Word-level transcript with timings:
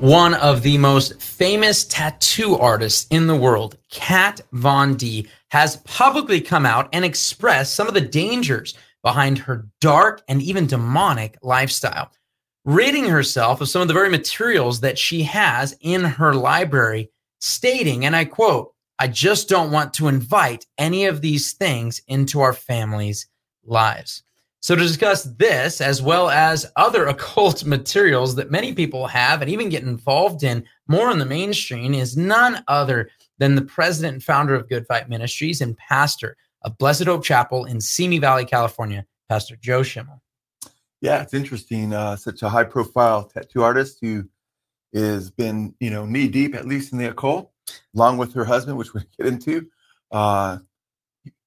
One 0.00 0.32
of 0.32 0.62
the 0.62 0.78
most 0.78 1.20
famous 1.20 1.84
tattoo 1.84 2.56
artists 2.56 3.06
in 3.10 3.26
the 3.26 3.36
world, 3.36 3.76
Kat 3.90 4.40
Von 4.52 4.94
D, 4.94 5.28
has 5.50 5.76
publicly 5.78 6.40
come 6.40 6.64
out 6.64 6.88
and 6.94 7.04
expressed 7.04 7.74
some 7.74 7.86
of 7.86 7.92
the 7.92 8.00
dangers 8.00 8.74
behind 9.02 9.36
her 9.36 9.66
dark 9.82 10.22
and 10.26 10.40
even 10.40 10.66
demonic 10.66 11.36
lifestyle, 11.42 12.10
ridding 12.64 13.10
herself 13.10 13.60
of 13.60 13.68
some 13.68 13.82
of 13.82 13.88
the 13.88 13.94
very 13.94 14.08
materials 14.08 14.80
that 14.80 14.98
she 14.98 15.22
has 15.22 15.76
in 15.82 16.02
her 16.02 16.32
library, 16.32 17.10
stating, 17.40 18.06
and 18.06 18.16
I 18.16 18.24
quote, 18.24 18.72
I 18.98 19.06
just 19.06 19.50
don't 19.50 19.70
want 19.70 19.92
to 19.94 20.08
invite 20.08 20.64
any 20.78 21.04
of 21.06 21.20
these 21.20 21.52
things 21.52 22.00
into 22.08 22.40
our 22.40 22.54
family's 22.54 23.28
lives. 23.64 24.22
So, 24.62 24.76
to 24.76 24.82
discuss 24.82 25.24
this, 25.24 25.80
as 25.80 26.02
well 26.02 26.28
as 26.28 26.70
other 26.76 27.06
occult 27.08 27.64
materials 27.64 28.34
that 28.36 28.50
many 28.50 28.74
people 28.74 29.06
have 29.06 29.40
and 29.40 29.50
even 29.50 29.70
get 29.70 29.82
involved 29.82 30.42
in 30.42 30.64
more 30.86 31.10
in 31.10 31.18
the 31.18 31.24
mainstream, 31.24 31.94
is 31.94 32.16
none 32.16 32.62
other 32.68 33.10
than 33.38 33.54
the 33.54 33.62
president 33.62 34.14
and 34.14 34.22
founder 34.22 34.54
of 34.54 34.68
Good 34.68 34.86
Fight 34.86 35.08
Ministries 35.08 35.62
and 35.62 35.76
pastor 35.78 36.36
of 36.62 36.76
Blessed 36.76 37.04
Hope 37.04 37.24
Chapel 37.24 37.64
in 37.64 37.80
Simi 37.80 38.18
Valley, 38.18 38.44
California, 38.44 39.06
Pastor 39.30 39.56
Joe 39.56 39.82
Schimmel. 39.82 40.22
Yeah, 41.00 41.22
it's 41.22 41.32
interesting. 41.32 41.94
Uh, 41.94 42.16
such 42.16 42.42
a 42.42 42.48
high 42.50 42.64
profile 42.64 43.24
tattoo 43.24 43.62
artist 43.62 43.98
who 44.02 44.28
has 44.92 45.30
been, 45.30 45.74
you 45.80 45.88
know, 45.88 46.04
knee 46.04 46.28
deep, 46.28 46.54
at 46.54 46.66
least 46.66 46.92
in 46.92 46.98
the 46.98 47.08
occult, 47.08 47.50
along 47.94 48.18
with 48.18 48.34
her 48.34 48.44
husband, 48.44 48.76
which 48.76 48.92
we 48.92 49.00
get 49.16 49.26
into. 49.26 49.66
Uh, 50.10 50.58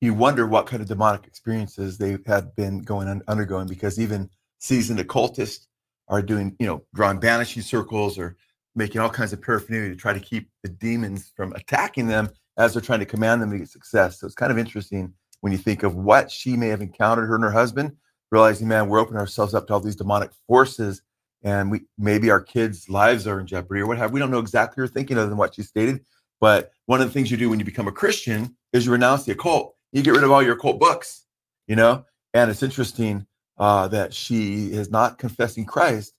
you 0.03 0.13
wonder 0.13 0.45
what 0.45 0.67
kind 0.67 0.81
of 0.81 0.87
demonic 0.89 1.25
experiences 1.25 1.97
they 1.97 2.17
had 2.25 2.53
been 2.55 2.81
going 2.81 3.21
undergoing 3.29 3.67
because 3.67 3.97
even 3.97 4.29
seasoned 4.59 4.99
occultists 4.99 5.69
are 6.09 6.21
doing, 6.21 6.53
you 6.59 6.67
know, 6.67 6.83
drawing 6.93 7.21
banishing 7.21 7.61
circles 7.61 8.19
or 8.19 8.35
making 8.75 8.99
all 8.99 9.09
kinds 9.09 9.31
of 9.31 9.41
paraphernalia 9.41 9.89
to 9.89 9.95
try 9.95 10.11
to 10.11 10.19
keep 10.19 10.49
the 10.61 10.67
demons 10.67 11.31
from 11.37 11.53
attacking 11.53 12.07
them 12.07 12.29
as 12.57 12.73
they're 12.73 12.81
trying 12.81 12.99
to 12.99 13.05
command 13.05 13.41
them 13.41 13.49
to 13.49 13.57
get 13.57 13.69
success. 13.69 14.19
So 14.19 14.27
it's 14.27 14.35
kind 14.35 14.51
of 14.51 14.57
interesting 14.57 15.13
when 15.39 15.53
you 15.53 15.57
think 15.57 15.83
of 15.83 15.95
what 15.95 16.29
she 16.29 16.57
may 16.57 16.67
have 16.67 16.81
encountered 16.81 17.27
her 17.27 17.35
and 17.35 17.43
her 17.45 17.51
husband, 17.51 17.95
realizing, 18.29 18.67
man, 18.67 18.89
we're 18.89 18.99
opening 18.99 19.21
ourselves 19.21 19.53
up 19.53 19.67
to 19.67 19.73
all 19.73 19.79
these 19.79 19.95
demonic 19.95 20.31
forces 20.47 21.01
and 21.43 21.71
we 21.71 21.81
maybe 21.97 22.29
our 22.29 22.41
kids' 22.41 22.89
lives 22.89 23.25
are 23.25 23.39
in 23.39 23.47
jeopardy 23.47 23.79
or 23.79 23.87
what 23.87 23.97
have 23.97 24.11
we 24.11 24.19
don't 24.19 24.31
know 24.31 24.39
exactly 24.39 24.81
you're 24.81 24.87
thinking 24.87 25.17
other 25.17 25.29
than 25.29 25.37
what 25.37 25.55
she 25.55 25.61
stated. 25.61 26.03
But 26.41 26.71
one 26.87 26.99
of 26.99 27.07
the 27.07 27.13
things 27.13 27.31
you 27.31 27.37
do 27.37 27.49
when 27.49 27.59
you 27.59 27.65
become 27.65 27.87
a 27.87 27.91
Christian 27.91 28.57
is 28.73 28.85
you 28.85 28.91
renounce 28.91 29.23
the 29.23 29.31
occult. 29.31 29.75
You 29.93 30.01
get 30.01 30.11
rid 30.11 30.23
of 30.23 30.31
all 30.31 30.41
your 30.43 30.53
occult 30.53 30.79
books, 30.79 31.25
you 31.67 31.75
know. 31.75 32.05
And 32.33 32.49
it's 32.49 32.63
interesting 32.63 33.27
uh, 33.57 33.87
that 33.89 34.13
she 34.13 34.71
is 34.73 34.89
not 34.89 35.19
confessing 35.19 35.65
Christ, 35.65 36.13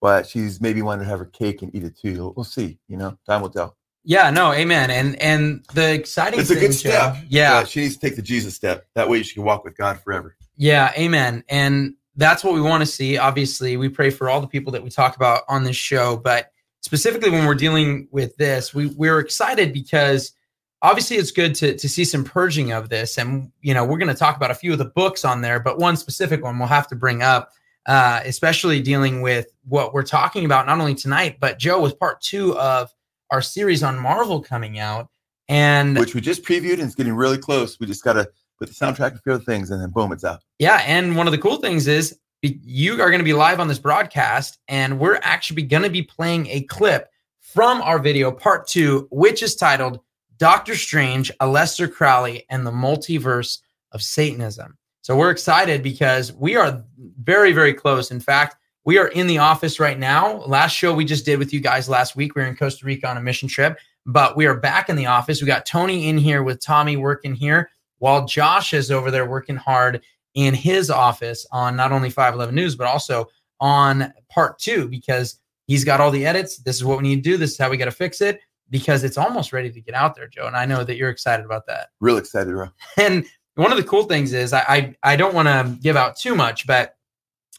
but 0.00 0.26
she's 0.26 0.60
maybe 0.60 0.82
wanting 0.82 1.04
to 1.04 1.08
have 1.08 1.20
her 1.20 1.26
cake 1.26 1.62
and 1.62 1.74
eat 1.74 1.84
it 1.84 1.96
too. 1.96 2.34
We'll 2.36 2.44
see. 2.44 2.78
You 2.88 2.96
know, 2.96 3.16
time 3.26 3.40
will 3.40 3.48
tell. 3.48 3.76
Yeah, 4.04 4.30
no, 4.30 4.52
amen. 4.52 4.90
And 4.90 5.20
and 5.22 5.64
the 5.74 5.94
exciting 5.94 6.40
it's 6.40 6.50
a 6.50 6.54
thing, 6.54 6.64
good 6.64 6.74
step. 6.74 7.14
Joe, 7.14 7.20
yeah, 7.28 7.58
Uh, 7.58 7.64
she 7.64 7.82
needs 7.82 7.96
to 7.96 8.00
take 8.00 8.16
the 8.16 8.22
Jesus 8.22 8.56
step. 8.56 8.86
That 8.96 9.08
way, 9.08 9.22
she 9.22 9.34
can 9.34 9.44
walk 9.44 9.64
with 9.64 9.76
God 9.76 10.00
forever. 10.00 10.36
Yeah, 10.56 10.92
amen. 10.98 11.44
And 11.48 11.94
that's 12.16 12.42
what 12.42 12.54
we 12.54 12.60
want 12.60 12.82
to 12.82 12.86
see. 12.86 13.16
Obviously, 13.16 13.76
we 13.76 13.88
pray 13.88 14.10
for 14.10 14.28
all 14.28 14.40
the 14.40 14.48
people 14.48 14.72
that 14.72 14.82
we 14.82 14.90
talk 14.90 15.14
about 15.14 15.42
on 15.48 15.62
this 15.62 15.76
show, 15.76 16.16
but 16.16 16.50
specifically 16.80 17.30
when 17.30 17.46
we're 17.46 17.54
dealing 17.54 18.08
with 18.10 18.36
this, 18.36 18.74
we 18.74 18.86
we're 18.86 19.20
excited 19.20 19.72
because 19.72 20.32
obviously 20.82 21.16
it's 21.16 21.30
good 21.30 21.54
to 21.56 21.76
to 21.76 21.88
see 21.88 22.04
some 22.04 22.24
purging 22.24 22.72
of 22.72 22.88
this 22.88 23.18
and 23.18 23.50
you 23.60 23.72
know, 23.74 23.84
we're 23.84 23.98
going 23.98 24.08
to 24.08 24.14
talk 24.14 24.36
about 24.36 24.50
a 24.50 24.54
few 24.54 24.72
of 24.72 24.78
the 24.78 24.84
books 24.84 25.24
on 25.24 25.40
there, 25.40 25.60
but 25.60 25.78
one 25.78 25.96
specific 25.96 26.42
one 26.42 26.58
we'll 26.58 26.68
have 26.68 26.88
to 26.88 26.96
bring 26.96 27.22
up 27.22 27.50
uh 27.86 28.20
especially 28.24 28.80
dealing 28.80 29.22
with 29.22 29.46
what 29.64 29.92
we're 29.92 30.02
talking 30.02 30.44
about 30.44 30.66
not 30.66 30.78
only 30.78 30.94
tonight, 30.94 31.38
but 31.40 31.58
Joe 31.58 31.80
was 31.80 31.94
part 31.94 32.20
2 32.20 32.56
of 32.56 32.90
our 33.30 33.42
series 33.42 33.82
on 33.82 33.98
Marvel 33.98 34.40
coming 34.40 34.78
out 34.78 35.08
and 35.48 35.98
Which 35.98 36.14
we 36.14 36.20
just 36.20 36.42
previewed 36.42 36.74
and 36.74 36.82
it's 36.82 36.94
getting 36.94 37.14
really 37.14 37.38
close. 37.38 37.78
We 37.78 37.86
just 37.86 38.04
got 38.04 38.14
to 38.14 38.28
put 38.58 38.68
the 38.68 38.74
soundtrack 38.74 39.08
and 39.08 39.16
a 39.16 39.22
few 39.22 39.32
other 39.32 39.44
things, 39.44 39.70
and 39.70 39.82
then 39.82 39.90
boom, 39.90 40.12
it's 40.12 40.24
out. 40.24 40.40
Yeah, 40.58 40.82
and 40.86 41.16
one 41.16 41.26
of 41.26 41.32
the 41.32 41.38
cool 41.38 41.56
things 41.56 41.88
is 41.88 42.18
you 42.42 42.92
are 42.94 43.10
going 43.10 43.18
to 43.18 43.24
be 43.24 43.32
live 43.32 43.60
on 43.60 43.68
this 43.68 43.78
broadcast, 43.78 44.58
and 44.68 44.98
we're 44.98 45.18
actually 45.22 45.62
going 45.62 45.82
to 45.82 45.90
be 45.90 46.02
playing 46.02 46.46
a 46.48 46.62
clip 46.62 47.08
from 47.40 47.82
our 47.82 47.98
video, 47.98 48.30
part 48.30 48.66
two, 48.66 49.08
which 49.10 49.42
is 49.42 49.56
titled 49.56 50.00
"Doctor 50.42 50.74
Strange, 50.74 51.30
Aleister 51.40 51.88
Crowley, 51.88 52.44
and 52.50 52.66
the 52.66 52.72
Multiverse 52.72 53.60
of 53.92 54.02
Satanism." 54.02 54.76
So 55.02 55.16
we're 55.16 55.30
excited 55.30 55.84
because 55.84 56.32
we 56.32 56.56
are 56.56 56.82
very, 57.22 57.52
very 57.52 57.72
close. 57.72 58.10
In 58.10 58.18
fact, 58.18 58.56
we 58.84 58.98
are 58.98 59.06
in 59.06 59.28
the 59.28 59.38
office 59.38 59.78
right 59.78 59.96
now. 59.96 60.38
Last 60.38 60.72
show 60.72 60.92
we 60.92 61.04
just 61.04 61.24
did 61.24 61.38
with 61.38 61.52
you 61.52 61.60
guys 61.60 61.88
last 61.88 62.16
week, 62.16 62.34
we 62.34 62.42
were 62.42 62.48
in 62.48 62.56
Costa 62.56 62.84
Rica 62.84 63.08
on 63.08 63.16
a 63.16 63.20
mission 63.20 63.48
trip, 63.48 63.78
but 64.04 64.36
we 64.36 64.46
are 64.46 64.56
back 64.56 64.88
in 64.88 64.96
the 64.96 65.06
office. 65.06 65.40
We 65.40 65.46
got 65.46 65.64
Tony 65.64 66.08
in 66.08 66.18
here 66.18 66.42
with 66.42 66.60
Tommy 66.60 66.96
working 66.96 67.34
here 67.36 67.70
while 67.98 68.26
Josh 68.26 68.74
is 68.74 68.90
over 68.90 69.12
there 69.12 69.26
working 69.26 69.54
hard 69.54 70.02
in 70.34 70.54
his 70.54 70.90
office 70.90 71.46
on 71.52 71.76
not 71.76 71.92
only 71.92 72.10
511 72.10 72.52
News, 72.52 72.74
but 72.74 72.88
also 72.88 73.28
on 73.60 74.12
part 74.28 74.58
two 74.58 74.88
because 74.88 75.38
he's 75.68 75.84
got 75.84 76.00
all 76.00 76.10
the 76.10 76.26
edits. 76.26 76.56
This 76.56 76.74
is 76.74 76.84
what 76.84 76.98
we 76.98 77.04
need 77.04 77.22
to 77.22 77.30
do. 77.30 77.36
This 77.36 77.52
is 77.52 77.58
how 77.58 77.70
we 77.70 77.76
got 77.76 77.84
to 77.84 77.92
fix 77.92 78.20
it 78.20 78.40
because 78.72 79.04
it's 79.04 79.18
almost 79.18 79.52
ready 79.52 79.70
to 79.70 79.80
get 79.80 79.94
out 79.94 80.16
there, 80.16 80.26
Joe. 80.26 80.46
And 80.46 80.56
I 80.56 80.64
know 80.64 80.82
that 80.82 80.96
you're 80.96 81.10
excited 81.10 81.44
about 81.46 81.66
that. 81.66 81.90
Real 82.00 82.16
excited, 82.16 82.52
bro. 82.52 82.70
And 82.96 83.24
one 83.54 83.70
of 83.70 83.76
the 83.76 83.84
cool 83.84 84.04
things 84.04 84.32
is 84.32 84.52
I 84.52 84.64
I, 84.66 85.12
I 85.12 85.16
don't 85.16 85.34
want 85.34 85.46
to 85.46 85.78
give 85.80 85.94
out 85.94 86.16
too 86.16 86.34
much, 86.34 86.66
but 86.66 86.96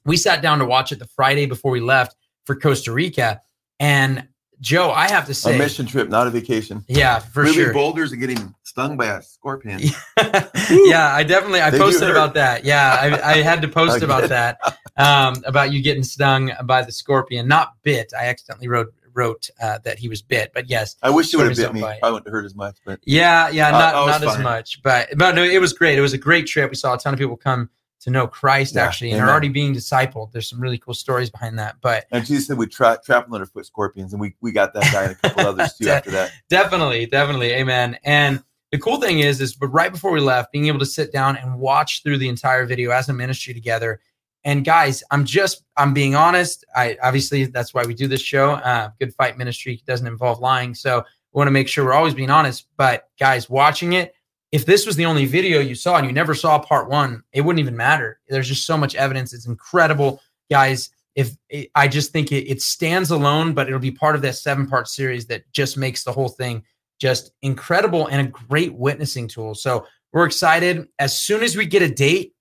we 0.03 0.17
sat 0.17 0.41
down 0.41 0.59
to 0.59 0.65
watch 0.65 0.91
it 0.91 0.99
the 0.99 1.07
Friday 1.07 1.45
before 1.45 1.71
we 1.71 1.79
left 1.79 2.17
for 2.45 2.55
Costa 2.55 2.91
Rica. 2.91 3.39
And 3.79 4.27
Joe, 4.59 4.91
I 4.91 5.09
have 5.09 5.27
to 5.27 5.33
say, 5.33 5.55
A 5.55 5.57
mission 5.57 5.85
trip, 5.85 6.09
not 6.09 6.25
a 6.25 6.29
vacation. 6.29 6.83
yeah, 6.87 7.19
for 7.19 7.43
Moving 7.43 7.65
sure. 7.65 7.73
boulders 7.73 8.11
and 8.11 8.19
getting 8.19 8.55
stung 8.63 8.97
by 8.97 9.07
a 9.07 9.21
scorpion. 9.21 9.79
yeah, 10.17 11.13
I 11.13 11.23
definitely 11.23 11.61
I 11.61 11.69
posted 11.69 12.09
about 12.09 12.33
that. 12.35 12.65
Yeah, 12.65 12.97
I, 12.99 13.33
I 13.33 13.37
had 13.41 13.61
to 13.61 13.67
post 13.67 14.01
about 14.07 14.29
that 14.29 14.57
um, 14.97 15.35
about 15.45 15.71
you 15.73 15.81
getting 15.83 16.03
stung 16.03 16.51
by 16.63 16.81
the 16.81 16.91
scorpion, 16.91 17.47
not 17.47 17.73
bit. 17.83 18.13
I 18.19 18.25
accidentally 18.27 18.67
wrote 18.67 18.93
wrote 19.13 19.49
uh, 19.61 19.79
that 19.83 19.99
he 19.99 20.07
was 20.09 20.21
bit, 20.21 20.51
but 20.53 20.69
yes, 20.69 20.95
I 21.01 21.09
wish 21.09 21.33
it 21.33 21.37
would 21.37 21.47
have 21.47 21.55
bit 21.57 21.73
me. 21.73 21.81
bite. 21.81 21.99
Probably 21.99 22.13
wouldn't 22.15 22.31
hurt 22.31 22.45
as 22.45 22.55
much, 22.55 22.77
but 22.85 22.99
yeah, 23.05 23.49
yeah, 23.49 23.69
Uh, 23.69 23.71
not 23.71 23.95
I 23.95 24.05
was 24.05 24.21
not 24.21 24.35
as 24.37 24.39
much, 24.43 24.81
but 24.83 25.09
but 25.17 25.35
no, 25.35 25.43
it 25.43 25.59
was 25.61 25.73
great. 25.73 25.97
It 25.97 26.01
was 26.01 26.13
a 26.13 26.17
great 26.17 26.47
trip. 26.47 26.69
We 26.69 26.75
saw 26.75 26.93
a 26.95 26.97
ton 26.97 27.13
of 27.13 27.19
people 27.19 27.37
come 27.37 27.69
to 28.01 28.09
know 28.09 28.27
Christ 28.27 28.75
Yeah, 28.75 28.83
actually, 28.85 29.11
and 29.11 29.21
are 29.21 29.29
already 29.29 29.47
being 29.49 29.73
discipled. 29.73 30.31
There's 30.33 30.49
some 30.49 30.59
really 30.59 30.77
cool 30.77 30.93
stories 30.93 31.29
behind 31.29 31.57
that, 31.59 31.77
but 31.81 32.05
and 32.11 32.25
Jesus 32.25 32.47
said 32.47 32.57
we 32.57 32.67
tra- 32.67 32.99
trample 33.03 33.33
underfoot 33.35 33.65
scorpions, 33.65 34.11
and 34.13 34.19
we 34.21 34.35
we 34.41 34.51
got 34.51 34.73
that 34.73 34.91
guy 34.91 35.03
and 35.03 35.11
a 35.13 35.15
couple 35.15 35.45
others 35.45 35.73
too 35.81 35.89
after 35.89 36.11
that. 36.11 36.31
definitely 36.49 37.05
definitely 37.05 37.51
amen 37.53 37.97
and 38.03 38.43
the 38.71 38.77
cool 38.77 38.99
thing 38.99 39.19
is 39.19 39.39
is 39.39 39.55
but 39.55 39.67
right 39.67 39.91
before 39.91 40.11
we 40.11 40.19
left 40.19 40.51
being 40.51 40.67
able 40.67 40.79
to 40.79 40.85
sit 40.85 41.11
down 41.13 41.37
and 41.37 41.57
watch 41.59 42.03
through 42.03 42.17
the 42.17 42.27
entire 42.27 42.65
video 42.65 42.91
as 42.91 43.07
a 43.07 43.13
ministry 43.13 43.53
together 43.53 43.99
and 44.45 44.65
guys 44.65 45.03
i'm 45.11 45.25
just 45.25 45.63
i'm 45.77 45.93
being 45.93 46.15
honest. 46.15 46.65
I 46.75 46.97
obviously 47.01 47.45
that's 47.45 47.73
why 47.73 47.83
we 47.85 47.93
do 47.93 48.07
this 48.07 48.21
show. 48.21 48.51
Uh, 48.53 48.91
good 48.99 49.13
fight 49.15 49.37
ministry 49.37 49.81
doesn't 49.87 50.07
involve 50.07 50.39
lying. 50.39 50.73
So 50.73 51.03
we 51.31 51.37
want 51.37 51.47
to 51.47 51.51
make 51.51 51.67
sure 51.67 51.85
we're 51.85 51.93
always 51.93 52.13
being 52.13 52.29
honest. 52.29 52.67
But 52.77 53.09
guys 53.19 53.49
watching 53.49 53.93
it 53.93 54.13
if 54.51 54.65
this 54.65 54.85
was 54.85 54.95
the 54.95 55.05
only 55.05 55.25
video 55.25 55.59
you 55.59 55.73
saw 55.73 55.97
and 55.97 56.05
you 56.05 56.13
never 56.13 56.35
saw 56.35 56.59
part 56.59 56.89
one 56.89 57.23
it 57.31 57.41
wouldn't 57.41 57.59
even 57.59 57.77
matter. 57.77 58.19
There's 58.27 58.47
just 58.47 58.65
so 58.65 58.77
much 58.77 58.95
evidence. 58.95 59.33
It's 59.33 59.47
incredible. 59.47 60.21
Guys 60.49 60.89
if 61.15 61.37
it, 61.49 61.69
i 61.75 61.87
just 61.87 62.11
think 62.11 62.31
it, 62.31 62.49
it 62.49 62.59
stands 62.59 63.11
alone 63.11 63.53
but 63.53 63.67
it'll 63.67 63.77
be 63.77 63.91
part 63.91 64.15
of 64.15 64.23
that 64.23 64.33
seven 64.33 64.65
part 64.65 64.87
series 64.87 65.27
that 65.27 65.43
just 65.51 65.77
makes 65.77 66.03
the 66.03 66.11
whole 66.11 66.27
thing 66.27 66.63
just 66.99 67.33
incredible 67.41 68.07
and 68.07 68.27
a 68.27 68.31
great 68.31 68.73
witnessing 68.73 69.27
tool. 69.27 69.53
So 69.53 69.85
we're 70.13 70.25
excited. 70.25 70.87
As 70.99 71.17
soon 71.17 71.43
as 71.43 71.57
we 71.57 71.65
get 71.65 71.81
a 71.81 71.89
date 71.89 72.33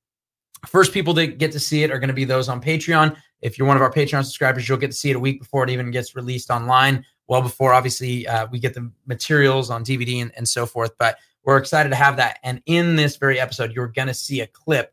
first 0.66 0.92
people 0.92 1.14
to 1.14 1.26
get 1.26 1.52
to 1.52 1.60
see 1.60 1.82
it 1.82 1.90
are 1.90 1.98
going 1.98 2.08
to 2.08 2.14
be 2.14 2.24
those 2.24 2.48
on 2.48 2.60
patreon 2.60 3.16
if 3.40 3.58
you're 3.58 3.66
one 3.66 3.76
of 3.76 3.82
our 3.82 3.92
patreon 3.92 4.24
subscribers 4.24 4.68
you'll 4.68 4.78
get 4.78 4.90
to 4.90 4.96
see 4.96 5.10
it 5.10 5.16
a 5.16 5.20
week 5.20 5.40
before 5.40 5.64
it 5.64 5.70
even 5.70 5.90
gets 5.90 6.14
released 6.14 6.50
online 6.50 7.04
well 7.26 7.42
before 7.42 7.72
obviously 7.72 8.26
uh, 8.28 8.46
we 8.50 8.58
get 8.58 8.74
the 8.74 8.90
materials 9.06 9.70
on 9.70 9.84
dvd 9.84 10.22
and, 10.22 10.32
and 10.36 10.48
so 10.48 10.66
forth 10.66 10.92
but 10.98 11.18
we're 11.44 11.58
excited 11.58 11.88
to 11.88 11.96
have 11.96 12.16
that 12.16 12.38
and 12.42 12.62
in 12.66 12.96
this 12.96 13.16
very 13.16 13.40
episode 13.40 13.72
you're 13.72 13.88
going 13.88 14.08
to 14.08 14.14
see 14.14 14.40
a 14.40 14.46
clip 14.46 14.92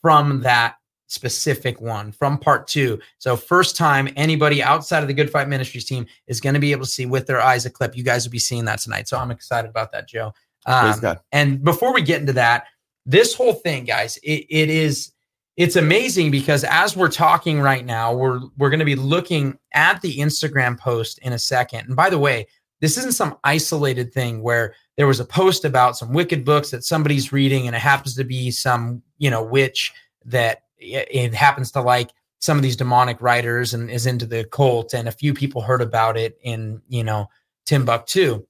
from 0.00 0.40
that 0.40 0.76
specific 1.10 1.80
one 1.80 2.12
from 2.12 2.38
part 2.38 2.66
two. 2.68 2.98
So, 3.18 3.36
first 3.36 3.76
time 3.76 4.08
anybody 4.16 4.62
outside 4.62 5.02
of 5.02 5.08
the 5.08 5.14
Good 5.14 5.30
Fight 5.30 5.48
Ministries 5.48 5.84
team 5.84 6.06
is 6.26 6.40
going 6.40 6.54
to 6.54 6.60
be 6.60 6.72
able 6.72 6.84
to 6.84 6.90
see 6.90 7.04
with 7.04 7.26
their 7.26 7.40
eyes 7.40 7.66
a 7.66 7.70
clip. 7.70 7.96
You 7.96 8.04
guys 8.04 8.24
will 8.24 8.30
be 8.30 8.38
seeing 8.38 8.64
that 8.66 8.78
tonight. 8.78 9.08
So, 9.08 9.18
I'm 9.18 9.30
excited 9.30 9.68
about 9.68 9.92
that, 9.92 10.08
Joe. 10.08 10.32
Um, 10.66 11.00
and 11.32 11.64
before 11.64 11.92
we 11.92 12.02
get 12.02 12.20
into 12.20 12.34
that, 12.34 12.64
this 13.06 13.34
whole 13.34 13.54
thing, 13.54 13.84
guys, 13.84 14.16
it, 14.18 14.46
it 14.48 14.70
is 14.70 15.12
it's 15.56 15.76
amazing 15.76 16.30
because 16.30 16.64
as 16.64 16.96
we're 16.96 17.10
talking 17.10 17.60
right 17.60 17.84
now, 17.84 18.14
we're 18.14 18.40
we're 18.56 18.70
going 18.70 18.78
to 18.78 18.84
be 18.84 18.94
looking 18.94 19.58
at 19.74 20.00
the 20.00 20.18
Instagram 20.18 20.78
post 20.78 21.18
in 21.18 21.32
a 21.32 21.38
second. 21.38 21.86
And 21.86 21.96
by 21.96 22.08
the 22.08 22.18
way, 22.18 22.46
this 22.80 22.96
isn't 22.96 23.12
some 23.12 23.36
isolated 23.44 24.12
thing 24.12 24.42
where 24.42 24.74
there 24.96 25.06
was 25.06 25.20
a 25.20 25.24
post 25.24 25.64
about 25.64 25.96
some 25.96 26.12
wicked 26.12 26.44
books 26.44 26.70
that 26.70 26.84
somebody's 26.84 27.32
reading 27.32 27.66
and 27.66 27.76
it 27.76 27.80
happens 27.80 28.14
to 28.16 28.24
be 28.24 28.50
some, 28.50 29.02
you 29.18 29.30
know, 29.30 29.42
witch 29.42 29.92
that 30.24 30.62
it 30.78 31.34
happens 31.34 31.70
to 31.72 31.82
like 31.82 32.10
some 32.38 32.56
of 32.56 32.62
these 32.62 32.76
demonic 32.76 33.20
writers 33.20 33.74
and 33.74 33.90
is 33.90 34.06
into 34.06 34.24
the 34.24 34.44
cult 34.44 34.94
and 34.94 35.08
a 35.08 35.12
few 35.12 35.34
people 35.34 35.60
heard 35.60 35.82
about 35.82 36.16
it 36.16 36.38
in, 36.42 36.80
you 36.88 37.04
know, 37.04 37.28
Timbuktu. 37.66 38.46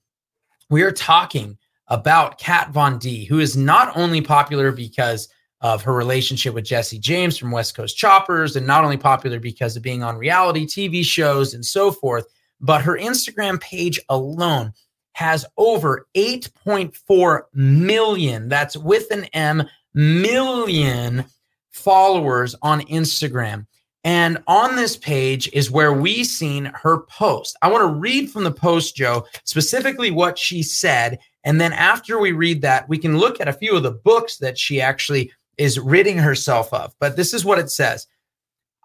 We 0.71 0.83
are 0.83 0.93
talking 0.93 1.59
about 1.91 2.39
Kat 2.39 2.71
Von 2.71 2.99
D, 2.99 3.25
who 3.25 3.41
is 3.41 3.57
not 3.57 3.97
only 3.97 4.21
popular 4.21 4.73
because 4.73 5.29
of 5.61 5.83
her 5.83 5.93
relationship 5.93 6.55
with 6.55 6.65
Jesse 6.65 6.99
James 6.99 7.37
from 7.37 7.51
West 7.51 7.75
Coast 7.75 7.97
Choppers, 7.97 8.57
and 8.57 8.67
not 8.67 8.85
only 8.85 8.97
popular 8.97 9.39
because 9.39 9.77
of 9.77 9.83
being 9.83 10.03
on 10.03 10.17
reality 10.17 10.67
TV 10.67 11.05
shows 11.05 11.53
and 11.53 11.65
so 11.65 11.91
forth, 11.91 12.27
but 12.61 12.83
her 12.83 12.97
Instagram 12.97 13.61
page 13.61 14.01
alone 14.09 14.73
has 15.13 15.45
over 15.59 16.07
8.4 16.17 17.43
million, 17.53 18.49
that's 18.49 18.77
with 18.77 19.11
an 19.11 19.25
M, 19.35 19.65
million 19.93 21.25
followers 21.71 22.55
on 22.63 22.81
Instagram. 22.83 23.67
And 24.03 24.39
on 24.47 24.77
this 24.77 24.97
page 24.97 25.51
is 25.53 25.71
where 25.71 25.93
we 25.93 26.25
seen 26.25 26.73
her 26.75 27.03
post. 27.03 27.57
I 27.61 27.71
want 27.71 27.83
to 27.83 27.99
read 27.99 28.31
from 28.31 28.45
the 28.45 28.51
post, 28.51 28.97
Joe, 28.97 29.27
specifically 29.45 30.11
what 30.11 30.39
she 30.39 30.63
said. 30.63 31.19
And 31.45 31.61
then 31.61 31.73
after 31.73 32.19
we 32.19 32.33
read 32.33 32.63
that, 32.63 32.89
we 32.89 32.99
can 32.99 33.19
look 33.19 33.41
at 33.41 33.49
a 33.49 33.53
few 33.53 33.77
of 33.77 33.83
the 33.83 33.91
books 33.91 34.39
that 34.39 34.59
she 34.59 34.81
actually 34.81 35.33
is 35.57 35.79
ridding 35.79 36.19
herself 36.19 36.73
of. 36.73 36.95
But 36.99 37.17
this 37.17 37.35
is 37.35 37.45
what 37.45 37.59
it 37.59 37.71
says 37.71 38.07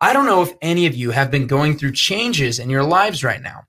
I 0.02 0.14
don't 0.14 0.26
know 0.26 0.42
if 0.42 0.54
any 0.62 0.86
of 0.86 0.96
you 0.96 1.12
have 1.12 1.32
been 1.32 1.48
going 1.48 1.78
through 1.78 1.94
changes 1.94 2.60
in 2.60 2.70
your 2.70 2.84
lives 2.84 3.24
right 3.24 3.42
now, 3.42 3.64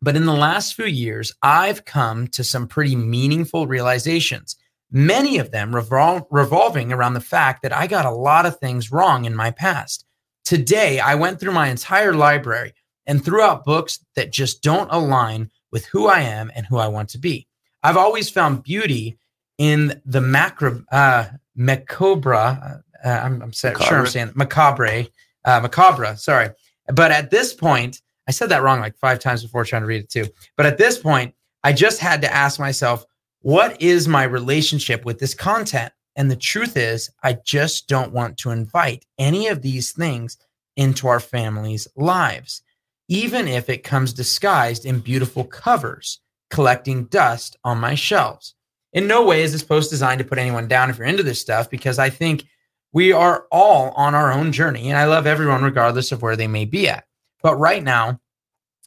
but 0.00 0.16
in 0.16 0.24
the 0.24 0.32
last 0.32 0.74
few 0.74 0.86
years, 0.86 1.32
I've 1.42 1.84
come 1.84 2.26
to 2.28 2.42
some 2.42 2.66
pretty 2.66 2.96
meaningful 2.96 3.66
realizations. 3.66 4.56
Many 4.90 5.38
of 5.38 5.50
them 5.50 5.72
revol- 5.72 6.26
revolving 6.30 6.92
around 6.92 7.14
the 7.14 7.20
fact 7.20 7.62
that 7.62 7.72
I 7.72 7.86
got 7.86 8.06
a 8.06 8.10
lot 8.10 8.46
of 8.46 8.58
things 8.58 8.90
wrong 8.90 9.24
in 9.24 9.34
my 9.34 9.50
past. 9.50 10.04
Today, 10.44 11.00
I 11.00 11.14
went 11.14 11.38
through 11.38 11.52
my 11.52 11.68
entire 11.68 12.14
library 12.14 12.74
and 13.06 13.24
threw 13.24 13.42
out 13.42 13.64
books 13.64 14.04
that 14.16 14.32
just 14.32 14.62
don't 14.62 14.90
align 14.90 15.50
with 15.70 15.86
who 15.86 16.08
I 16.08 16.20
am 16.20 16.50
and 16.54 16.66
who 16.66 16.78
I 16.78 16.88
want 16.88 17.10
to 17.10 17.18
be. 17.18 17.46
I've 17.82 17.96
always 17.96 18.30
found 18.30 18.62
beauty 18.62 19.18
in 19.58 20.00
the 20.04 20.20
macro, 20.20 20.82
uh, 20.90 21.26
Macabra. 21.58 22.82
Uh, 23.04 23.08
I'm, 23.08 23.42
I'm 23.42 23.52
sure 23.52 23.72
I'm 23.74 24.06
saying 24.06 24.32
macabre, 24.34 25.06
uh, 25.44 25.60
macabre. 25.60 26.16
Sorry, 26.16 26.50
but 26.86 27.10
at 27.10 27.30
this 27.30 27.52
point, 27.52 28.00
I 28.28 28.30
said 28.30 28.48
that 28.50 28.62
wrong 28.62 28.80
like 28.80 28.96
five 28.96 29.18
times 29.18 29.42
before 29.42 29.64
trying 29.64 29.82
to 29.82 29.86
read 29.86 30.02
it 30.02 30.10
too. 30.10 30.26
But 30.56 30.66
at 30.66 30.78
this 30.78 30.98
point, 30.98 31.34
I 31.64 31.72
just 31.72 32.00
had 32.00 32.22
to 32.22 32.32
ask 32.32 32.58
myself, 32.58 33.04
what 33.40 33.80
is 33.82 34.06
my 34.06 34.22
relationship 34.24 35.04
with 35.04 35.18
this 35.18 35.34
content? 35.34 35.92
And 36.14 36.30
the 36.30 36.36
truth 36.36 36.76
is, 36.76 37.10
I 37.22 37.38
just 37.44 37.88
don't 37.88 38.12
want 38.12 38.36
to 38.38 38.50
invite 38.50 39.04
any 39.18 39.48
of 39.48 39.62
these 39.62 39.92
things 39.92 40.36
into 40.76 41.08
our 41.08 41.20
family's 41.20 41.88
lives, 41.96 42.62
even 43.08 43.48
if 43.48 43.68
it 43.68 43.82
comes 43.82 44.12
disguised 44.12 44.84
in 44.84 45.00
beautiful 45.00 45.44
covers, 45.44 46.20
collecting 46.52 47.06
dust 47.06 47.56
on 47.64 47.78
my 47.78 47.96
shelves 47.96 48.54
in 48.92 49.06
no 49.06 49.24
way 49.24 49.42
is 49.42 49.52
this 49.52 49.64
post 49.64 49.90
designed 49.90 50.18
to 50.18 50.24
put 50.24 50.38
anyone 50.38 50.68
down 50.68 50.90
if 50.90 50.98
you're 50.98 51.06
into 51.06 51.22
this 51.22 51.40
stuff, 51.40 51.70
because 51.70 51.98
I 51.98 52.10
think 52.10 52.44
we 52.92 53.12
are 53.12 53.46
all 53.50 53.90
on 53.92 54.14
our 54.14 54.32
own 54.32 54.52
journey. 54.52 54.90
And 54.90 54.98
I 54.98 55.06
love 55.06 55.26
everyone 55.26 55.62
regardless 55.62 56.12
of 56.12 56.20
where 56.20 56.36
they 56.36 56.46
may 56.46 56.66
be 56.66 56.88
at. 56.88 57.04
But 57.42 57.56
right 57.56 57.82
now, 57.82 58.20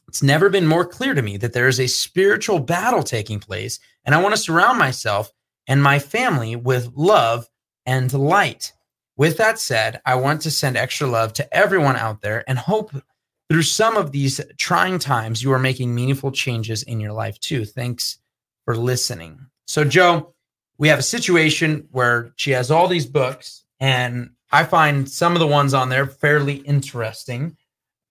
it's 0.06 0.22
never 0.22 0.48
been 0.48 0.66
more 0.66 0.84
clear 0.84 1.14
to 1.14 1.22
me 1.22 1.36
that 1.38 1.52
there 1.52 1.66
is 1.66 1.80
a 1.80 1.88
spiritual 1.88 2.60
battle 2.60 3.02
taking 3.02 3.40
place. 3.40 3.80
And 4.04 4.14
I 4.14 4.22
want 4.22 4.34
to 4.34 4.40
surround 4.40 4.78
myself 4.78 5.32
and 5.66 5.82
my 5.82 5.98
family 5.98 6.54
with 6.54 6.92
love 6.94 7.48
and 7.84 8.12
light. 8.12 8.72
With 9.16 9.38
that 9.38 9.58
said, 9.58 10.00
I 10.06 10.14
want 10.14 10.42
to 10.42 10.50
send 10.52 10.76
extra 10.76 11.08
love 11.08 11.32
to 11.34 11.56
everyone 11.56 11.96
out 11.96 12.20
there 12.20 12.44
and 12.48 12.58
hope 12.58 12.92
through 13.48 13.62
some 13.62 13.96
of 13.96 14.12
these 14.12 14.40
trying 14.58 14.98
times 14.98 15.42
you 15.42 15.52
are 15.52 15.58
making 15.58 15.94
meaningful 15.94 16.32
changes 16.32 16.82
in 16.82 17.00
your 17.00 17.12
life 17.12 17.38
too. 17.40 17.64
Thanks 17.64 18.18
for 18.64 18.76
listening. 18.76 19.46
So, 19.66 19.84
Joe, 19.84 20.34
we 20.78 20.88
have 20.88 20.98
a 20.98 21.02
situation 21.02 21.88
where 21.90 22.32
she 22.36 22.50
has 22.52 22.70
all 22.70 22.88
these 22.88 23.06
books, 23.06 23.64
and 23.80 24.30
I 24.52 24.64
find 24.64 25.08
some 25.08 25.34
of 25.34 25.40
the 25.40 25.46
ones 25.46 25.74
on 25.74 25.88
there 25.88 26.06
fairly 26.06 26.56
interesting. 26.56 27.56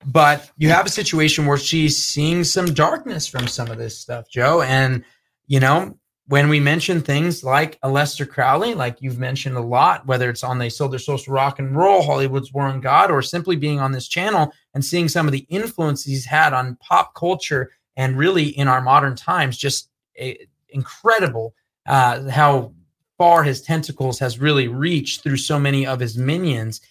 But 0.06 0.52
you 0.58 0.70
have 0.70 0.86
a 0.86 0.90
situation 0.90 1.46
where 1.46 1.58
she's 1.58 2.04
seeing 2.04 2.44
some 2.44 2.74
darkness 2.74 3.28
from 3.28 3.48
some 3.48 3.72
of 3.72 3.78
this 3.78 3.98
stuff, 3.98 4.30
Joe. 4.30 4.62
And, 4.62 5.04
you 5.48 5.60
know, 5.60 5.98
when 6.27 6.50
we 6.50 6.60
mention 6.60 7.01
things 7.01 7.44
like 7.44 7.80
Aleister 7.81 8.27
Crowley, 8.27 8.74
like 8.74 9.01
you've 9.01 9.19
mentioned 9.19 9.57
a 9.57 9.62
lot, 9.62 10.07
whether 10.07 10.30
it's 10.30 10.44
on 10.44 10.57
They 10.57 10.69
Sold 10.69 10.92
Their 10.92 11.00
to 11.00 11.31
Rock 11.31 11.60
and 11.60 11.75
Roll, 11.75 12.01
Hollywood's 12.01 12.51
War 12.51 12.66
on 12.66 12.81
God, 12.81 13.12
or 13.12 13.22
simply 13.22 13.56
being 13.56 13.80
on 13.80 13.92
this 13.92 14.07
channel 14.07 14.51
and 14.74 14.83
seeing 14.83 15.07
some 15.07 15.27
of 15.27 15.31
the 15.31 15.45
influence 15.50 16.04
he's 16.04 16.25
had 16.25 16.54
on 16.54 16.77
pop 16.77 17.13
culture 17.13 17.72
and 17.95 18.18
really 18.18 18.48
in 18.48 18.68
our 18.68 18.81
modern 18.81 19.16
times, 19.16 19.57
just 19.57 19.89
a, 20.19 20.48
incredible 20.69 21.54
uh, 21.86 22.28
how 22.30 22.74
far 23.18 23.44
his 23.44 23.62
tentacles 23.62 24.18
has 24.19 24.39
really 24.39 24.68
reached 24.68 25.21
through 25.21 25.38
so 25.38 25.60
many 25.60 25.86
of 25.86 26.00
his 26.00 26.18
minions. 26.18 26.81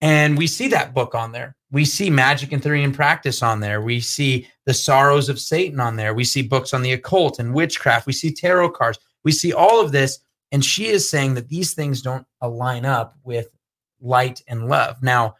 And 0.00 0.36
we 0.36 0.48
see 0.48 0.68
that 0.68 0.94
book 0.94 1.14
on 1.14 1.30
there. 1.30 1.54
We 1.72 1.84
see 1.84 2.10
Magic 2.10 2.52
and 2.52 2.62
Theory 2.62 2.82
and 2.82 2.94
Practice 2.94 3.42
on 3.42 3.60
there. 3.60 3.80
We 3.80 4.00
see 4.00 4.48
The 4.66 4.74
Sorrows 4.74 5.28
of 5.28 5.38
Satan 5.38 5.78
on 5.78 5.96
there. 5.96 6.14
We 6.14 6.24
see 6.24 6.42
books 6.42 6.74
on 6.74 6.82
the 6.82 6.92
occult 6.92 7.38
and 7.38 7.54
witchcraft. 7.54 8.06
We 8.06 8.12
see 8.12 8.32
tarot 8.32 8.70
cards. 8.70 8.98
We 9.24 9.32
see 9.32 9.52
all 9.52 9.80
of 9.80 9.92
this. 9.92 10.18
And 10.52 10.64
she 10.64 10.86
is 10.86 11.08
saying 11.08 11.34
that 11.34 11.48
these 11.48 11.74
things 11.74 12.02
don't 12.02 12.26
align 12.40 12.84
up 12.84 13.14
with 13.22 13.48
light 14.00 14.42
and 14.48 14.68
love. 14.68 15.00
Now, 15.02 15.36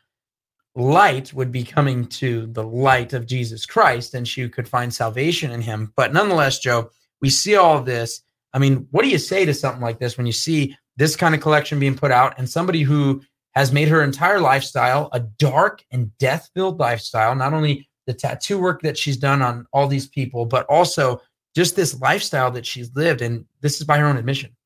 light 0.76 1.32
would 1.34 1.50
be 1.50 1.64
coming 1.64 2.06
to 2.06 2.46
the 2.46 2.62
light 2.62 3.12
of 3.12 3.26
Jesus 3.26 3.66
Christ, 3.66 4.14
and 4.14 4.26
she 4.26 4.48
could 4.48 4.68
find 4.68 4.94
salvation 4.94 5.50
in 5.50 5.60
him. 5.60 5.92
But 5.96 6.12
nonetheless, 6.12 6.60
Joe, 6.60 6.90
we 7.20 7.28
see 7.28 7.56
all 7.56 7.82
this. 7.82 8.22
I 8.52 8.58
mean, 8.58 8.86
what 8.90 9.02
do 9.02 9.08
you 9.08 9.18
say 9.18 9.44
to 9.44 9.54
something 9.54 9.82
like 9.82 9.98
this 9.98 10.16
when 10.16 10.26
you 10.26 10.32
see 10.32 10.76
this 10.96 11.16
kind 11.16 11.34
of 11.34 11.40
collection 11.40 11.80
being 11.80 11.96
put 11.96 12.10
out 12.10 12.34
and 12.38 12.48
somebody 12.48 12.82
who 12.82 13.22
has 13.54 13.72
made 13.72 13.88
her 13.88 14.02
entire 14.02 14.40
lifestyle 14.40 15.08
a 15.12 15.20
dark 15.20 15.84
and 15.90 16.16
death 16.18 16.50
filled 16.54 16.78
lifestyle, 16.78 17.34
not 17.34 17.52
only 17.52 17.88
the 18.06 18.14
tattoo 18.14 18.58
work 18.58 18.82
that 18.82 18.96
she's 18.96 19.16
done 19.16 19.42
on 19.42 19.66
all 19.72 19.86
these 19.86 20.06
people, 20.06 20.46
but 20.46 20.66
also 20.66 21.20
just 21.54 21.76
this 21.76 22.00
lifestyle 22.00 22.50
that 22.50 22.64
she's 22.64 22.94
lived. 22.94 23.22
And 23.22 23.44
this 23.60 23.80
is 23.80 23.86
by 23.86 23.98
her 23.98 24.06
own 24.06 24.16
admission. 24.16 24.56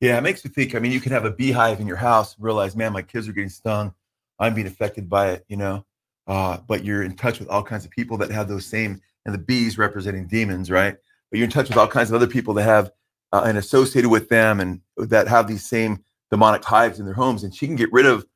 Yeah, 0.00 0.18
it 0.18 0.22
makes 0.22 0.44
me 0.44 0.50
think. 0.50 0.74
I 0.74 0.80
mean, 0.80 0.92
you 0.92 1.00
can 1.00 1.12
have 1.12 1.24
a 1.24 1.30
beehive 1.30 1.80
in 1.80 1.86
your 1.86 1.96
house 1.96 2.34
and 2.34 2.44
realize, 2.44 2.76
man, 2.76 2.92
my 2.92 3.02
kids 3.02 3.26
are 3.26 3.32
getting 3.32 3.48
stung. 3.48 3.94
I'm 4.38 4.54
being 4.54 4.66
affected 4.66 5.08
by 5.08 5.32
it, 5.32 5.44
you 5.48 5.56
know. 5.56 5.86
Uh, 6.26 6.58
but 6.66 6.84
you're 6.84 7.02
in 7.02 7.16
touch 7.16 7.38
with 7.38 7.48
all 7.48 7.62
kinds 7.62 7.84
of 7.84 7.90
people 7.90 8.16
that 8.18 8.30
have 8.30 8.48
those 8.48 8.66
same, 8.66 9.00
and 9.24 9.34
the 9.34 9.38
bees 9.38 9.78
representing 9.78 10.26
demons, 10.26 10.70
right? 10.70 10.96
but 11.34 11.38
you're 11.38 11.46
in 11.46 11.50
touch 11.50 11.68
with 11.68 11.76
all 11.76 11.88
kinds 11.88 12.10
of 12.10 12.14
other 12.14 12.28
people 12.28 12.54
that 12.54 12.62
have 12.62 12.92
uh, 13.32 13.42
and 13.44 13.58
associated 13.58 14.08
with 14.08 14.28
them 14.28 14.60
and 14.60 14.80
that 14.96 15.26
have 15.26 15.48
these 15.48 15.68
same 15.68 15.98
demonic 16.34 16.64
hives 16.64 16.98
in 16.98 17.04
their 17.04 17.14
homes. 17.14 17.44
And 17.44 17.54
she 17.54 17.64
can 17.64 17.76
get 17.76 17.92
rid 17.92 18.06
of, 18.06 18.26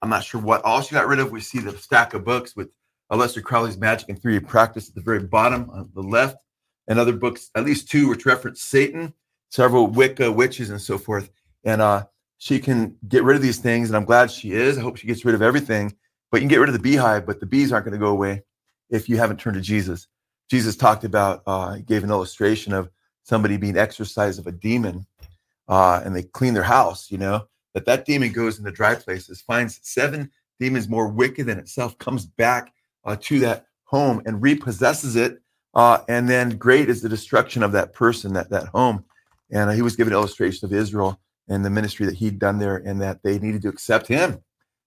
I'm 0.00 0.08
not 0.08 0.22
sure 0.22 0.40
what 0.40 0.64
all 0.64 0.82
she 0.82 0.94
got 0.94 1.08
rid 1.08 1.18
of. 1.18 1.32
We 1.32 1.40
see 1.40 1.58
the 1.58 1.76
stack 1.76 2.14
of 2.14 2.24
books 2.24 2.54
with 2.54 2.68
Aleister 3.10 3.42
Crowley's 3.42 3.76
Magic 3.76 4.08
and 4.08 4.16
Theory 4.22 4.36
of 4.36 4.46
Practice 4.46 4.88
at 4.88 4.94
the 4.94 5.00
very 5.00 5.18
bottom 5.18 5.68
on 5.70 5.90
the 5.94 6.00
left, 6.00 6.36
and 6.86 6.96
other 6.96 7.12
books, 7.12 7.50
at 7.56 7.64
least 7.64 7.90
two, 7.90 8.08
which 8.08 8.24
reference 8.24 8.62
Satan, 8.62 9.12
several 9.50 9.88
Wicca 9.88 10.30
witches, 10.30 10.70
and 10.70 10.80
so 10.80 10.96
forth. 10.96 11.28
And 11.64 11.82
uh, 11.82 12.04
she 12.38 12.60
can 12.60 12.96
get 13.08 13.24
rid 13.24 13.34
of 13.34 13.42
these 13.42 13.58
things, 13.58 13.88
and 13.88 13.96
I'm 13.96 14.04
glad 14.04 14.30
she 14.30 14.52
is. 14.52 14.78
I 14.78 14.82
hope 14.82 14.96
she 14.96 15.08
gets 15.08 15.24
rid 15.24 15.34
of 15.34 15.42
everything. 15.42 15.92
But 16.30 16.36
you 16.38 16.42
can 16.42 16.50
get 16.50 16.60
rid 16.60 16.68
of 16.68 16.74
the 16.74 16.78
beehive, 16.78 17.26
but 17.26 17.40
the 17.40 17.46
bees 17.46 17.72
aren't 17.72 17.84
going 17.84 17.98
to 17.98 18.04
go 18.06 18.12
away 18.12 18.44
if 18.90 19.08
you 19.08 19.16
haven't 19.16 19.40
turned 19.40 19.56
to 19.56 19.60
Jesus. 19.60 20.06
Jesus 20.48 20.76
talked 20.76 21.02
about, 21.02 21.42
uh, 21.48 21.78
gave 21.78 22.04
an 22.04 22.10
illustration 22.10 22.72
of 22.72 22.90
somebody 23.24 23.56
being 23.56 23.76
exorcised 23.76 24.38
of 24.38 24.46
a 24.46 24.52
demon 24.52 25.04
uh, 25.68 26.00
and 26.04 26.14
they 26.14 26.22
clean 26.22 26.54
their 26.54 26.62
house, 26.62 27.10
you 27.10 27.18
know, 27.18 27.46
that 27.74 27.86
that 27.86 28.04
demon 28.04 28.32
goes 28.32 28.58
into 28.58 28.70
dry 28.70 28.94
places, 28.94 29.42
finds 29.42 29.80
seven 29.82 30.30
demons 30.60 30.88
more 30.88 31.08
wicked 31.08 31.46
than 31.46 31.58
itself, 31.58 31.98
comes 31.98 32.26
back 32.26 32.72
uh, 33.04 33.16
to 33.20 33.40
that 33.40 33.66
home 33.84 34.22
and 34.26 34.42
repossesses 34.42 35.16
it. 35.16 35.40
Uh, 35.74 35.98
and 36.08 36.28
then 36.28 36.50
great 36.50 36.88
is 36.88 37.02
the 37.02 37.08
destruction 37.08 37.62
of 37.62 37.72
that 37.72 37.92
person, 37.92 38.32
that, 38.32 38.50
that 38.50 38.68
home. 38.68 39.04
And 39.50 39.70
he 39.72 39.82
was 39.82 39.96
given 39.96 40.12
an 40.12 40.18
illustration 40.18 40.66
of 40.66 40.72
Israel 40.72 41.20
and 41.48 41.64
the 41.64 41.70
ministry 41.70 42.06
that 42.06 42.14
he'd 42.14 42.38
done 42.38 42.58
there 42.58 42.76
and 42.76 43.00
that 43.02 43.22
they 43.22 43.38
needed 43.38 43.62
to 43.62 43.68
accept 43.68 44.06
him 44.06 44.40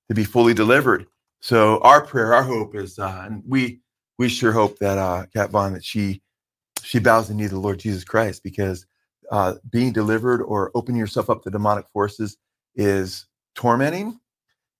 to 0.07 0.15
be 0.15 0.23
fully 0.23 0.53
delivered. 0.53 1.05
So 1.41 1.79
our 1.79 2.05
prayer, 2.05 2.33
our 2.33 2.43
hope 2.43 2.75
is, 2.75 2.97
uh, 2.97 3.23
and 3.25 3.43
we 3.47 3.81
we 4.17 4.27
sure 4.27 4.51
hope 4.51 4.79
that 4.79 4.97
uh, 4.97 5.25
Kat 5.33 5.51
Von 5.51 5.73
that 5.73 5.83
she 5.83 6.21
she 6.81 6.99
bows 6.99 7.27
the 7.27 7.33
knee 7.33 7.43
to 7.43 7.49
the 7.49 7.59
Lord 7.59 7.79
Jesus 7.79 8.03
Christ 8.03 8.41
because 8.43 8.85
uh, 9.31 9.55
being 9.69 9.91
delivered 9.91 10.41
or 10.41 10.71
opening 10.75 10.99
yourself 10.99 11.29
up 11.29 11.43
to 11.43 11.49
demonic 11.49 11.87
forces 11.89 12.37
is 12.75 13.25
tormenting. 13.55 14.19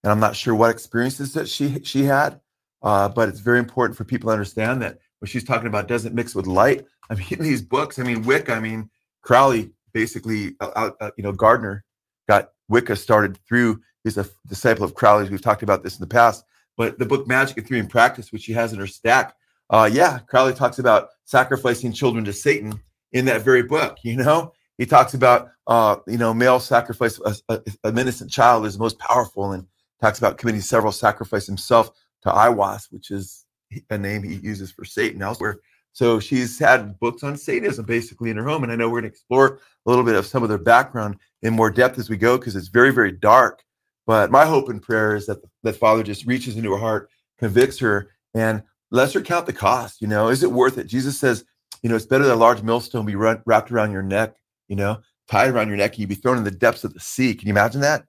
And 0.04 0.12
I'm 0.12 0.20
not 0.20 0.36
sure 0.36 0.56
what 0.56 0.70
experiences 0.70 1.34
that 1.34 1.50
she 1.50 1.80
she 1.84 2.04
had, 2.04 2.40
uh, 2.82 3.10
but 3.10 3.30
it's 3.30 3.40
very 3.40 3.60
important 3.60 3.98
for 3.98 4.04
people 4.04 4.30
to 4.30 4.34
understand 4.34 4.82
that 4.82 5.00
what 5.20 5.30
she's 5.30 5.44
talking 5.44 5.68
about 5.68 5.88
doesn't 5.88 6.16
mix 6.16 6.36
with 6.36 6.48
light. 6.48 6.86
I 7.10 7.16
mean, 7.16 7.28
these 7.40 7.62
books. 7.62 8.00
I 8.00 8.04
mean, 8.04 8.24
Wicca. 8.24 8.54
I 8.54 8.60
mean, 8.60 8.90
Crowley 9.22 9.72
basically, 9.94 10.56
uh, 10.60 10.92
uh, 11.00 11.12
you 11.18 11.24
know, 11.24 11.32
Gardner 11.32 11.84
got 12.28 12.52
Wicca 12.70 12.96
started 12.96 13.40
through. 13.48 13.82
He's 14.04 14.18
a 14.18 14.28
disciple 14.48 14.86
of 14.86 14.94
Crowley's. 14.94 15.30
We've 15.30 15.42
talked 15.42 15.64
about 15.64 15.84
this 15.84 15.96
in 15.96 16.02
the 16.02 16.08
past. 16.08 16.46
But 16.78 17.00
the 17.00 17.06
book 17.06 17.28
Magic 17.28 17.58
and 17.58 17.68
Theory 17.68 17.80
and 17.80 17.90
Practice, 17.90 18.32
which 18.32 18.44
she 18.44 18.54
has 18.54 18.72
in 18.72 18.80
her 18.80 18.88
stack, 18.88 19.36
uh, 19.70 19.90
yeah, 19.92 20.20
Crowley 20.20 20.54
talks 20.54 20.80
about 20.80 21.10
sacrificing 21.26 21.92
children 21.92 22.24
to 22.26 22.32
Satan 22.32 22.80
in 23.14 23.26
that 23.26 23.42
very 23.42 23.64
book. 23.64 23.98
You 24.04 24.18
know, 24.18 24.54
he 24.78 24.86
talks 24.86 25.14
about 25.14 25.50
uh, 25.68 25.98
you 26.08 26.18
know 26.18 26.34
male 26.34 26.60
sacrifice 26.60 27.20
a, 27.26 27.36
a, 27.50 27.62
an 27.84 27.98
innocent 27.98 28.32
child 28.32 28.66
is 28.66 28.80
most 28.80 29.00
powerful, 29.00 29.52
and 29.52 29.66
talks 30.02 30.20
about 30.20 30.38
committing 30.38 30.62
several 30.62 30.92
sacrifices 30.92 31.48
himself 31.48 31.92
to 32.24 32.30
Aiwass, 32.30 32.92
which 32.92 33.12
is 33.12 33.46
a 33.90 33.98
name 33.98 34.24
he 34.24 34.36
uses 34.36 34.72
for 34.72 34.86
Satan 34.86 35.22
elsewhere. 35.22 35.60
So 35.92 36.20
she's 36.20 36.60
had 36.60 37.00
books 37.00 37.24
on 37.24 37.36
Satanism 37.38 37.86
basically 37.86 38.30
in 38.30 38.38
her 38.38 38.46
home, 38.46 38.64
and 38.64 38.72
I 38.72 38.76
know 38.76 38.88
we're 38.88 39.02
going 39.02 39.12
to 39.12 39.16
explore 39.16 39.60
a 39.86 39.90
little 39.90 40.06
bit 40.06 40.16
of 40.16 40.28
some 40.28 40.44
of 40.44 40.50
their 40.50 40.58
background 40.60 41.18
in 41.42 41.56
more 41.56 41.72
depth 41.72 41.98
as 41.98 42.10
we 42.10 42.18
go 42.18 42.38
because 42.38 42.56
it's 42.56 42.68
very 42.68 42.92
very 42.92 43.12
dark. 43.12 43.64
But 44.06 44.32
my 44.32 44.46
hope 44.46 44.70
and 44.70 44.82
prayer 44.82 45.16
is 45.16 45.26
that 45.26 45.40
that 45.64 45.76
Father 45.76 46.04
just 46.04 46.26
reaches 46.26 46.56
into 46.56 46.72
her 46.72 46.80
heart, 46.80 47.10
convicts 47.40 47.80
her, 47.80 48.12
and 48.34 48.64
lets 48.92 49.14
her 49.14 49.22
count 49.22 49.46
the 49.46 49.54
cost. 49.54 50.02
You 50.02 50.08
know, 50.08 50.30
is 50.30 50.44
it 50.44 50.52
worth 50.52 50.78
it? 50.78 50.88
Jesus 50.88 51.20
says, 51.20 51.44
you 51.82 51.90
know, 51.90 51.96
it's 51.96 52.06
better 52.06 52.26
that 52.26 52.34
a 52.34 52.36
large 52.36 52.62
millstone 52.62 53.06
be 53.06 53.16
wrapped 53.16 53.72
around 53.72 53.92
your 53.92 54.02
neck, 54.02 54.36
you 54.68 54.76
know, 54.76 55.00
tied 55.30 55.50
around 55.50 55.68
your 55.68 55.78
neck, 55.78 55.92
and 55.92 56.00
you'd 56.00 56.10
be 56.10 56.16
thrown 56.16 56.38
in 56.38 56.44
the 56.44 56.52
depths 56.52 56.84
of 56.84 56.94
the 56.94 57.00
sea. 57.00 57.36
Can 57.36 57.48
you 57.48 57.54
imagine 57.54 57.82
that? 57.82 58.06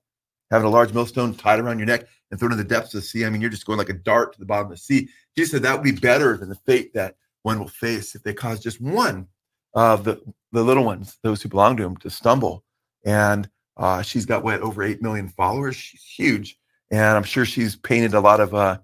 Having 0.51 0.69
a 0.69 0.71
large 0.71 0.93
millstone 0.93 1.35
tied 1.35 1.61
around 1.61 1.79
your 1.79 1.87
neck 1.87 2.07
and 2.31 2.39
thrown 2.39 2.53
in 2.53 2.59
the 2.59 2.65
depths 2.65 2.95
of 2.95 3.01
the 3.01 3.07
sea. 3.07 3.25
I 3.25 3.31
mean, 3.31 3.41
you're 3.41 3.51
just 3.51 3.67
going 3.67 3.79
like 3.79 3.89
a 3.89 3.95
dart 3.95 4.33
to 4.33 4.39
the 4.39 4.47
bottom 4.47 4.67
of 4.67 4.73
the 4.73 4.79
sea. 4.79 5.09
Jesus 5.37 5.53
said 5.53 5.63
that 5.63 5.75
would 5.75 5.85
be 5.85 5.93
better 5.93 6.37
than 6.37 6.49
the 6.49 6.55
fate 6.55 6.93
that 6.95 7.17
one 7.43 7.59
will 7.59 7.69
face 7.69 8.15
if 8.15 8.23
they 8.23 8.35
cause 8.35 8.61
just 8.61 8.81
one 8.81 9.27
of 9.75 10.05
the, 10.05 10.21
the 10.53 10.63
little 10.63 10.85
ones, 10.85 11.19
those 11.23 11.43
who 11.43 11.49
belong 11.49 11.77
to 11.77 11.85
him, 11.85 11.97
to 11.99 12.11
stumble. 12.11 12.65
And 13.05 13.49
uh, 13.77 14.03
she's 14.03 14.27
got 14.27 14.43
what 14.43 14.61
over 14.61 14.83
eight 14.83 15.03
million 15.03 15.29
followers. 15.29 15.77
She's 15.77 16.03
huge, 16.03 16.59
and 16.91 17.17
I'm 17.17 17.23
sure 17.23 17.45
she's 17.45 17.77
painted 17.77 18.15
a 18.15 18.21
lot 18.21 18.41
of 18.41 18.55
uh, 18.55 18.79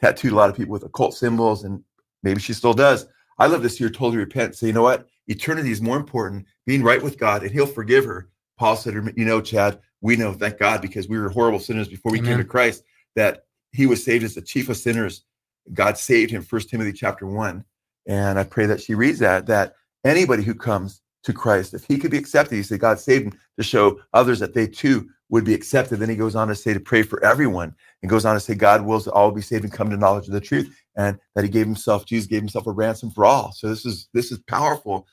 tattooed 0.00 0.32
a 0.32 0.36
lot 0.36 0.48
of 0.48 0.56
people 0.56 0.72
with 0.72 0.84
occult 0.84 1.14
symbols, 1.14 1.64
and 1.64 1.82
maybe 2.22 2.40
she 2.40 2.54
still 2.54 2.72
does. 2.72 3.06
I 3.38 3.46
love 3.46 3.68
see 3.70 3.84
her 3.84 3.90
totally 3.90 4.16
repent. 4.18 4.56
Say, 4.56 4.68
you 4.68 4.72
know 4.72 4.82
what? 4.82 5.06
Eternity 5.26 5.70
is 5.70 5.82
more 5.82 5.96
important. 5.96 6.46
Being 6.66 6.82
right 6.82 7.02
with 7.02 7.18
God, 7.18 7.42
and 7.42 7.50
He'll 7.50 7.66
forgive 7.66 8.04
her. 8.04 8.28
Paul 8.58 8.76
said, 8.76 8.94
you 9.16 9.24
know, 9.24 9.40
Chad, 9.40 9.78
we 10.00 10.16
know, 10.16 10.32
thank 10.32 10.58
God, 10.58 10.82
because 10.82 11.08
we 11.08 11.18
were 11.18 11.28
horrible 11.28 11.60
sinners 11.60 11.88
before 11.88 12.12
we 12.12 12.18
Amen. 12.18 12.32
came 12.32 12.38
to 12.38 12.44
Christ, 12.44 12.82
that 13.14 13.44
He 13.72 13.86
was 13.86 14.04
saved 14.04 14.24
as 14.24 14.34
the 14.34 14.42
chief 14.42 14.68
of 14.68 14.76
sinners. 14.76 15.24
God 15.72 15.98
saved 15.98 16.30
him. 16.30 16.42
First 16.42 16.70
Timothy 16.70 16.92
chapter 16.92 17.26
one, 17.26 17.64
and 18.06 18.38
I 18.38 18.44
pray 18.44 18.66
that 18.66 18.80
she 18.80 18.94
reads 18.94 19.18
that. 19.18 19.46
That 19.46 19.74
anybody 20.04 20.42
who 20.42 20.54
comes 20.54 21.02
to 21.24 21.32
Christ, 21.32 21.74
if 21.74 21.84
he 21.84 21.98
could 21.98 22.10
be 22.10 22.18
accepted, 22.18 22.56
he 22.56 22.62
said 22.62 22.80
God 22.80 22.98
saved 22.98 23.24
him 23.24 23.38
to 23.56 23.62
show 23.62 24.00
others 24.12 24.38
that 24.38 24.54
they 24.54 24.66
too 24.66 25.08
would 25.28 25.44
be 25.44 25.54
accepted. 25.54 25.98
Then 25.98 26.08
he 26.08 26.16
goes 26.16 26.34
on 26.36 26.48
to 26.48 26.54
say 26.54 26.72
to 26.72 26.80
pray 26.80 27.02
for 27.02 27.22
everyone 27.24 27.74
and 28.02 28.10
goes 28.10 28.24
on 28.24 28.34
to 28.34 28.40
say 28.40 28.54
God 28.54 28.82
wills 28.82 29.04
that 29.04 29.12
all 29.12 29.30
be 29.30 29.42
saved 29.42 29.64
and 29.64 29.72
come 29.72 29.90
to 29.90 29.96
knowledge 29.96 30.28
of 30.28 30.34
the 30.34 30.40
truth 30.40 30.74
and 30.96 31.18
that 31.34 31.44
he 31.44 31.50
gave 31.50 31.66
himself, 31.66 32.06
Jesus 32.06 32.26
gave 32.26 32.40
himself 32.40 32.66
a 32.66 32.72
ransom 32.72 33.10
for 33.10 33.24
all. 33.24 33.52
So 33.52 33.68
this 33.68 33.86
is 33.86 34.08
this 34.12 34.32
is 34.32 34.38
powerful. 34.40 35.06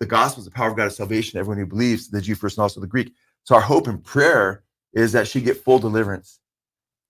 The 0.00 0.06
gospel 0.06 0.40
is 0.40 0.44
the 0.44 0.52
power 0.52 0.70
of 0.70 0.76
God 0.76 0.86
of 0.86 0.92
salvation. 0.92 1.38
Everyone 1.38 1.58
who 1.58 1.66
believes, 1.66 2.10
the 2.10 2.20
Jew 2.20 2.34
first 2.34 2.56
and 2.56 2.62
also 2.62 2.80
the 2.80 2.86
Greek. 2.86 3.12
So 3.44 3.54
our 3.54 3.60
hope 3.60 3.86
and 3.86 4.02
prayer 4.02 4.62
is 4.92 5.12
that 5.12 5.28
she 5.28 5.40
get 5.40 5.62
full 5.64 5.78
deliverance. 5.78 6.40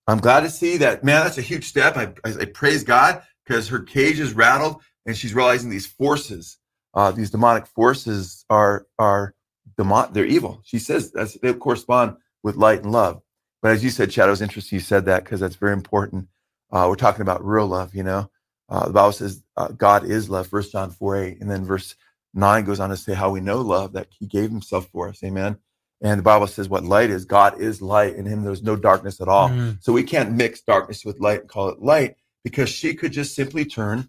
I'm 0.07 0.19
glad 0.19 0.41
to 0.41 0.51
see 0.51 0.79
that, 0.79 1.05
man, 1.05 1.23
that's 1.23 1.39
a 1.39 1.43
huge 1.43 1.65
step. 1.67 1.97
I, 1.97 2.13
I, 2.25 2.33
I 2.41 2.45
praise 2.47 2.83
God 2.83 3.23
because 3.45 3.69
her 3.69 3.81
cage 3.81 4.21
is 4.21 4.33
rattled 4.33 4.83
and 5.07 5.17
she's 5.17 5.35
realizing 5.35 5.71
these 5.71 5.87
forces, 5.87 6.59
uh, 6.95 7.11
these 7.11 7.31
demonic 7.31 7.67
forces 7.67 8.45
are 8.51 8.87
are 8.99 9.35
demon, 9.77 10.13
they're 10.13 10.25
evil. 10.25 10.63
She 10.65 10.79
says 10.79 11.13
they 11.13 11.53
correspond 11.55 12.17
with 12.43 12.57
light 12.57 12.83
and 12.83 12.93
love. 12.93 13.23
But 13.63 13.73
as 13.73 13.83
you 13.83 13.91
said, 13.91 14.11
Chad, 14.11 14.29
it 14.29 14.31
was 14.31 14.43
interesting 14.43 14.77
you 14.77 14.81
said 14.81 15.07
that 15.07 15.25
because 15.25 15.41
that's 15.41 15.57
very 15.57 15.73
important. 15.73 16.29
Uh, 16.71 16.87
we're 16.89 16.97
talking 16.97 17.23
about 17.23 17.45
real 17.45 17.67
love, 17.67 17.95
you 17.95 18.03
know. 18.03 18.31
Uh, 18.69 18.87
the 18.87 18.93
Bible 18.93 19.13
says 19.13 19.43
uh, 19.57 19.69
God 19.69 20.05
is 20.05 20.29
love, 20.29 20.47
First 20.47 20.73
John 20.73 20.91
4 20.91 21.17
8. 21.17 21.41
And 21.41 21.51
then 21.51 21.65
verse 21.65 21.97
9 22.35 22.65
goes 22.65 22.81
on 22.81 22.91
to 22.91 22.97
say 22.97 23.15
how 23.15 23.31
we 23.31 23.41
know 23.41 23.61
love, 23.61 23.93
that 23.95 24.09
he 24.11 24.27
gave 24.27 24.51
himself 24.51 24.89
for 24.93 25.09
us. 25.09 25.23
Amen. 25.25 25.57
And 26.01 26.19
the 26.19 26.23
Bible 26.25 26.47
says 26.47 26.69
what 26.69 26.85
light 26.85 27.11
is. 27.11 27.25
God 27.25 27.61
is 27.61 27.83
light. 27.83 28.15
In 28.15 28.27
him 28.27 28.45
there's 28.45 28.63
no 28.63 28.77
darkness 28.77 29.21
at 29.21 29.29
all. 29.29 29.49
Mm. 29.49 29.83
So 29.83 29.93
we 29.93 30.05
can't 30.05 30.33
mix 30.33 30.61
darkness 30.61 31.05
with 31.05 31.19
light 31.19 31.41
and 31.41 31.49
call 31.49 31.71
it 31.71 31.83
light 31.83 32.17
because 32.45 32.69
she 32.69 32.95
could 32.95 33.13
just 33.13 33.35
simply 33.35 33.65
turn 33.65 34.09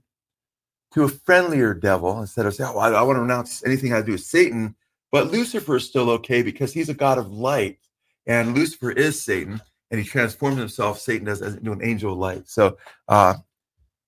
to 0.94 1.04
a 1.04 1.10
friendlier 1.10 1.74
devil 1.74 2.20
instead 2.20 2.46
of 2.46 2.54
saying, 2.54 2.72
oh, 2.74 2.80
I, 2.80 2.92
I 2.92 3.02
want 3.02 3.18
to 3.18 3.22
renounce 3.22 3.64
anything 3.66 3.94
I 3.94 4.02
do 4.02 4.14
with 4.14 4.22
Satan. 4.22 4.76
But 5.12 5.32
Lucifer 5.32 5.78
is 5.78 5.86
still 5.86 6.10
okay 6.12 6.44
because 6.44 6.74
he's 6.74 6.90
a 6.90 6.94
God 6.94 7.18
of 7.18 7.32
light 7.32 7.80
and 8.30 8.56
Lucifer 8.56 8.92
is 8.92 9.22
Satan, 9.22 9.60
and 9.90 10.00
he 10.00 10.06
transforms 10.06 10.58
himself, 10.58 11.00
Satan 11.00 11.26
does, 11.26 11.42
into 11.42 11.72
an 11.72 11.84
angel 11.84 12.14
of 12.14 12.20
light. 12.20 12.48
So, 12.48 12.78
uh, 13.08 13.34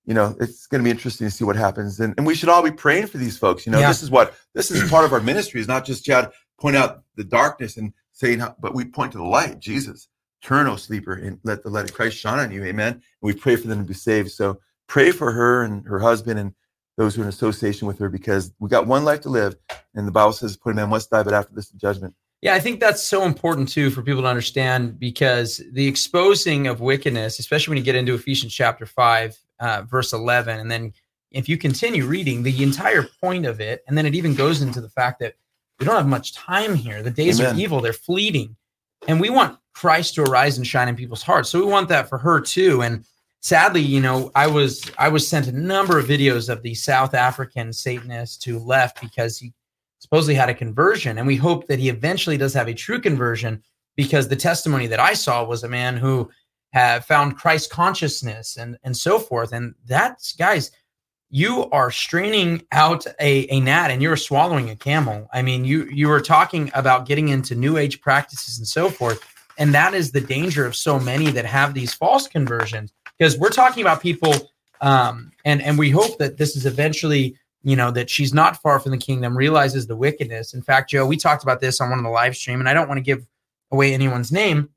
you 0.05 0.13
know, 0.13 0.35
it's 0.39 0.67
going 0.67 0.79
to 0.79 0.83
be 0.83 0.91
interesting 0.91 1.25
to 1.25 1.31
see 1.31 1.43
what 1.43 1.55
happens. 1.55 1.99
And, 1.99 2.13
and 2.17 2.27
we 2.27 2.35
should 2.35 2.49
all 2.49 2.61
be 2.61 2.71
praying 2.71 3.07
for 3.07 3.17
these 3.17 3.37
folks. 3.37 3.65
You 3.65 3.71
know, 3.71 3.79
yeah. 3.79 3.87
this 3.87 4.03
is 4.03 4.11
what, 4.11 4.35
this 4.53 4.69
is 4.69 4.87
part 4.91 5.05
of 5.05 5.13
our 5.13 5.19
ministry 5.19 5.59
is 5.59 5.67
not 5.67 5.85
just 5.85 6.05
Chad 6.05 6.31
point 6.59 6.75
out 6.75 7.03
the 7.15 7.23
darkness 7.23 7.77
and 7.77 7.93
saying, 8.11 8.39
how, 8.39 8.55
but 8.59 8.75
we 8.75 8.85
point 8.85 9.11
to 9.13 9.17
the 9.17 9.23
light, 9.23 9.59
Jesus. 9.59 10.07
Turn, 10.43 10.67
O 10.67 10.75
sleeper, 10.75 11.13
and 11.13 11.39
let 11.43 11.63
the 11.63 11.69
light 11.69 11.85
of 11.85 11.93
Christ 11.93 12.17
shine 12.17 12.39
on 12.39 12.51
you. 12.51 12.63
Amen. 12.63 12.93
And 12.93 13.01
we 13.21 13.33
pray 13.33 13.55
for 13.55 13.67
them 13.67 13.79
to 13.79 13.87
be 13.87 13.95
saved. 13.95 14.31
So 14.31 14.59
pray 14.87 15.11
for 15.11 15.31
her 15.31 15.63
and 15.63 15.85
her 15.87 15.99
husband 15.99 16.39
and 16.39 16.53
those 16.97 17.15
who 17.15 17.21
are 17.21 17.25
in 17.25 17.29
association 17.29 17.87
with 17.87 17.97
her 17.97 18.09
because 18.09 18.53
we 18.59 18.69
got 18.69 18.85
one 18.85 19.03
life 19.03 19.21
to 19.21 19.29
live. 19.29 19.55
And 19.95 20.07
the 20.07 20.11
Bible 20.11 20.33
says, 20.33 20.57
put 20.57 20.73
a 20.73 20.75
man 20.75 20.89
must 20.89 21.09
die, 21.09 21.23
but 21.23 21.33
after 21.33 21.55
this, 21.55 21.69
the 21.69 21.77
judgment. 21.77 22.13
Yeah, 22.41 22.55
I 22.55 22.59
think 22.59 22.79
that's 22.79 23.03
so 23.03 23.23
important 23.23 23.69
too 23.69 23.91
for 23.91 24.01
people 24.01 24.23
to 24.23 24.27
understand 24.27 24.99
because 24.99 25.61
the 25.73 25.87
exposing 25.87 26.67
of 26.67 26.81
wickedness, 26.81 27.37
especially 27.37 27.71
when 27.71 27.77
you 27.77 27.83
get 27.83 27.95
into 27.95 28.15
Ephesians 28.15 28.53
chapter 28.53 28.85
5, 28.85 29.37
uh, 29.59 29.83
verse 29.83 30.11
11, 30.11 30.59
and 30.59 30.69
then 30.69 30.91
if 31.29 31.47
you 31.47 31.57
continue 31.57 32.05
reading 32.05 32.43
the 32.43 32.63
entire 32.63 33.07
point 33.21 33.45
of 33.45 33.61
it, 33.61 33.83
and 33.87 33.97
then 33.97 34.05
it 34.05 34.15
even 34.15 34.33
goes 34.33 34.61
into 34.61 34.81
the 34.81 34.89
fact 34.89 35.19
that 35.19 35.35
we 35.79 35.85
don't 35.85 35.95
have 35.95 36.07
much 36.07 36.33
time 36.33 36.75
here. 36.75 37.01
The 37.01 37.11
days 37.11 37.39
Amen. 37.39 37.53
of 37.53 37.59
evil, 37.59 37.79
they're 37.79 37.93
fleeting. 37.93 38.55
And 39.07 39.19
we 39.19 39.29
want 39.29 39.57
Christ 39.73 40.15
to 40.15 40.23
arise 40.23 40.57
and 40.57 40.67
shine 40.67 40.87
in 40.87 40.95
people's 40.95 41.23
hearts. 41.23 41.49
So 41.49 41.59
we 41.59 41.71
want 41.71 41.89
that 41.89 42.09
for 42.09 42.17
her 42.17 42.39
too. 42.39 42.81
And 42.83 43.05
sadly, 43.39 43.81
you 43.81 43.99
know, 43.99 44.31
I 44.35 44.47
was 44.47 44.91
I 44.97 45.09
was 45.09 45.27
sent 45.27 45.47
a 45.47 45.51
number 45.51 45.97
of 45.97 46.05
videos 46.05 46.49
of 46.49 46.61
the 46.61 46.75
South 46.75 47.13
African 47.13 47.73
Satanist 47.73 48.43
who 48.45 48.59
left 48.59 49.01
because 49.01 49.37
he 49.39 49.53
supposedly 50.01 50.33
had 50.33 50.49
a 50.49 50.53
conversion. 50.53 51.19
And 51.19 51.27
we 51.27 51.35
hope 51.35 51.67
that 51.67 51.79
he 51.79 51.87
eventually 51.87 52.35
does 52.35 52.55
have 52.55 52.67
a 52.67 52.73
true 52.73 52.99
conversion 52.99 53.61
because 53.95 54.27
the 54.27 54.35
testimony 54.35 54.87
that 54.87 54.99
I 54.99 55.13
saw 55.13 55.45
was 55.45 55.63
a 55.63 55.69
man 55.69 55.95
who 55.95 56.29
had 56.73 57.05
found 57.05 57.37
Christ 57.37 57.69
consciousness 57.69 58.57
and, 58.57 58.77
and 58.83 58.97
so 58.97 59.19
forth. 59.19 59.53
And 59.53 59.75
that's, 59.85 60.33
guys, 60.33 60.71
you 61.29 61.69
are 61.69 61.91
straining 61.91 62.65
out 62.71 63.05
a, 63.19 63.47
a 63.49 63.59
gnat 63.59 63.91
and 63.91 64.01
you're 64.01 64.17
swallowing 64.17 64.71
a 64.71 64.75
camel. 64.75 65.29
I 65.33 65.43
mean, 65.43 65.63
you 65.65 65.85
you 65.85 66.11
are 66.11 66.19
talking 66.19 66.71
about 66.73 67.05
getting 67.05 67.29
into 67.29 67.55
new 67.55 67.77
age 67.77 68.01
practices 68.01 68.57
and 68.57 68.67
so 68.67 68.89
forth. 68.89 69.23
And 69.57 69.73
that 69.73 69.93
is 69.93 70.11
the 70.11 70.19
danger 70.19 70.65
of 70.65 70.75
so 70.75 70.99
many 70.99 71.29
that 71.31 71.45
have 71.45 71.73
these 71.73 71.93
false 71.93 72.27
conversions. 72.27 72.91
Because 73.17 73.37
we're 73.37 73.49
talking 73.49 73.83
about 73.83 74.01
people 74.01 74.33
um, 74.81 75.31
and 75.45 75.61
and 75.61 75.77
we 75.77 75.89
hope 75.89 76.17
that 76.17 76.37
this 76.37 76.55
is 76.55 76.65
eventually 76.65 77.37
you 77.63 77.75
know 77.75 77.91
that 77.91 78.09
she's 78.09 78.33
not 78.33 78.61
far 78.61 78.79
from 78.79 78.91
the 78.91 78.97
kingdom 78.97 79.37
realizes 79.37 79.87
the 79.87 79.95
wickedness. 79.95 80.53
In 80.53 80.61
fact 80.61 80.89
joe 80.89 81.05
we 81.05 81.17
talked 81.17 81.43
about 81.43 81.59
this 81.59 81.81
on 81.81 81.89
one 81.89 81.99
of 81.99 82.05
the 82.05 82.11
live 82.11 82.35
stream 82.35 82.59
and 82.59 82.69
i 82.69 82.73
don't 82.73 82.87
want 82.87 82.97
to 82.97 83.03
give 83.03 83.25
away 83.71 83.93
anyone's 83.93 84.31
name 84.31 84.69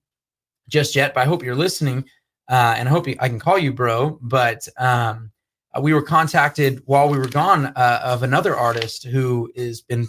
just 0.68 0.96
yet 0.96 1.14
but 1.14 1.20
i 1.20 1.24
hope 1.24 1.42
you're 1.42 1.54
listening 1.54 2.04
uh, 2.48 2.74
and 2.76 2.88
i 2.88 2.92
hope 2.92 3.08
you, 3.08 3.16
i 3.20 3.28
can 3.28 3.38
call 3.38 3.58
you 3.58 3.72
bro 3.72 4.18
but 4.22 4.66
um, 4.78 5.30
uh, 5.76 5.80
we 5.80 5.92
were 5.92 6.02
contacted 6.02 6.82
while 6.86 7.08
we 7.08 7.18
were 7.18 7.28
gone 7.28 7.66
uh, 7.66 8.00
of 8.04 8.22
another 8.22 8.56
artist 8.56 9.04
who 9.04 9.50
has 9.56 9.80
been 9.80 10.06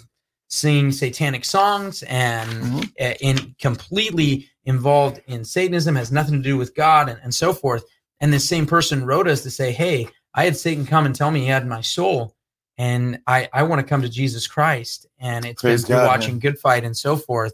singing 0.48 0.92
satanic 0.92 1.44
songs 1.44 2.04
and 2.04 2.50
mm-hmm. 2.50 2.82
In 3.20 3.56
completely 3.60 4.48
involved 4.66 5.20
in 5.28 5.44
satanism 5.44 5.96
has 5.96 6.12
nothing 6.12 6.36
to 6.36 6.50
do 6.50 6.58
with 6.58 6.76
god 6.76 7.10
and, 7.10 7.20
and 7.24 7.34
so 7.34 7.52
forth. 7.52 7.84
And 8.22 8.32
this 8.32 8.48
same 8.48 8.66
person 8.66 9.06
wrote 9.06 9.28
us 9.28 9.42
to 9.44 9.52
say 9.52 9.72
hey 9.72 10.08
i 10.34 10.46
had 10.46 10.56
satan 10.56 10.86
come 10.86 11.06
and 11.06 11.16
tell 11.16 11.32
me 11.32 11.42
he 11.42 11.48
had 11.48 11.68
my 11.68 11.82
soul 11.82 12.35
and 12.78 13.20
I 13.28 13.50
I 13.54 13.64
want 13.64 13.80
to 13.82 13.88
come 13.88 14.02
to 14.02 14.10
Jesus 14.10 14.48
Christ, 14.48 15.08
and 15.20 15.46
it's 15.46 15.62
Praise 15.62 15.86
been 15.86 15.98
God, 15.98 16.08
watching 16.08 16.36
man. 16.36 16.40
Good 16.40 16.60
Fight 16.60 16.84
and 16.84 16.96
so 16.96 17.16
forth. 17.16 17.54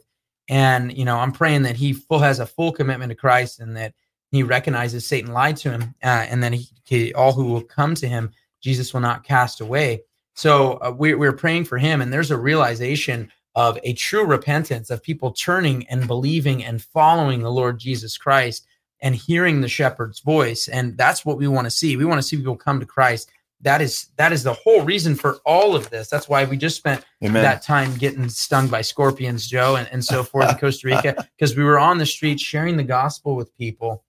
And 0.50 0.96
you 0.98 1.06
know, 1.06 1.18
I'm 1.18 1.32
praying 1.32 1.64
that 1.64 1.76
he 1.76 1.94
full 1.94 2.20
has 2.20 2.40
a 2.40 2.46
full 2.46 2.72
commitment 2.72 3.10
to 3.10 3.16
Christ, 3.16 3.60
and 3.60 3.76
that 3.78 3.94
He 4.32 4.44
recognizes 4.44 5.06
Satan 5.06 5.34
lied 5.34 5.58
to 5.58 5.72
him, 5.72 5.96
uh, 6.04 6.26
and 6.30 6.42
then 6.42 6.54
he, 6.54 6.68
he, 6.86 7.14
all 7.14 7.34
who 7.34 7.46
will 7.46 7.62
come 7.62 7.96
to 7.96 8.08
him, 8.08 8.32
Jesus 8.62 8.94
will 8.94 9.02
not 9.02 9.24
cast 9.24 9.62
away. 9.62 10.04
So 10.36 10.74
uh, 10.82 10.94
we, 10.98 11.14
we're 11.14 11.34
praying 11.34 11.66
for 11.66 11.78
him, 11.78 12.02
and 12.02 12.12
there's 12.12 12.32
a 12.32 12.38
realization 12.38 13.32
of 13.56 13.78
a 13.84 13.94
true 13.94 14.26
repentance 14.26 14.90
of 14.90 15.04
people 15.04 15.32
turning 15.32 15.86
and 15.88 16.08
believing 16.08 16.64
and 16.64 16.82
following 16.82 17.42
the 17.42 17.52
Lord 17.52 17.78
Jesus 17.78 18.18
Christ 18.18 18.66
and 19.02 19.16
hearing 19.16 19.60
the 19.60 19.68
shepherd's 19.68 20.20
voice. 20.20 20.68
And 20.68 20.96
that's 20.96 21.26
what 21.26 21.38
we 21.38 21.48
want 21.48 21.66
to 21.66 21.72
see. 21.72 21.98
We 21.98 22.06
want 22.06 22.20
to 22.20 22.28
see 22.28 22.38
people 22.38 22.56
come 22.56 22.80
to 22.80 22.86
Christ 22.86 23.30
that 23.62 23.82
is 23.82 24.08
that 24.18 24.32
is 24.32 24.44
the 24.44 24.54
whole 24.54 24.82
reason 24.82 25.16
for 25.16 25.38
all 25.46 25.76
of 25.76 25.90
this. 25.90 26.10
That's 26.10 26.28
why 26.28 26.46
we 26.46 26.58
just 26.58 26.78
spent 26.78 27.04
Amen. 27.24 27.44
that 27.44 27.62
time 27.62 27.94
getting 27.96 28.28
stung 28.30 28.68
by 28.68 28.82
scorpions, 28.82 29.48
Joe, 29.48 29.76
and, 29.76 29.88
and 29.92 30.04
so 30.04 30.24
forth 30.24 30.50
in 30.50 30.58
Costa 30.58 30.88
Rica, 30.88 31.28
because 31.38 31.56
we 31.56 31.64
were 31.64 31.80
on 31.80 31.98
the 31.98 32.06
streets 32.06 32.42
sharing 32.42 32.78
the 32.78 32.84
gospel 32.84 33.36
with 33.36 33.56
people. 33.58 34.04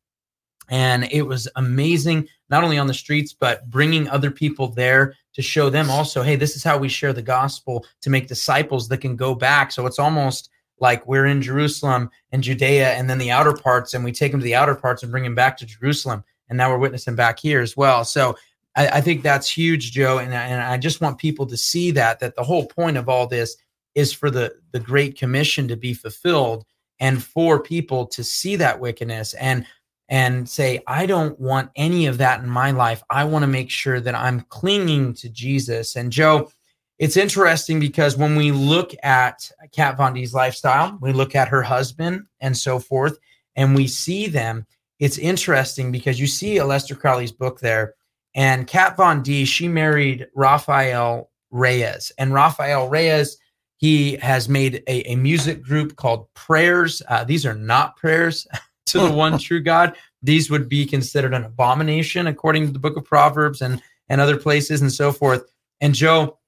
And 0.71 1.05
it 1.11 1.23
was 1.23 1.49
amazing, 1.57 2.29
not 2.49 2.65
only 2.65 2.79
on 2.79 2.87
the 2.87 2.95
streets, 2.95 3.35
but 3.35 3.69
bringing 3.69 4.09
other 4.09 4.31
people 4.31 4.69
there 4.69 5.15
to 5.35 5.43
show 5.43 5.69
them 5.69 5.91
also, 5.91 6.23
hey, 6.23 6.37
this 6.37 6.57
is 6.57 6.65
how 6.65 6.79
we 6.79 6.89
share 6.89 7.13
the 7.13 7.21
gospel 7.21 7.85
to 8.01 8.11
make 8.11 8.27
disciples 8.27 8.89
that 8.89 8.99
can 8.99 9.17
go 9.17 9.35
back. 9.35 9.73
So 9.73 9.87
it's 9.87 9.99
almost 9.99 10.49
like 10.79 11.07
we're 11.07 11.27
in 11.27 11.43
Jerusalem 11.43 12.11
and 12.31 12.43
Judea 12.43 12.91
and 12.93 13.11
then 13.11 13.19
the 13.19 13.31
outer 13.31 13.53
parts, 13.53 13.93
and 13.93 14.05
we 14.05 14.13
take 14.13 14.33
them 14.33 14.41
to 14.41 14.45
the 14.45 14.55
outer 14.55 14.75
parts 14.75 15.03
and 15.03 15.13
bring 15.13 15.25
them 15.25 15.35
back 15.35 15.57
to 15.59 15.67
Jerusalem. 15.67 16.25
And 16.49 16.57
now 16.57 16.71
we're 16.71 16.79
witnessing 16.79 17.17
back 17.17 17.39
here 17.39 17.61
as 17.61 17.77
well. 17.77 18.05
So 18.05 18.37
I, 18.77 18.89
I 18.89 19.01
think 19.01 19.23
that's 19.23 19.51
huge, 19.51 19.93
Joe. 19.93 20.19
And, 20.19 20.33
and 20.33 20.63
I 20.63 20.77
just 20.79 21.01
want 21.01 21.19
people 21.19 21.47
to 21.47 21.57
see 21.57 21.91
that, 21.93 22.21
that 22.21 22.37
the 22.37 22.43
whole 22.43 22.67
point 22.67 22.97
of 22.97 23.09
all 23.09 23.27
this 23.27 23.57
is 23.95 24.13
for 24.13 24.31
the, 24.31 24.55
the 24.73 24.81
Great 24.81 25.19
Commission 25.19 25.69
to 25.69 25.77
be 25.77 25.95
fulfilled 25.95 26.65
and 27.03 27.23
for 27.23 27.61
people 27.61 28.07
to 28.07 28.23
see 28.23 28.57
that 28.57 28.79
wickedness 28.79 29.35
and 29.35 29.67
and 30.09 30.49
say 30.49 30.81
i 30.87 31.05
don't 31.05 31.39
want 31.39 31.71
any 31.75 32.07
of 32.07 32.19
that 32.19 32.41
in 32.41 32.49
my 32.49 32.71
life 32.71 33.03
i 33.11 33.25
want 33.25 33.43
to 33.43 33.47
make 33.49 33.71
sure 33.71 34.01
that 34.01 34.15
i'm 34.15 34.41
clinging 34.43 35.13
to 35.13 35.29
jesus 35.29 35.97
and 35.97 36.13
joe 36.13 36.51
it's 36.99 37.17
interesting 37.17 37.81
because 37.81 38.17
when 38.17 38.37
we 38.37 38.53
look 38.53 38.95
at 39.03 39.51
kat 39.73 39.97
von 39.97 40.15
d's 40.15 40.33
lifestyle 40.33 40.97
we 41.01 41.13
look 41.13 41.35
at 41.35 41.49
her 41.49 41.63
husband 41.63 42.25
and 42.41 42.57
so 42.57 42.79
forth 42.79 43.19
and 43.57 43.75
we 43.75 43.87
see 43.87 44.27
them 44.29 44.65
it's 44.99 45.19
interesting 45.19 45.91
because 45.91 46.21
you 46.21 46.29
see 46.29 46.57
Aleister 46.59 46.97
Crowley's 46.97 47.33
book 47.33 47.59
there 47.59 47.95
and 48.35 48.67
Kat 48.67 48.97
Von 48.97 49.23
D, 49.23 49.45
she 49.45 49.69
married 49.69 50.27
Rafael 50.35 51.31
Reyes. 51.51 52.13
And 52.19 52.33
Rafael 52.33 52.89
Reyes, 52.89 53.37
he 53.77 54.17
has 54.17 54.49
made 54.49 54.83
a, 54.87 55.13
a 55.13 55.17
music 55.17 55.63
group 55.63 55.97
called 55.97 56.33
Prayers. 56.35 57.03
Uh, 57.09 57.25
these 57.25 57.45
are 57.45 57.55
not 57.55 57.97
prayers 57.97 58.47
to 58.87 59.01
the 59.01 59.13
one 59.13 59.39
true 59.39 59.61
God. 59.61 59.97
These 60.23 60.51
would 60.51 60.69
be 60.69 60.87
considered 60.87 61.35
an 61.35 61.45
abomination 61.45 62.27
according 62.27 62.67
to 62.67 62.73
the 62.73 62.79
book 62.79 62.97
of 62.97 63.05
Proverbs 63.05 63.61
and, 63.61 63.83
and 64.09 64.21
other 64.21 64.37
places 64.37 64.81
and 64.81 64.93
so 64.93 65.13
forth. 65.13 65.45
And 65.81 65.95
Joe, 65.95 66.39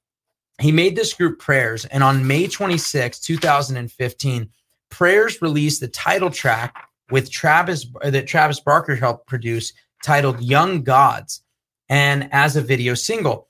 he 0.61 0.73
made 0.73 0.97
this 0.97 1.13
group 1.13 1.39
Prayers. 1.39 1.85
And 1.87 2.03
on 2.03 2.27
May 2.27 2.47
26, 2.47 3.21
2015, 3.21 4.49
Prayers 4.91 5.43
released 5.43 5.81
the 5.81 5.89
title 5.89 6.31
track 6.31 6.89
with 7.11 7.31
Travis 7.31 7.85
that 8.03 8.29
Travis 8.29 8.61
Barker 8.61 8.95
helped 8.95 9.27
produce 9.27 9.73
titled 10.03 10.41
Young 10.41 10.83
Gods 10.83 11.44
and 11.89 12.29
as 12.33 12.57
a 12.57 12.63
video 12.63 12.95
single. 12.95 13.49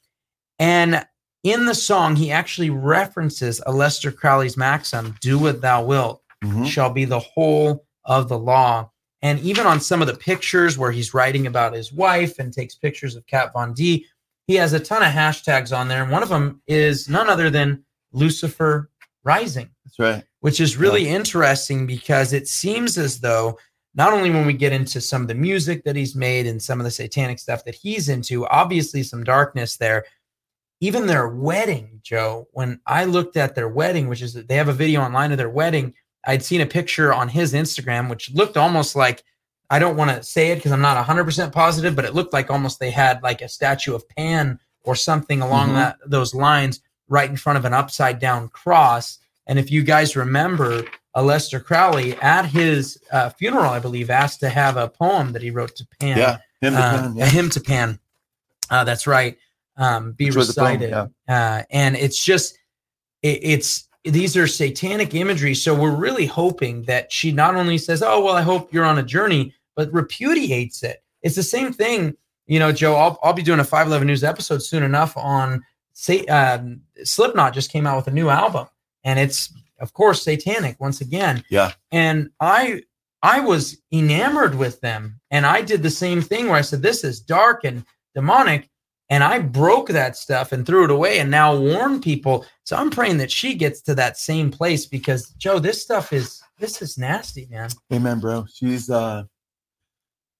And 0.58 1.06
in 1.42 1.66
the 1.66 1.74
song, 1.74 2.16
he 2.16 2.30
actually 2.30 2.70
references 2.70 3.60
Aleister 3.66 4.14
Crowley's 4.14 4.56
maxim, 4.56 5.14
do 5.20 5.38
what 5.38 5.60
thou 5.60 5.84
wilt, 5.84 6.22
mm-hmm. 6.42 6.64
shall 6.64 6.90
be 6.90 7.04
the 7.04 7.20
whole 7.20 7.84
of 8.04 8.28
the 8.28 8.38
law. 8.38 8.90
And 9.22 9.40
even 9.40 9.66
on 9.66 9.80
some 9.80 10.00
of 10.00 10.06
the 10.06 10.16
pictures 10.16 10.76
where 10.76 10.92
he's 10.92 11.14
writing 11.14 11.46
about 11.46 11.72
his 11.72 11.92
wife 11.92 12.38
and 12.38 12.52
takes 12.52 12.74
pictures 12.74 13.16
of 13.16 13.26
Kat 13.26 13.52
Von 13.52 13.72
D, 13.72 14.06
he 14.46 14.54
has 14.56 14.72
a 14.74 14.80
ton 14.80 15.02
of 15.02 15.12
hashtags 15.12 15.76
on 15.76 15.88
there. 15.88 16.02
And 16.02 16.12
one 16.12 16.22
of 16.22 16.28
them 16.28 16.60
is 16.66 17.08
none 17.08 17.30
other 17.30 17.50
than 17.50 17.84
Lucifer 18.12 18.90
Rising. 19.24 19.70
That's 19.84 19.98
right. 19.98 20.24
Which 20.40 20.60
is 20.60 20.76
really 20.76 21.04
yeah. 21.06 21.16
interesting 21.16 21.86
because 21.86 22.34
it 22.34 22.46
seems 22.46 22.98
as 22.98 23.20
though 23.20 23.58
not 23.94 24.12
only 24.12 24.30
when 24.30 24.46
we 24.46 24.52
get 24.52 24.72
into 24.72 25.00
some 25.00 25.22
of 25.22 25.28
the 25.28 25.34
music 25.34 25.84
that 25.84 25.96
he's 25.96 26.14
made 26.14 26.46
and 26.46 26.60
some 26.60 26.80
of 26.80 26.84
the 26.84 26.90
satanic 26.90 27.38
stuff 27.38 27.64
that 27.64 27.74
he's 27.74 28.08
into, 28.08 28.46
obviously 28.46 29.02
some 29.02 29.24
darkness 29.24 29.76
there. 29.76 30.04
Even 30.80 31.06
their 31.06 31.28
wedding, 31.28 32.00
Joe, 32.02 32.48
when 32.52 32.80
I 32.86 33.04
looked 33.04 33.36
at 33.36 33.54
their 33.54 33.68
wedding, 33.68 34.08
which 34.08 34.20
is 34.20 34.34
they 34.34 34.56
have 34.56 34.68
a 34.68 34.72
video 34.72 35.00
online 35.00 35.30
of 35.30 35.38
their 35.38 35.48
wedding, 35.48 35.94
I'd 36.26 36.42
seen 36.42 36.60
a 36.60 36.66
picture 36.66 37.14
on 37.14 37.28
his 37.28 37.54
Instagram, 37.54 38.10
which 38.10 38.32
looked 38.34 38.56
almost 38.56 38.96
like 38.96 39.22
I 39.70 39.78
don't 39.78 39.96
want 39.96 40.10
to 40.10 40.22
say 40.22 40.50
it 40.50 40.56
because 40.56 40.72
I'm 40.72 40.80
not 40.80 41.02
100% 41.04 41.52
positive, 41.52 41.96
but 41.96 42.04
it 42.04 42.14
looked 42.14 42.32
like 42.32 42.50
almost 42.50 42.80
they 42.80 42.90
had 42.90 43.22
like 43.22 43.40
a 43.40 43.48
statue 43.48 43.94
of 43.94 44.08
Pan 44.10 44.58
or 44.82 44.94
something 44.94 45.40
along 45.40 45.68
mm-hmm. 45.68 45.76
that 45.76 45.98
those 46.06 46.34
lines 46.34 46.80
right 47.08 47.30
in 47.30 47.36
front 47.36 47.58
of 47.58 47.64
an 47.64 47.72
upside 47.72 48.18
down 48.18 48.48
cross. 48.48 49.18
And 49.46 49.58
if 49.58 49.70
you 49.70 49.82
guys 49.82 50.16
remember, 50.16 50.84
Aleister 51.16 51.62
Crowley 51.62 52.14
at 52.16 52.46
his 52.46 52.98
uh, 53.12 53.30
funeral, 53.30 53.70
I 53.70 53.78
believe, 53.78 54.10
asked 54.10 54.40
to 54.40 54.48
have 54.48 54.76
a 54.76 54.88
poem 54.88 55.32
that 55.32 55.42
he 55.42 55.50
wrote 55.50 55.76
to 55.76 55.86
Pan. 56.00 56.18
Yeah, 56.18 56.38
hymn 56.60 56.72
to 56.74 56.78
uh, 56.78 56.90
Pan. 57.00 57.16
Yeah. 57.16 57.24
A 57.24 57.28
hymn 57.28 57.50
to 57.50 57.60
Pan. 57.60 57.98
Uh, 58.70 58.84
that's 58.84 59.06
right. 59.06 59.36
Um, 59.76 60.12
be 60.12 60.26
Which 60.26 60.36
recited, 60.36 60.92
poem, 60.92 61.14
yeah. 61.28 61.58
Uh, 61.58 61.62
and 61.70 61.96
it's 61.96 62.22
just 62.22 62.58
it, 63.22 63.40
it's 63.42 63.88
these 64.04 64.36
are 64.36 64.46
satanic 64.46 65.14
imagery. 65.14 65.54
So 65.54 65.74
we're 65.74 65.94
really 65.94 66.26
hoping 66.26 66.82
that 66.82 67.12
she 67.12 67.32
not 67.32 67.56
only 67.56 67.78
says, 67.78 68.02
"Oh 68.02 68.22
well, 68.22 68.34
I 68.34 68.42
hope 68.42 68.72
you're 68.72 68.84
on 68.84 68.98
a 68.98 69.02
journey," 69.02 69.54
but 69.76 69.92
repudiates 69.92 70.82
it. 70.82 71.02
It's 71.22 71.36
the 71.36 71.42
same 71.42 71.72
thing, 71.72 72.16
you 72.46 72.58
know, 72.58 72.72
Joe. 72.72 72.94
I'll 72.94 73.18
I'll 73.22 73.32
be 73.32 73.42
doing 73.42 73.60
a 73.60 73.64
five 73.64 73.86
eleven 73.86 74.06
news 74.06 74.24
episode 74.24 74.62
soon 74.62 74.82
enough 74.82 75.16
on 75.16 75.62
say 75.92 76.24
um, 76.26 76.80
Slipknot 77.02 77.54
just 77.54 77.70
came 77.70 77.86
out 77.86 77.96
with 77.96 78.08
a 78.08 78.10
new 78.10 78.28
album, 78.28 78.66
and 79.04 79.18
it's 79.18 79.52
of 79.84 79.92
course 79.92 80.24
satanic 80.24 80.80
once 80.80 81.00
again. 81.00 81.44
Yeah. 81.50 81.72
And 81.92 82.30
i 82.40 82.82
i 83.22 83.38
was 83.38 83.80
enamored 83.92 84.54
with 84.56 84.80
them 84.80 85.20
and 85.30 85.46
i 85.46 85.62
did 85.62 85.82
the 85.82 85.90
same 85.90 86.20
thing 86.20 86.46
where 86.46 86.56
i 86.56 86.62
said 86.62 86.82
this 86.82 87.04
is 87.04 87.20
dark 87.20 87.64
and 87.64 87.84
demonic 88.14 88.68
and 89.10 89.22
i 89.22 89.38
broke 89.38 89.88
that 89.88 90.16
stuff 90.16 90.52
and 90.52 90.66
threw 90.66 90.84
it 90.84 90.90
away 90.90 91.18
and 91.18 91.30
now 91.30 91.54
warn 91.54 92.00
people. 92.00 92.44
So 92.64 92.76
i'm 92.76 92.90
praying 92.90 93.18
that 93.18 93.30
she 93.30 93.54
gets 93.54 93.82
to 93.82 93.94
that 93.94 94.16
same 94.16 94.50
place 94.50 94.86
because 94.86 95.28
joe 95.44 95.58
this 95.58 95.82
stuff 95.82 96.12
is 96.12 96.42
this 96.58 96.80
is 96.82 96.96
nasty 96.98 97.46
man. 97.50 97.68
Amen 97.92 98.20
bro. 98.20 98.46
She's 98.52 98.88
uh 98.90 99.24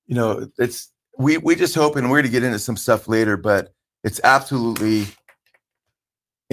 you 0.06 0.14
know 0.14 0.48
it's 0.58 0.90
we 1.18 1.36
we 1.38 1.54
just 1.54 1.74
hope 1.74 1.96
and 1.96 2.10
we're 2.10 2.22
going 2.22 2.32
to 2.32 2.38
get 2.38 2.44
into 2.44 2.58
some 2.58 2.76
stuff 2.76 3.06
later 3.08 3.36
but 3.36 3.72
it's 4.02 4.20
absolutely 4.24 5.06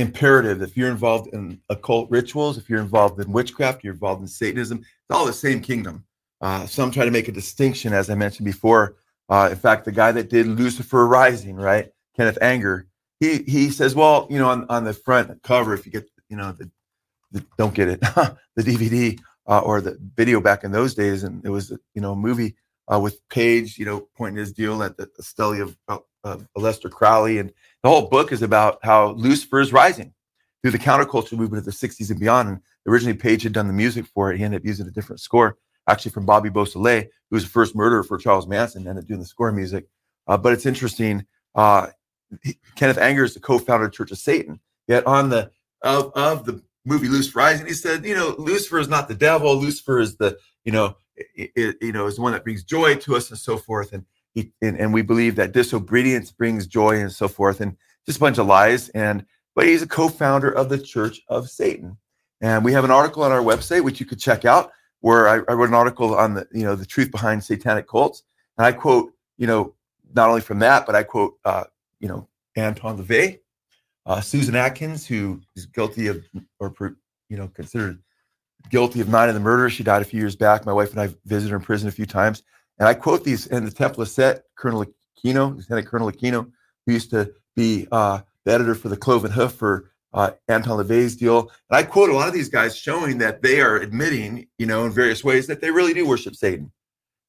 imperative 0.01 0.61
if 0.61 0.75
you're 0.75 0.91
involved 0.91 1.33
in 1.33 1.59
occult 1.69 2.09
rituals, 2.09 2.57
if 2.57 2.69
you're 2.69 2.81
involved 2.81 3.19
in 3.19 3.31
witchcraft, 3.31 3.83
you're 3.83 3.93
involved 3.93 4.21
in 4.21 4.27
Satanism, 4.27 4.79
it's 4.79 5.11
all 5.11 5.25
the 5.25 5.33
same 5.33 5.61
kingdom. 5.61 6.03
Uh, 6.41 6.65
some 6.65 6.91
try 6.91 7.05
to 7.05 7.11
make 7.11 7.27
a 7.27 7.31
distinction, 7.31 7.93
as 7.93 8.09
I 8.09 8.15
mentioned 8.15 8.45
before. 8.45 8.95
Uh, 9.29 9.49
in 9.51 9.57
fact, 9.57 9.85
the 9.85 9.91
guy 9.91 10.11
that 10.11 10.29
did 10.29 10.47
Lucifer 10.47 11.07
Rising, 11.07 11.55
right, 11.55 11.91
Kenneth 12.17 12.39
Anger, 12.41 12.87
he 13.19 13.43
he 13.43 13.69
says, 13.69 13.95
well, 13.95 14.27
you 14.29 14.39
know, 14.39 14.49
on, 14.49 14.65
on 14.67 14.83
the 14.83 14.93
front 14.93 15.41
cover, 15.43 15.73
if 15.73 15.85
you 15.85 15.91
get, 15.91 16.09
you 16.27 16.35
know, 16.35 16.51
the, 16.51 16.69
the 17.31 17.45
don't 17.57 17.73
get 17.73 17.87
it, 17.87 17.99
the 18.55 18.63
DVD 18.63 19.19
uh, 19.47 19.59
or 19.59 19.79
the 19.79 19.97
video 20.15 20.41
back 20.41 20.63
in 20.63 20.71
those 20.71 20.95
days, 20.95 21.23
and 21.23 21.45
it 21.45 21.49
was, 21.49 21.71
you 21.93 22.01
know, 22.01 22.13
a 22.13 22.15
movie 22.15 22.55
uh, 22.91 22.99
with 22.99 23.19
Page, 23.29 23.77
you 23.77 23.85
know, 23.85 24.07
pointing 24.15 24.37
his 24.37 24.53
deal 24.53 24.83
at 24.83 24.97
the, 24.97 25.09
the 25.15 25.23
stele 25.23 25.61
of, 25.61 25.77
Aleister 26.23 26.91
Crowley, 26.91 27.39
and 27.39 27.51
the 27.81 27.89
whole 27.89 28.07
book 28.07 28.31
is 28.31 28.43
about 28.43 28.77
how 28.83 29.13
Lucifer 29.13 29.59
is 29.59 29.73
rising 29.73 30.13
through 30.61 30.69
the 30.69 30.77
counterculture 30.77 31.37
movement 31.37 31.59
of 31.59 31.65
the 31.65 31.71
60s 31.87 32.11
and 32.11 32.19
beyond. 32.19 32.49
And 32.49 32.59
originally, 32.87 33.17
Page 33.17 33.41
had 33.41 33.53
done 33.53 33.65
the 33.65 33.73
music 33.73 34.05
for 34.05 34.31
it. 34.31 34.37
He 34.37 34.43
ended 34.43 34.61
up 34.61 34.65
using 34.65 34.85
a 34.87 34.91
different 34.91 35.19
score, 35.19 35.57
actually 35.87 36.11
from 36.11 36.27
Bobby 36.27 36.49
Beausoleil, 36.49 37.01
who 37.01 37.35
was 37.35 37.43
the 37.43 37.49
first 37.49 37.75
murderer 37.75 38.03
for 38.03 38.19
Charles 38.19 38.45
Manson, 38.45 38.87
ended 38.87 39.03
up 39.03 39.07
doing 39.07 39.19
the 39.19 39.25
score 39.25 39.51
music. 39.51 39.87
Uh, 40.27 40.37
but 40.37 40.53
it's 40.53 40.67
interesting. 40.67 41.25
Uh, 41.55 41.87
he, 42.43 42.57
Kenneth 42.75 42.97
Anger 42.99 43.23
is 43.23 43.33
the 43.33 43.39
co-founder 43.39 43.87
of 43.87 43.93
Church 43.93 44.11
of 44.11 44.17
Satan. 44.17 44.59
Yet 44.87 45.05
on 45.07 45.29
the 45.29 45.51
of, 45.81 46.11
of 46.15 46.45
the 46.45 46.61
movie 46.85 47.07
Lucifer 47.07 47.39
Rising, 47.39 47.67
he 47.67 47.73
said, 47.73 48.05
you 48.05 48.15
know, 48.15 48.35
Lucifer 48.37 48.79
is 48.79 48.87
not 48.87 49.07
the 49.07 49.15
devil. 49.15 49.55
Lucifer 49.55 49.99
is 49.99 50.17
the, 50.17 50.37
you 50.63 50.71
know, 50.71 50.95
it, 51.35 51.77
you 51.81 51.91
know, 51.91 52.07
is 52.07 52.19
one 52.19 52.33
that 52.33 52.43
brings 52.43 52.63
joy 52.63 52.95
to 52.95 53.15
us 53.15 53.29
and 53.29 53.39
so 53.39 53.57
forth. 53.57 53.93
And 53.93 54.05
and, 54.35 54.77
and 54.79 54.93
we 54.93 55.01
believe 55.01 55.35
that 55.35 55.51
disobedience 55.51 56.31
brings 56.31 56.67
joy 56.67 56.99
and 56.99 57.11
so 57.11 57.27
forth, 57.27 57.61
and 57.61 57.75
just 58.05 58.17
a 58.17 58.21
bunch 58.21 58.37
of 58.37 58.47
lies. 58.47 58.89
And 58.89 59.25
but 59.55 59.67
he's 59.67 59.81
a 59.81 59.87
co-founder 59.87 60.49
of 60.51 60.69
the 60.69 60.79
Church 60.79 61.21
of 61.27 61.49
Satan, 61.49 61.97
and 62.39 62.63
we 62.63 62.71
have 62.73 62.85
an 62.85 62.91
article 62.91 63.23
on 63.23 63.31
our 63.31 63.41
website 63.41 63.83
which 63.83 63.99
you 63.99 64.05
could 64.05 64.19
check 64.19 64.45
out, 64.45 64.71
where 65.01 65.27
I, 65.27 65.35
I 65.49 65.53
wrote 65.53 65.69
an 65.69 65.75
article 65.75 66.15
on 66.15 66.33
the 66.33 66.47
you 66.53 66.63
know 66.63 66.75
the 66.75 66.85
truth 66.85 67.11
behind 67.11 67.43
satanic 67.43 67.87
cults, 67.87 68.23
and 68.57 68.65
I 68.65 68.71
quote 68.71 69.11
you 69.37 69.47
know 69.47 69.73
not 70.13 70.29
only 70.29 70.41
from 70.41 70.59
that, 70.59 70.85
but 70.85 70.95
I 70.95 71.03
quote 71.03 71.33
uh, 71.43 71.65
you 71.99 72.07
know 72.07 72.27
Anton 72.55 73.03
LaVey, 73.03 73.39
uh, 74.05 74.21
Susan 74.21 74.55
Atkins, 74.55 75.05
who 75.05 75.41
is 75.55 75.65
guilty 75.65 76.07
of 76.07 76.23
or 76.59 76.73
you 77.29 77.37
know 77.37 77.49
considered 77.49 77.99
guilty 78.69 79.01
of 79.01 79.09
nine 79.09 79.29
of 79.29 79.35
the 79.35 79.41
murders. 79.41 79.73
She 79.73 79.83
died 79.83 80.01
a 80.01 80.05
few 80.05 80.19
years 80.19 80.35
back. 80.35 80.65
My 80.65 80.73
wife 80.73 80.91
and 80.91 81.01
I 81.01 81.09
visited 81.25 81.51
her 81.51 81.57
in 81.57 81.63
prison 81.63 81.89
a 81.89 81.91
few 81.91 82.05
times 82.05 82.43
And 82.81 82.87
I 82.87 82.95
quote 82.95 83.23
these 83.23 83.47
in 83.47 83.63
the 83.63 83.71
Temple 83.71 84.05
Set, 84.07 84.45
Colonel 84.55 84.85
Aquino, 84.85 85.55
Lieutenant 85.55 85.87
Colonel 85.87 86.11
Aquino, 86.11 86.51
who 86.85 86.93
used 86.93 87.11
to 87.11 87.31
be 87.55 87.87
uh, 87.91 88.21
the 88.43 88.53
editor 88.53 88.73
for 88.73 88.89
the 88.89 88.97
Cloven 88.97 89.29
Hoof 89.29 89.53
for 89.53 89.91
uh, 90.13 90.31
Anton 90.47 90.83
LaVey's 90.83 91.15
deal. 91.15 91.51
And 91.69 91.77
I 91.77 91.83
quote 91.83 92.09
a 92.09 92.13
lot 92.13 92.27
of 92.27 92.33
these 92.33 92.49
guys 92.49 92.75
showing 92.75 93.19
that 93.19 93.43
they 93.43 93.61
are 93.61 93.77
admitting, 93.77 94.47
you 94.57 94.65
know, 94.65 94.85
in 94.85 94.91
various 94.91 95.23
ways 95.23 95.45
that 95.47 95.61
they 95.61 95.69
really 95.69 95.93
do 95.93 96.07
worship 96.07 96.35
Satan. 96.35 96.71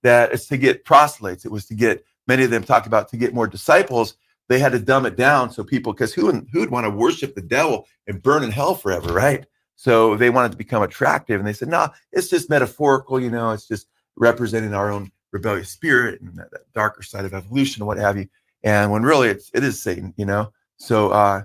That 0.03 0.33
it's 0.33 0.47
to 0.47 0.57
get 0.57 0.85
proselytes. 0.85 1.45
It 1.45 1.53
was 1.53 1.67
to 1.67 1.75
get 1.75 2.05
many 2.27 2.45
of 2.45 2.51
them 2.51 2.65
talk 2.65 2.87
about 2.87 3.09
to 3.11 3.17
get 3.17 3.35
more 3.35 3.47
disciples. 3.47 4.17
They 4.49 4.59
had 4.59 4.73
to 4.73 4.81
dumb 4.81 5.07
it 5.07 5.17
down 5.17 5.51
so 5.51 5.63
people, 5.63 5.93
because 5.93 6.13
who 6.13 6.33
who 6.53 6.61
would 6.61 6.71
want 6.71 6.85
to 6.85 6.91
worship 6.91 7.35
the 7.35 7.43
devil 7.43 7.87
and 8.07 8.23
burn 8.23 8.43
in 8.43 8.51
hell 8.51 8.75
forever, 8.75 9.13
right? 9.13 9.47
So 9.83 10.17
they 10.17 10.31
wanted 10.31 10.53
to 10.53 10.57
become 10.57 10.85
attractive, 10.85 11.41
and 11.41 11.47
they 11.47 11.53
said, 11.53 11.67
"No, 11.67 11.89
it's 12.13 12.29
just 12.29 12.49
metaphorical. 12.49 13.19
You 13.19 13.33
know, 13.33 13.51
it's 13.51 13.67
just 13.67 13.89
representing 14.17 14.75
our 14.75 14.93
own 14.93 15.11
rebellious 15.33 15.71
spirit 15.71 16.21
and 16.21 16.37
that, 16.37 16.53
that 16.53 16.73
darker 16.73 17.03
side 17.03 17.25
of 17.25 17.35
evolution 17.35 17.83
and 17.83 17.89
what 17.89 17.99
have 17.99 18.17
you." 18.17 18.29
And 18.63 18.93
when 18.93 19.03
really 19.03 19.27
it's 19.27 19.51
it 19.53 19.65
is 19.65 19.83
Satan, 19.83 20.15
you 20.17 20.25
know. 20.25 20.53
So 20.77 21.11
uh, 21.11 21.43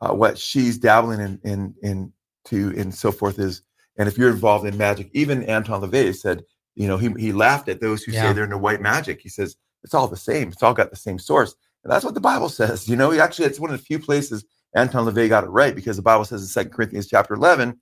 uh, 0.00 0.14
what 0.14 0.38
she's 0.38 0.78
dabbling 0.78 1.18
in 1.18 1.40
in 1.42 1.74
in 1.82 2.12
to 2.44 2.72
and 2.78 2.94
so 2.94 3.10
forth 3.10 3.40
is 3.40 3.62
and 3.98 4.06
if 4.06 4.16
you're 4.16 4.30
involved 4.30 4.64
in 4.64 4.76
magic 4.76 5.10
even 5.12 5.42
anton 5.44 5.80
lavey 5.80 6.14
said 6.14 6.44
you 6.76 6.86
know 6.86 6.96
he, 6.96 7.12
he 7.18 7.32
laughed 7.32 7.68
at 7.68 7.80
those 7.80 8.04
who 8.04 8.12
yeah. 8.12 8.22
say 8.22 8.32
they're 8.32 8.44
into 8.44 8.56
white 8.56 8.80
magic 8.80 9.20
he 9.20 9.28
says 9.28 9.56
it's 9.82 9.94
all 9.94 10.06
the 10.06 10.16
same 10.16 10.48
it's 10.48 10.62
all 10.62 10.74
got 10.74 10.90
the 10.90 10.96
same 10.96 11.18
source 11.18 11.56
and 11.82 11.92
that's 11.92 12.04
what 12.04 12.14
the 12.14 12.20
bible 12.20 12.48
says 12.48 12.88
you 12.88 12.94
know 12.94 13.10
he 13.10 13.18
actually 13.18 13.46
it's 13.46 13.58
one 13.58 13.70
of 13.70 13.76
the 13.76 13.84
few 13.84 13.98
places 13.98 14.44
anton 14.76 15.04
lavey 15.04 15.28
got 15.28 15.44
it 15.44 15.48
right 15.48 15.74
because 15.74 15.96
the 15.96 16.02
bible 16.02 16.24
says 16.24 16.42
in 16.42 16.46
second 16.46 16.72
corinthians 16.72 17.08
chapter 17.08 17.34
11 17.34 17.78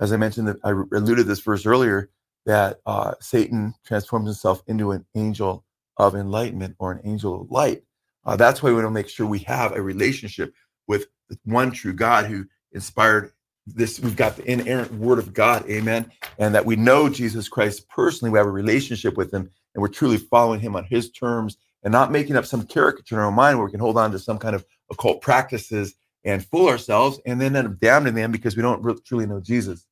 as 0.00 0.12
i 0.12 0.16
mentioned 0.16 0.54
i 0.64 0.70
alluded 0.70 1.26
this 1.26 1.40
verse 1.40 1.64
earlier 1.64 2.10
that 2.46 2.80
uh, 2.84 3.14
satan 3.20 3.74
transforms 3.86 4.26
himself 4.26 4.62
into 4.66 4.90
an 4.90 5.04
angel 5.14 5.64
of 5.96 6.14
enlightenment 6.14 6.74
or 6.78 6.92
an 6.92 7.00
angel 7.04 7.40
of 7.40 7.50
light 7.50 7.82
uh, 8.26 8.36
that's 8.36 8.62
why 8.62 8.70
we 8.70 8.74
want 8.74 8.86
to 8.86 8.90
make 8.90 9.08
sure 9.08 9.26
we 9.26 9.40
have 9.40 9.72
a 9.72 9.82
relationship 9.82 10.52
with 10.86 11.06
the 11.28 11.38
one 11.44 11.70
true 11.70 11.92
God 11.92 12.26
who 12.26 12.46
inspired 12.72 13.32
this. 13.66 14.00
We've 14.00 14.16
got 14.16 14.36
the 14.36 14.50
inerrant 14.50 14.92
word 14.94 15.18
of 15.18 15.32
God, 15.32 15.68
amen. 15.68 16.10
And 16.38 16.54
that 16.54 16.64
we 16.64 16.76
know 16.76 17.08
Jesus 17.08 17.48
Christ 17.48 17.88
personally, 17.88 18.30
we 18.30 18.38
have 18.38 18.46
a 18.46 18.50
relationship 18.50 19.16
with 19.16 19.32
him, 19.32 19.50
and 19.74 19.82
we're 19.82 19.88
truly 19.88 20.18
following 20.18 20.60
him 20.60 20.76
on 20.76 20.84
his 20.84 21.10
terms 21.10 21.58
and 21.82 21.92
not 21.92 22.12
making 22.12 22.36
up 22.36 22.46
some 22.46 22.66
caricature 22.66 23.16
in 23.16 23.20
our 23.20 23.30
mind 23.30 23.58
where 23.58 23.66
we 23.66 23.70
can 23.70 23.80
hold 23.80 23.98
on 23.98 24.10
to 24.12 24.18
some 24.18 24.38
kind 24.38 24.54
of 24.54 24.64
occult 24.90 25.20
practices 25.20 25.94
and 26.24 26.44
fool 26.44 26.68
ourselves 26.68 27.20
and 27.26 27.40
then 27.40 27.56
end 27.56 27.68
up 27.68 27.78
damning 27.78 28.14
them 28.14 28.32
because 28.32 28.56
we 28.56 28.62
don't 28.62 28.82
really, 28.82 29.00
truly 29.00 29.26
know 29.26 29.40
Jesus. 29.40 29.86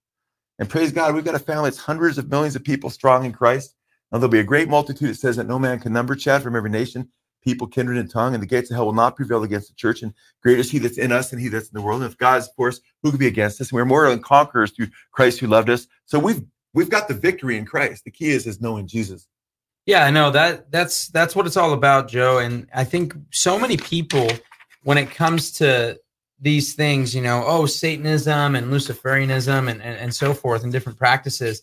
And 0.58 0.68
praise 0.68 0.92
God, 0.92 1.14
we've 1.14 1.24
got 1.24 1.34
a 1.34 1.40
family 1.40 1.70
that's 1.70 1.78
hundreds 1.78 2.18
of 2.18 2.30
millions 2.30 2.56
of 2.56 2.64
people 2.64 2.90
strong 2.90 3.24
in 3.24 3.32
Christ. 3.32 3.74
Now, 4.10 4.18
there'll 4.18 4.30
be 4.30 4.38
a 4.38 4.44
great 4.44 4.68
multitude, 4.68 5.10
that 5.10 5.16
says 5.16 5.36
that 5.36 5.48
no 5.48 5.58
man 5.58 5.80
can 5.80 5.92
number, 5.92 6.14
Chad, 6.14 6.42
from 6.42 6.54
every 6.54 6.70
nation, 6.70 7.08
people, 7.42 7.66
kindred, 7.66 7.96
and 7.96 8.10
tongue, 8.10 8.34
and 8.34 8.42
the 8.42 8.46
gates 8.46 8.70
of 8.70 8.76
hell 8.76 8.86
will 8.86 8.92
not 8.92 9.16
prevail 9.16 9.42
against 9.42 9.68
the 9.68 9.74
church. 9.74 10.02
And 10.02 10.12
greater 10.42 10.60
is 10.60 10.70
he 10.70 10.78
that's 10.78 10.98
in 10.98 11.12
us 11.12 11.30
than 11.30 11.38
he 11.38 11.48
that's 11.48 11.68
in 11.68 11.74
the 11.74 11.82
world. 11.82 12.02
And 12.02 12.10
if 12.10 12.18
God's 12.18 12.48
for 12.56 12.68
us, 12.68 12.80
who 13.02 13.10
could 13.10 13.20
be 13.20 13.26
against 13.26 13.60
us? 13.60 13.70
And 13.70 13.76
we're 13.76 13.84
more 13.84 14.08
than 14.08 14.20
conquerors 14.20 14.70
through 14.70 14.88
Christ 15.12 15.40
who 15.40 15.46
loved 15.46 15.70
us. 15.70 15.86
So 16.04 16.18
we've 16.18 16.42
we've 16.74 16.90
got 16.90 17.08
the 17.08 17.14
victory 17.14 17.56
in 17.56 17.64
Christ. 17.64 18.04
The 18.04 18.10
key 18.10 18.30
is 18.30 18.46
is 18.46 18.60
knowing 18.60 18.86
Jesus. 18.86 19.26
Yeah, 19.86 20.04
I 20.04 20.10
know 20.10 20.30
that 20.30 20.70
that's 20.70 21.08
that's 21.08 21.34
what 21.34 21.46
it's 21.46 21.56
all 21.56 21.72
about, 21.72 22.08
Joe. 22.08 22.38
And 22.38 22.68
I 22.74 22.84
think 22.84 23.14
so 23.32 23.58
many 23.58 23.76
people, 23.76 24.28
when 24.84 24.98
it 24.98 25.10
comes 25.10 25.52
to 25.52 25.98
these 26.42 26.74
things, 26.74 27.14
you 27.14 27.22
know, 27.22 27.44
oh, 27.46 27.66
Satanism 27.66 28.57
and 28.57 28.70
Luciferianism 28.72 29.70
and, 29.70 29.81
and, 29.81 29.96
and 29.96 30.14
so 30.14 30.35
forth 30.35 30.64
and 30.64 30.72
different 30.72 30.98
practices, 30.98 31.62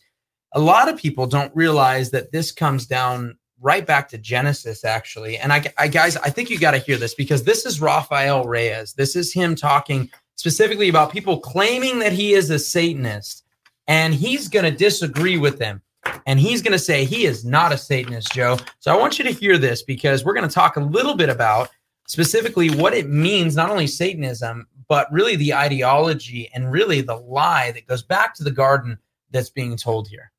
a 0.53 0.59
lot 0.59 0.87
of 0.87 0.97
people 0.97 1.27
don't 1.27 1.55
realize 1.55 2.11
that 2.11 2.31
this 2.31 2.51
comes 2.51 2.87
down 2.87 3.37
right 3.61 3.85
back 3.85 4.07
to 4.09 4.17
Genesis, 4.17 4.85
actually. 4.85 5.37
And 5.37 5.51
I, 5.51 5.65
I 5.77 5.89
guys, 5.89 6.15
I 6.17 6.29
think 6.29 6.49
you 6.49 6.57
got 6.57 6.71
to 6.71 6.77
hear 6.77 6.97
this 6.97 7.13
because 7.13 7.43
this 7.43 7.65
is 7.65 7.81
Rafael 7.81 8.45
Reyes. 8.45 8.93
This 8.93 9.17
is 9.17 9.33
him 9.33 9.53
talking 9.53 10.09
specifically 10.37 10.87
about 10.87 11.11
people 11.11 11.39
claiming 11.39 11.99
that 11.99 12.13
he 12.13 12.33
is 12.33 12.49
a 12.49 12.57
Satanist, 12.57 13.43
and 13.87 14.13
he's 14.13 14.47
going 14.47 14.63
to 14.63 14.71
disagree 14.71 15.37
with 15.37 15.59
them. 15.59 15.81
And 16.25 16.39
he's 16.39 16.61
going 16.61 16.71
to 16.71 16.79
say 16.79 17.03
he 17.03 17.25
is 17.25 17.43
not 17.43 17.73
a 17.73 17.77
Satanist, 17.77 18.31
Joe. 18.33 18.57
So 18.79 18.93
I 18.93 18.97
want 18.97 19.19
you 19.19 19.25
to 19.25 19.31
hear 19.31 19.57
this 19.57 19.83
because 19.83 20.23
we're 20.23 20.33
going 20.33 20.47
to 20.47 20.53
talk 20.53 20.77
a 20.77 20.81
little 20.81 21.15
bit 21.15 21.29
about 21.29 21.69
specifically 22.09 22.71
what 22.71 22.93
it 22.93 23.07
means, 23.07 23.55
not 23.55 23.69
only 23.69 23.85
Satanism, 23.85 24.67
but 24.87 25.07
really 25.13 25.35
the 25.35 25.53
ideology 25.53 26.49
and 26.55 26.71
really 26.71 27.01
the 27.01 27.15
lie 27.15 27.71
that 27.71 27.85
goes 27.85 28.01
back 28.01 28.33
to 28.33 28.43
the 28.43 28.51
garden 28.51 28.97
that's 29.29 29.51
being 29.51 29.77
told 29.77 30.07
here. 30.07 30.31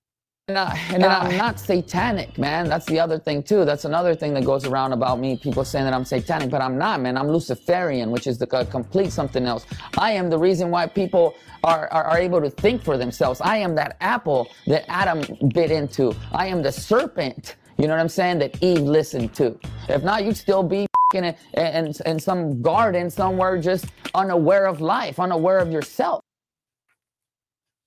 And, 0.49 0.59
I, 0.59 0.77
and 0.93 1.05
I'm 1.05 1.37
not 1.37 1.61
satanic, 1.61 2.37
man. 2.37 2.69
That's 2.69 2.87
the 2.87 2.99
other 2.99 3.21
thing 3.21 3.45
too. 3.45 3.65
That's 3.65 3.85
another 3.85 4.17
thing 4.17 4.35
that 4.35 4.45
goes 4.45 4.67
around 4.67 4.93
about 4.93 5.21
me. 5.21 5.37
People 5.37 5.65
saying 5.65 5.85
that 5.85 5.95
I'm 5.95 6.05
satanic, 6.05 6.51
but 6.51 6.61
I'm 6.61 6.77
not, 6.77 7.01
man. 7.01 7.17
I'm 7.17 7.29
Luciferian, 7.29 8.11
which 8.11 8.27
is 8.27 8.37
the 8.37 8.53
uh, 8.53 8.65
complete 8.65 9.13
something 9.13 9.47
else. 9.47 9.65
I 9.97 10.11
am 10.11 10.29
the 10.29 10.39
reason 10.39 10.73
why 10.73 10.89
people 10.89 11.37
are, 11.63 11.87
are, 11.93 12.03
are 12.03 12.19
able 12.19 12.41
to 12.41 12.51
think 12.51 12.83
for 12.83 12.99
themselves. 12.99 13.41
I 13.41 13.59
am 13.59 13.77
that 13.77 13.97
apple 14.01 14.49
that 14.67 14.91
Adam 14.91 15.23
bit 15.55 15.71
into. 15.71 16.17
I 16.33 16.49
am 16.49 16.63
the 16.63 16.73
serpent. 16.73 17.55
You 17.79 17.87
know 17.87 17.95
what 17.95 18.01
I'm 18.01 18.09
saying? 18.09 18.41
That 18.41 18.61
Eve 18.61 18.83
listened 18.83 19.33
to. 19.35 19.57
If 19.89 20.03
not, 20.03 20.25
you'd 20.25 20.37
still 20.37 20.65
be 20.65 20.89
in, 21.15 21.25
a, 21.25 21.37
in, 21.55 21.93
in 22.07 22.19
some 22.19 22.63
garden 22.63 23.11
somewhere, 23.11 23.59
just 23.59 23.87
unaware 24.15 24.67
of 24.67 24.81
life, 24.81 25.19
unaware 25.19 25.59
of 25.59 25.71
yourself. 25.71 26.21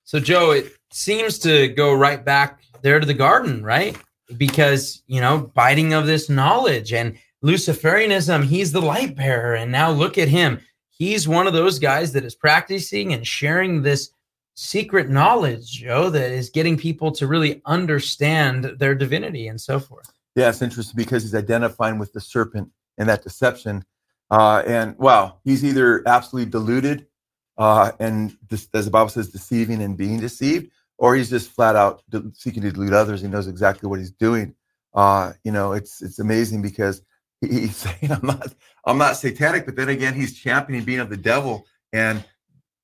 So, 0.04 0.20
Joe, 0.20 0.52
it 0.52 0.74
seems 0.92 1.40
to 1.40 1.70
go 1.70 1.94
right 1.94 2.24
back 2.24 2.62
there 2.82 3.00
to 3.00 3.06
the 3.06 3.14
garden, 3.14 3.64
right? 3.64 3.98
Because, 4.38 5.02
you 5.08 5.22
know, 5.22 5.52
biting 5.54 5.94
of 5.94 6.06
this 6.06 6.30
knowledge 6.30 6.94
and 6.94 7.18
Luciferianism, 7.44 8.44
he's 8.44 8.72
the 8.72 8.82
light 8.82 9.16
bearer. 9.16 9.56
And 9.56 9.72
now 9.72 9.92
look 9.92 10.18
at 10.18 10.28
him. 10.28 10.60
He's 10.90 11.28
one 11.28 11.48
of 11.48 11.54
those 11.54 11.80
guys 11.80 12.14
that 12.14 12.24
is 12.24 12.36
practicing 12.36 13.14
and 13.14 13.26
sharing 13.26 13.82
this 13.82 14.12
secret 14.56 15.10
knowledge, 15.10 15.72
Joe, 15.72 16.10
that 16.10 16.32
is 16.32 16.50
getting 16.50 16.78
people 16.78 17.12
to 17.14 17.28
really 17.28 17.62
understand 17.66 18.66
their 18.78 18.96
divinity 18.96 19.48
and 19.48 19.60
so 19.60 19.80
forth. 19.80 20.12
Yeah, 20.36 20.50
it's 20.50 20.62
interesting 20.62 20.96
because 20.96 21.24
he's 21.24 21.36
identifying 21.36 21.98
with 21.98 22.14
the 22.14 22.22
serpent 22.22 22.70
and 22.97 23.10
that 23.10 23.23
deception. 23.23 23.84
Uh, 24.29 24.63
and 24.65 24.97
wow, 24.97 25.39
he's 25.43 25.63
either 25.63 26.08
absolutely 26.08 26.49
deluded 26.49 27.08
uh, 27.58 27.91
and 27.99 28.36
as 28.51 28.67
the 28.86 28.91
Bible 28.91 29.10
says, 29.10 29.29
deceiving 29.29 29.82
and 29.82 29.97
being 29.97 30.19
deceived, 30.19 30.71
or 30.97 31.15
he's 31.15 31.29
just 31.29 31.51
flat 31.51 31.75
out 31.75 32.01
seeking 32.34 32.63
to 32.63 32.71
delude 32.71 32.93
others. 32.93 33.21
He 33.21 33.27
knows 33.27 33.47
exactly 33.47 33.88
what 33.88 33.99
he's 33.99 34.12
doing. 34.12 34.56
Uh, 34.93 35.34
you 35.43 35.51
know, 35.51 35.73
it's 35.73 36.01
it's 36.01 36.19
amazing 36.19 36.62
because 36.62 37.01
he's 37.41 37.75
saying, 37.77 38.12
"I'm 38.12 38.25
not, 38.25 38.53
I'm 38.86 38.97
not 38.97 39.17
satanic," 39.17 39.65
but 39.65 39.75
then 39.75 39.89
again, 39.89 40.13
he's 40.13 40.38
championing 40.39 40.86
being 40.86 40.99
of 40.99 41.10
the 41.10 41.17
devil, 41.17 41.65
and 41.91 42.23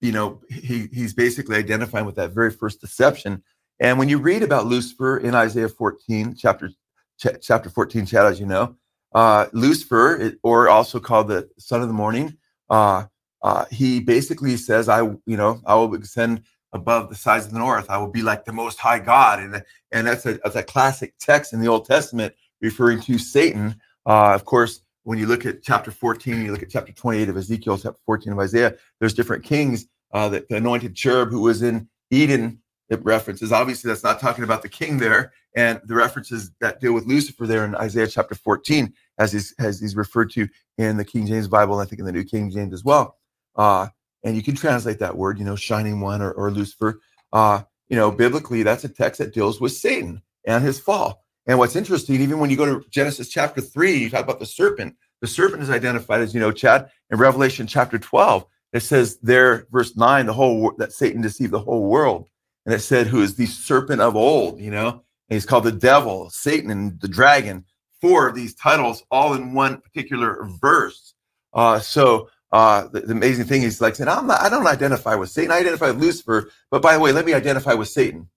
you 0.02 0.12
know, 0.12 0.42
he 0.50 0.88
he's 0.94 1.14
basically 1.14 1.58
identifying 1.58 2.06
with 2.06 2.16
that 2.16 2.32
very 2.32 2.52
first 2.52 2.80
deception. 2.80 3.44
And 3.80 3.98
when 3.98 4.10
you 4.10 4.20
read 4.20 4.44
about 4.44 4.66
Lucifer 4.66 5.18
in 5.18 5.34
Isaiah 5.34 5.70
14, 5.70 6.36
chapter 6.38 6.70
ch- 7.18 7.42
chapter 7.42 7.70
14, 7.70 8.06
Chad, 8.06 8.26
as 8.26 8.40
you 8.40 8.46
know, 8.46 8.76
uh, 9.14 9.48
Lucifer, 9.54 10.34
or 10.44 10.70
also 10.70 11.00
called 11.00 11.28
the 11.28 11.50
son 11.58 11.82
of 11.82 11.88
the 11.88 11.94
morning, 11.94 12.38
uh, 12.70 13.06
uh, 13.42 13.66
he 13.72 14.00
basically 14.00 14.58
says, 14.58 14.90
"I, 14.90 15.02
you 15.02 15.38
know, 15.38 15.62
I 15.66 15.76
will 15.76 15.94
ascend 15.96 16.44
above 16.74 17.10
the 17.10 17.16
sides 17.16 17.46
of 17.46 17.52
the 17.52 17.60
north. 17.60 17.90
I 17.90 17.98
will 17.98 18.12
be 18.12 18.22
like 18.22 18.46
the 18.46 18.54
Most 18.54 18.78
High 18.80 19.00
God," 19.00 19.40
and 19.40 19.64
and 19.92 20.08
that's 20.08 20.26
a 20.26 20.40
that's 20.44 20.56
a 20.56 20.64
classic 20.64 21.14
text 21.20 21.54
in 21.54 21.62
the 21.62 21.68
Old 21.68 21.86
Testament 21.86 22.34
referring 22.62 23.02
to 23.02 23.18
Satan. 23.18 23.76
Uh, 24.06 24.34
of 24.34 24.46
course, 24.46 24.82
when 25.04 25.18
you 25.18 25.26
look 25.26 25.46
at 25.46 25.64
chapter 25.64 25.92
14, 25.92 26.44
you 26.44 26.52
look 26.52 26.64
at 26.64 26.70
chapter 26.70 26.92
28 26.92 27.30
of 27.30 27.38
Ezekiel, 27.38 27.78
chapter 27.78 28.00
14 28.06 28.34
of 28.34 28.40
Isaiah. 28.40 28.76
There's 29.00 29.14
different 29.14 29.44
kings. 29.44 29.88
Uh, 30.12 30.30
the, 30.30 30.46
the 30.50 30.58
anointed 30.58 30.96
cherub 30.96 31.30
who 31.30 31.42
was 31.42 31.62
in 31.62 31.88
Eden. 32.12 32.62
It 32.90 33.04
references 33.06 33.52
obviously 33.52 33.90
that's 33.90 34.04
not 34.04 34.20
talking 34.20 34.44
about 34.44 34.62
the 34.62 34.70
king 34.70 34.98
there, 34.98 35.32
and 35.56 35.80
the 35.86 35.96
references 35.96 36.52
that 36.60 36.80
deal 36.80 36.94
with 36.94 37.06
Lucifer 37.06 37.46
there 37.46 37.66
in 37.66 37.76
Isaiah 37.76 38.08
chapter 38.08 38.36
14, 38.36 38.94
as 39.20 39.32
he's 39.32 39.54
as 39.60 39.80
he's 39.80 39.96
referred 39.96 40.32
to 40.32 40.48
in 40.78 40.98
the 40.98 41.06
King 41.06 41.28
James 41.28 41.48
Bible, 41.48 41.80
and 41.80 41.86
I 41.86 41.90
think 41.90 42.00
in 42.00 42.06
the 42.06 42.12
New 42.12 42.24
King 42.24 42.50
James 42.50 42.74
as 42.74 42.84
well. 42.84 43.18
Uh, 43.56 43.88
and 44.24 44.36
you 44.36 44.44
can 44.44 44.56
translate 44.56 45.00
that 45.00 45.16
word, 45.16 45.38
you 45.40 45.46
know, 45.46 45.56
shining 45.56 46.02
one 46.02 46.22
or, 46.22 46.32
or 46.32 46.52
Lucifer. 46.52 47.00
Uh, 47.32 47.62
you 47.90 47.96
know, 47.96 48.12
biblically, 48.12 48.64
that's 48.64 48.84
a 48.84 48.90
text 48.90 49.20
that 49.20 49.34
deals 49.34 49.62
with 49.62 49.72
Satan 49.72 50.22
and 50.46 50.64
his 50.64 50.80
fall. 50.80 51.24
And 51.48 51.58
what's 51.58 51.76
interesting, 51.76 52.22
even 52.22 52.40
when 52.40 52.50
you 52.50 52.58
go 52.58 52.66
to 52.66 52.88
Genesis 52.90 53.30
chapter 53.30 53.62
three, 53.62 53.98
you 53.98 54.10
talk 54.10 54.24
about 54.24 54.40
the 54.40 54.46
serpent. 54.46 54.96
The 55.22 55.28
serpent 55.28 55.64
is 55.64 55.70
identified 55.70 56.22
as, 56.22 56.34
you 56.34 56.40
know, 56.40 56.52
Chad, 56.52 56.90
in 57.10 57.18
Revelation 57.18 57.68
chapter 57.68 57.98
12. 57.98 58.46
It 58.72 58.82
says 58.82 59.18
there, 59.22 59.66
verse 59.72 59.98
nine, 59.98 60.28
the 60.28 60.34
whole 60.34 60.74
that 60.78 60.94
Satan 60.94 61.22
deceived 61.22 61.52
the 61.52 61.60
whole 61.60 61.90
world. 61.90 62.28
And 62.70 62.76
it 62.76 62.82
said, 62.82 63.08
who 63.08 63.24
is 63.24 63.34
the 63.34 63.48
serpent 63.48 64.00
of 64.00 64.16
old, 64.16 64.60
you 64.60 64.70
know, 64.70 64.90
and 64.90 65.02
he's 65.36 65.44
called 65.48 65.64
the 65.64 65.72
devil, 65.72 66.30
Satan, 66.30 66.70
and 66.70 67.02
the 67.02 67.08
dragon. 67.08 67.66
Four 68.00 68.28
of 68.28 68.36
these 68.36 68.54
titles 68.54 69.02
all 69.10 69.34
in 69.34 69.56
one 69.56 69.82
particular 69.82 70.48
verse. 70.62 71.16
Uh, 71.52 71.80
so 71.80 72.30
uh, 72.52 72.88
the, 72.90 73.00
the, 73.00 73.14
amazing 73.14 73.46
thing 73.46 73.64
is 73.64 73.82
like 73.82 73.96
saying, 73.96 74.08
I'm 74.08 74.28
not, 74.28 74.42
I 74.42 74.50
don't 74.50 74.68
identify 74.68 75.16
with 75.16 75.32
Satan. 75.32 75.50
I 75.50 75.58
identify 75.58 75.88
with 75.88 76.00
Lucifer. 76.00 76.52
But 76.70 76.84
by 76.84 76.94
the 76.94 77.00
way, 77.00 77.12
let 77.12 77.26
me 77.26 77.34
identify 77.34 77.74
with 77.74 77.88
Satan 77.88 78.30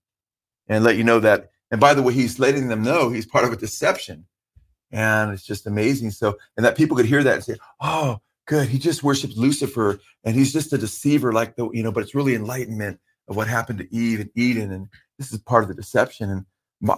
and 0.66 0.83
let 0.83 0.97
you 0.97 1.05
know 1.05 1.21
that 1.21 1.51
And 1.71 1.79
by 1.79 1.92
the 1.92 2.01
way, 2.01 2.14
he's 2.14 2.38
letting 2.38 2.68
them 2.68 2.83
know 2.83 3.11
he's 3.11 3.27
part 3.27 3.45
of 3.45 3.53
a 3.53 3.57
deception. 3.57 4.25
And 4.90 5.31
it's 5.33 5.45
just 5.45 5.66
amazing. 5.66 6.11
So, 6.11 6.38
and 6.57 6.64
that 6.64 6.79
people 6.79 6.97
could 6.97 7.05
hear 7.05 7.23
that 7.23 7.35
and 7.35 7.45
say, 7.45 7.57
oh, 7.83 8.23
good. 8.47 8.71
He 8.71 8.79
just 8.79 9.03
worships 9.03 9.37
Lucifer 9.37 10.01
and 10.25 10.35
he's 10.35 10.55
just 10.55 10.73
a 10.73 10.79
deceiver, 10.79 11.35
like 11.35 11.55
the, 11.57 11.68
you 11.73 11.83
know, 11.83 11.92
but 11.92 12.03
it's 12.03 12.14
really 12.14 12.35
enlightenment 12.35 12.99
of 13.33 13.37
what 13.37 13.49
happened 13.49 13.79
to 13.79 13.95
Eve 13.95 14.21
and 14.21 14.31
Eden. 14.35 14.71
And 14.73 14.88
this 15.18 15.33
is 15.33 15.38
part 15.38 15.64
of 15.64 15.68
the 15.68 15.75
deception. 15.75 16.31
And 16.31 16.47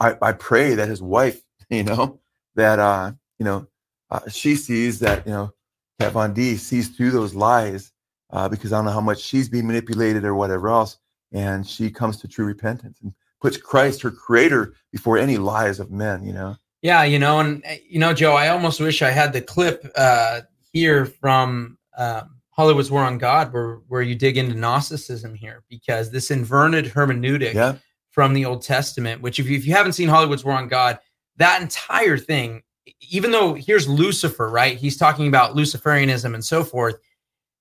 I, 0.00 0.16
I 0.20 0.32
pray 0.32 0.74
that 0.74 0.88
his 0.88 1.00
wife, 1.00 1.40
you 1.70 1.84
know, 1.84 2.20
that, 2.56 2.78
uh, 2.78 3.12
you 3.38 3.44
know, 3.44 3.68
uh, 4.10 4.28
she 4.28 4.56
sees 4.56 4.98
that, 4.98 5.26
you 5.26 5.32
know, 5.32 5.54
Kat 6.00 6.12
Von 6.12 6.34
D 6.34 6.56
sees 6.56 6.88
through 6.88 7.12
those 7.12 7.34
lies 7.34 7.92
uh, 8.30 8.48
because 8.48 8.72
I 8.72 8.78
don't 8.78 8.86
know 8.86 8.90
how 8.90 9.00
much 9.00 9.20
she's 9.20 9.48
being 9.48 9.66
manipulated 9.66 10.24
or 10.24 10.34
whatever 10.34 10.68
else. 10.68 10.98
And 11.32 11.66
she 11.66 11.88
comes 11.90 12.16
to 12.18 12.28
true 12.28 12.46
repentance 12.46 12.98
and 13.00 13.14
puts 13.40 13.56
Christ, 13.56 14.02
her 14.02 14.10
creator, 14.10 14.74
before 14.90 15.18
any 15.18 15.36
lies 15.36 15.78
of 15.78 15.90
men, 15.90 16.24
you 16.24 16.32
know? 16.32 16.56
Yeah, 16.82 17.04
you 17.04 17.18
know, 17.18 17.38
and 17.38 17.64
uh, 17.64 17.74
you 17.88 17.98
know, 17.98 18.12
Joe, 18.12 18.34
I 18.34 18.48
almost 18.48 18.80
wish 18.80 19.02
I 19.02 19.10
had 19.10 19.32
the 19.32 19.40
clip 19.40 19.90
uh, 19.96 20.42
here 20.72 21.06
from 21.06 21.78
um, 21.96 22.33
Hollywood's 22.56 22.90
War 22.90 23.02
on 23.02 23.18
God, 23.18 23.52
where 23.52 23.80
where 23.88 24.02
you 24.02 24.14
dig 24.14 24.36
into 24.38 24.54
Gnosticism 24.54 25.34
here, 25.34 25.62
because 25.68 26.10
this 26.10 26.30
inverted 26.30 26.86
hermeneutic 26.86 27.54
Yeah. 27.54 27.76
from 28.10 28.32
the 28.32 28.44
Old 28.44 28.62
Testament, 28.62 29.20
which 29.22 29.38
if 29.38 29.48
you, 29.48 29.56
if 29.56 29.66
you 29.66 29.72
haven't 29.74 29.92
seen 29.94 30.08
Hollywood's 30.08 30.44
War 30.44 30.54
on 30.54 30.68
God, 30.68 30.98
that 31.36 31.60
entire 31.60 32.16
thing, 32.16 32.62
even 33.10 33.32
though 33.32 33.54
here's 33.54 33.88
Lucifer, 33.88 34.48
right? 34.50 34.76
He's 34.76 34.96
talking 34.96 35.26
about 35.26 35.56
Luciferianism 35.56 36.32
and 36.32 36.44
so 36.44 36.62
forth. 36.62 36.96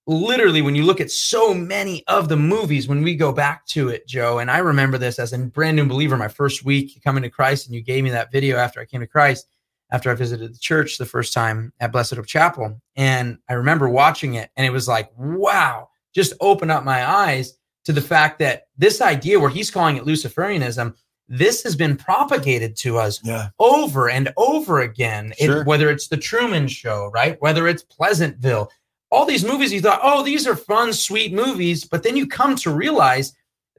Literally, 0.06 0.62
when 0.62 0.76
you 0.76 0.84
look 0.84 1.00
at 1.00 1.10
so 1.10 1.54
many 1.54 2.04
of 2.08 2.28
the 2.28 2.36
movies, 2.36 2.90
when 2.90 3.04
we 3.04 3.16
go 3.16 3.32
back 3.32 3.66
to 3.68 3.88
it, 3.88 4.06
Joe, 4.06 4.40
and 4.40 4.52
I 4.52 4.58
remember 4.58 4.98
this 4.98 5.18
as 5.18 5.32
a 5.32 5.38
brand 5.40 5.78
new 5.78 5.86
believer, 5.86 6.18
my 6.18 6.28
first 6.28 6.66
week 6.66 7.02
coming 7.06 7.24
to 7.24 7.30
Christ, 7.30 7.68
and 7.68 7.74
you 7.74 7.82
gave 7.82 8.04
me 8.04 8.10
that 8.10 8.30
video 8.32 8.58
after 8.58 8.82
I 8.82 8.86
came 8.86 9.00
to 9.00 9.08
Christ, 9.08 9.48
after 9.92 10.10
I 10.10 10.16
visited 10.16 10.54
the 10.54 10.60
church 10.60 10.98
the 10.98 11.06
first 11.06 11.34
time 11.34 11.72
at 11.80 11.92
Blessed 11.92 12.16
Hope 12.16 12.26
Chapel. 12.26 12.82
And 12.96 13.38
I 13.50 13.54
remember 13.54 13.90
watching 13.90 14.36
it, 14.36 14.50
and 14.58 14.66
it 14.66 14.72
was 14.72 14.88
like, 14.88 15.10
wow, 15.18 15.90
just 16.16 16.34
open 16.42 16.70
up 16.72 16.84
my 16.84 17.08
eyes 17.08 17.58
to 17.86 17.94
the 17.94 18.02
fact 18.02 18.40
that 18.40 18.64
this 18.78 19.02
idea 19.02 19.40
where 19.40 19.50
he's 19.50 19.70
calling 19.70 19.98
it 19.98 20.06
Luciferianism, 20.06 20.96
this 21.28 21.64
has 21.64 21.76
been 21.76 21.96
propagated 21.98 22.76
to 22.78 22.98
us 22.98 23.20
Yeah. 23.24 23.50
over 23.60 24.10
and 24.10 24.34
over 24.38 24.82
again. 24.82 25.34
It- 25.38 25.66
whether 25.66 25.90
it's 25.90 26.08
the 26.08 26.18
Truman 26.18 26.68
Show, 26.68 27.12
right? 27.14 27.38
Whether 27.42 27.68
it's 27.68 27.84
Pleasantville, 27.84 28.72
all 29.12 29.26
these 29.26 29.46
movies, 29.46 29.72
you 29.72 29.80
thought, 29.82 30.00
oh, 30.02 30.24
these 30.24 30.48
are 30.48 30.56
fun, 30.56 30.92
sweet 30.92 31.34
movies. 31.34 31.86
But 31.86 32.02
then 32.04 32.18
you 32.18 32.26
come 32.28 32.56
to 32.58 32.72
realize 32.72 33.34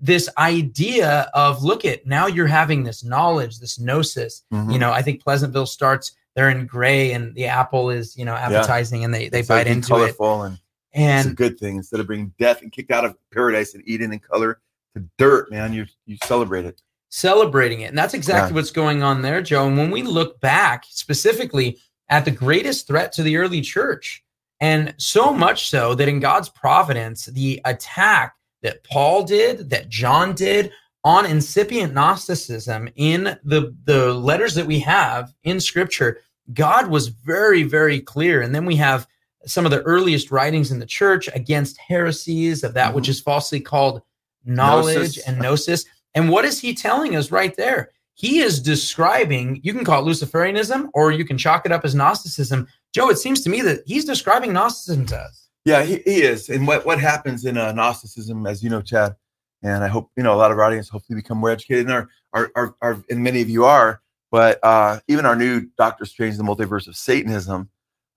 this 0.05 0.29
idea 0.37 1.31
of 1.33 1.65
look 1.65 1.87
at 1.87 2.07
now 2.07 2.27
you're 2.27 2.47
having 2.47 2.85
this 2.85 3.03
knowledge, 3.03 3.59
this 3.59 3.79
gnosis. 3.81 4.43
Mhm. 4.53 4.71
You 4.71 4.79
know, 4.79 4.93
I 4.93 5.01
think 5.01 5.23
Pleasantville 5.25 5.65
starts, 5.65 6.13
they're 6.37 6.51
in 6.51 6.67
gray 6.67 7.13
and 7.13 7.35
the 7.35 7.47
apple 7.47 7.89
is, 7.89 8.15
you 8.15 8.27
know, 8.27 8.35
appetizing 8.35 9.03
and 9.03 9.15
they, 9.15 9.31
they 9.31 9.39
It's 9.41 9.49
bite 9.49 9.61
like 9.61 9.67
into 9.69 9.87
it. 9.87 9.89
colorful 10.19 10.43
and, 10.43 10.59
it's 10.93 11.27
a 11.27 11.35
good 11.35 11.59
thing. 11.59 11.77
Instead 11.77 12.01
of 12.01 12.07
bringing 12.07 12.35
death 12.39 12.61
and 12.61 12.71
kicked 12.71 12.91
out 12.91 13.07
of 13.07 13.17
paradise 13.33 13.73
and 13.75 13.83
Eden 13.87 14.13
in 14.13 14.19
color 14.19 14.61
to 14.95 15.03
dirt, 15.17 15.51
man, 15.51 15.73
you 15.73 15.87
you 16.05 16.19
celebrate 16.25 16.67
it. 16.67 16.83
celebrating 17.09 17.81
it. 17.81 17.87
And 17.87 17.97
that's 17.97 18.13
exactly 18.13 18.51
Yeah. 18.51 18.57
what's 18.57 18.71
going 18.73 19.03
on 19.03 19.23
there, 19.23 19.41
Joe. 19.41 19.67
And 19.69 19.79
when 19.79 19.91
we 19.91 20.03
look 20.03 20.39
back 20.41 20.85
specifically 20.91 21.79
at 22.11 22.25
the 22.27 22.31
greatest 22.31 22.87
threat 22.89 23.13
to 23.13 23.23
the 23.23 23.37
early 23.39 23.61
church, 23.63 24.23
and 24.61 24.93
so 24.99 25.33
much 25.33 25.71
so 25.71 25.95
that 25.95 26.09
in 26.09 26.21
God's 26.21 26.49
providence, 26.51 27.27
the 27.27 27.61
attack 27.65 28.35
that 28.65 28.83
Paul 28.83 29.23
did, 29.23 29.71
that 29.71 29.89
John 29.89 30.35
did 30.35 30.73
on 31.05 31.27
incipient 31.27 31.93
Gnosticism 31.93 32.89
in 32.97 33.39
the, 33.45 33.77
the 33.85 34.13
letters 34.13 34.55
that 34.55 34.67
we 34.67 34.81
have 34.81 35.33
in 35.45 35.61
scripture, 35.61 36.19
God 36.55 36.89
was 36.89 37.09
very, 37.09 37.63
very 37.63 38.01
clear. 38.01 38.41
And 38.41 38.55
then 38.55 38.65
we 38.65 38.75
have 38.77 39.07
some 39.47 39.67
of 39.67 39.71
the 39.71 39.83
earliest 39.83 40.31
writings 40.31 40.73
in 40.73 40.79
the 40.79 40.87
church 40.87 41.29
against 41.35 41.77
heresies 41.77 42.65
of 42.65 42.73
that 42.75 42.95
which 42.95 43.05
Mhm. 43.05 43.11
is 43.11 43.21
falsely 43.21 43.61
called 43.61 44.01
knowledge 44.47 44.97
Gnosis. 44.97 45.25
and 45.29 45.39
gnosis. 45.39 45.85
And 46.15 46.31
what 46.31 46.47
is 46.47 46.59
he 46.61 46.75
telling 46.75 47.17
us 47.17 47.31
right 47.31 47.55
there? 47.55 47.91
He 48.15 48.39
is 48.39 48.61
describing, 48.61 49.61
you 49.63 49.75
can 49.75 49.85
call 49.85 50.07
it 50.07 50.11
Luciferianism 50.11 50.89
or 50.95 51.13
you 51.13 51.25
can 51.25 51.37
chalk 51.37 51.67
it 51.67 51.73
up 51.73 51.85
as 51.85 51.95
Gnosticism. 51.95 52.67
Joe, 52.95 53.11
it 53.11 53.19
seems 53.19 53.43
to 53.43 53.51
me 53.51 53.61
that 53.63 53.83
he's 53.87 54.05
describing 54.07 54.53
Gnosticism 54.55 55.05
to 55.07 55.17
us. 55.19 55.44
Yeah, 55.65 55.83
he, 55.83 56.03
he 56.05 56.23
is. 56.23 56.51
And 56.51 56.67
what, 56.67 56.85
what 56.85 57.01
happens 57.01 57.45
in 57.45 57.57
uh, 57.57 57.73
Gnosticism, 57.73 58.47
as 58.47 58.63
you 58.63 58.71
know, 58.71 58.83
Chad, 58.83 59.17
and 59.63 59.83
I 59.83 59.89
hope 59.89 60.11
you 60.17 60.23
know 60.23 60.35
a 60.35 60.37
lot 60.37 60.53
of 60.53 60.59
our 60.59 60.65
audience 60.65 60.91
hopefully 60.91 61.17
become 61.17 61.39
more 61.39 61.51
educated, 61.51 61.87
and 61.87 62.07
our, 62.35 62.51
our, 62.55 62.75
our, 62.83 63.03
and 63.09 63.23
many 63.23 63.41
of 63.41 63.49
you 63.49 63.65
are. 63.65 64.03
But 64.31 64.59
uh, 64.63 65.01
even 65.09 65.25
our 65.25 65.37
new 65.37 65.69
Doctor 65.79 66.05
Strange, 66.05 66.37
the 66.37 66.43
Multiverse 66.43 66.87
of 66.87 66.97
Satanism, 66.97 67.71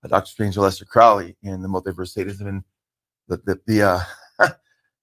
uh, 0.04 0.08
Doctor 0.08 0.30
Strange, 0.30 0.56
Aleister 0.56 0.86
Crowley, 0.86 1.36
in 1.42 1.62
the 1.62 1.68
Multiverse 1.68 2.00
of 2.00 2.08
Satanism, 2.10 2.48
and 2.48 2.64
the 3.28 3.38
the, 3.38 3.60
the 3.66 3.82
uh, 3.82 4.00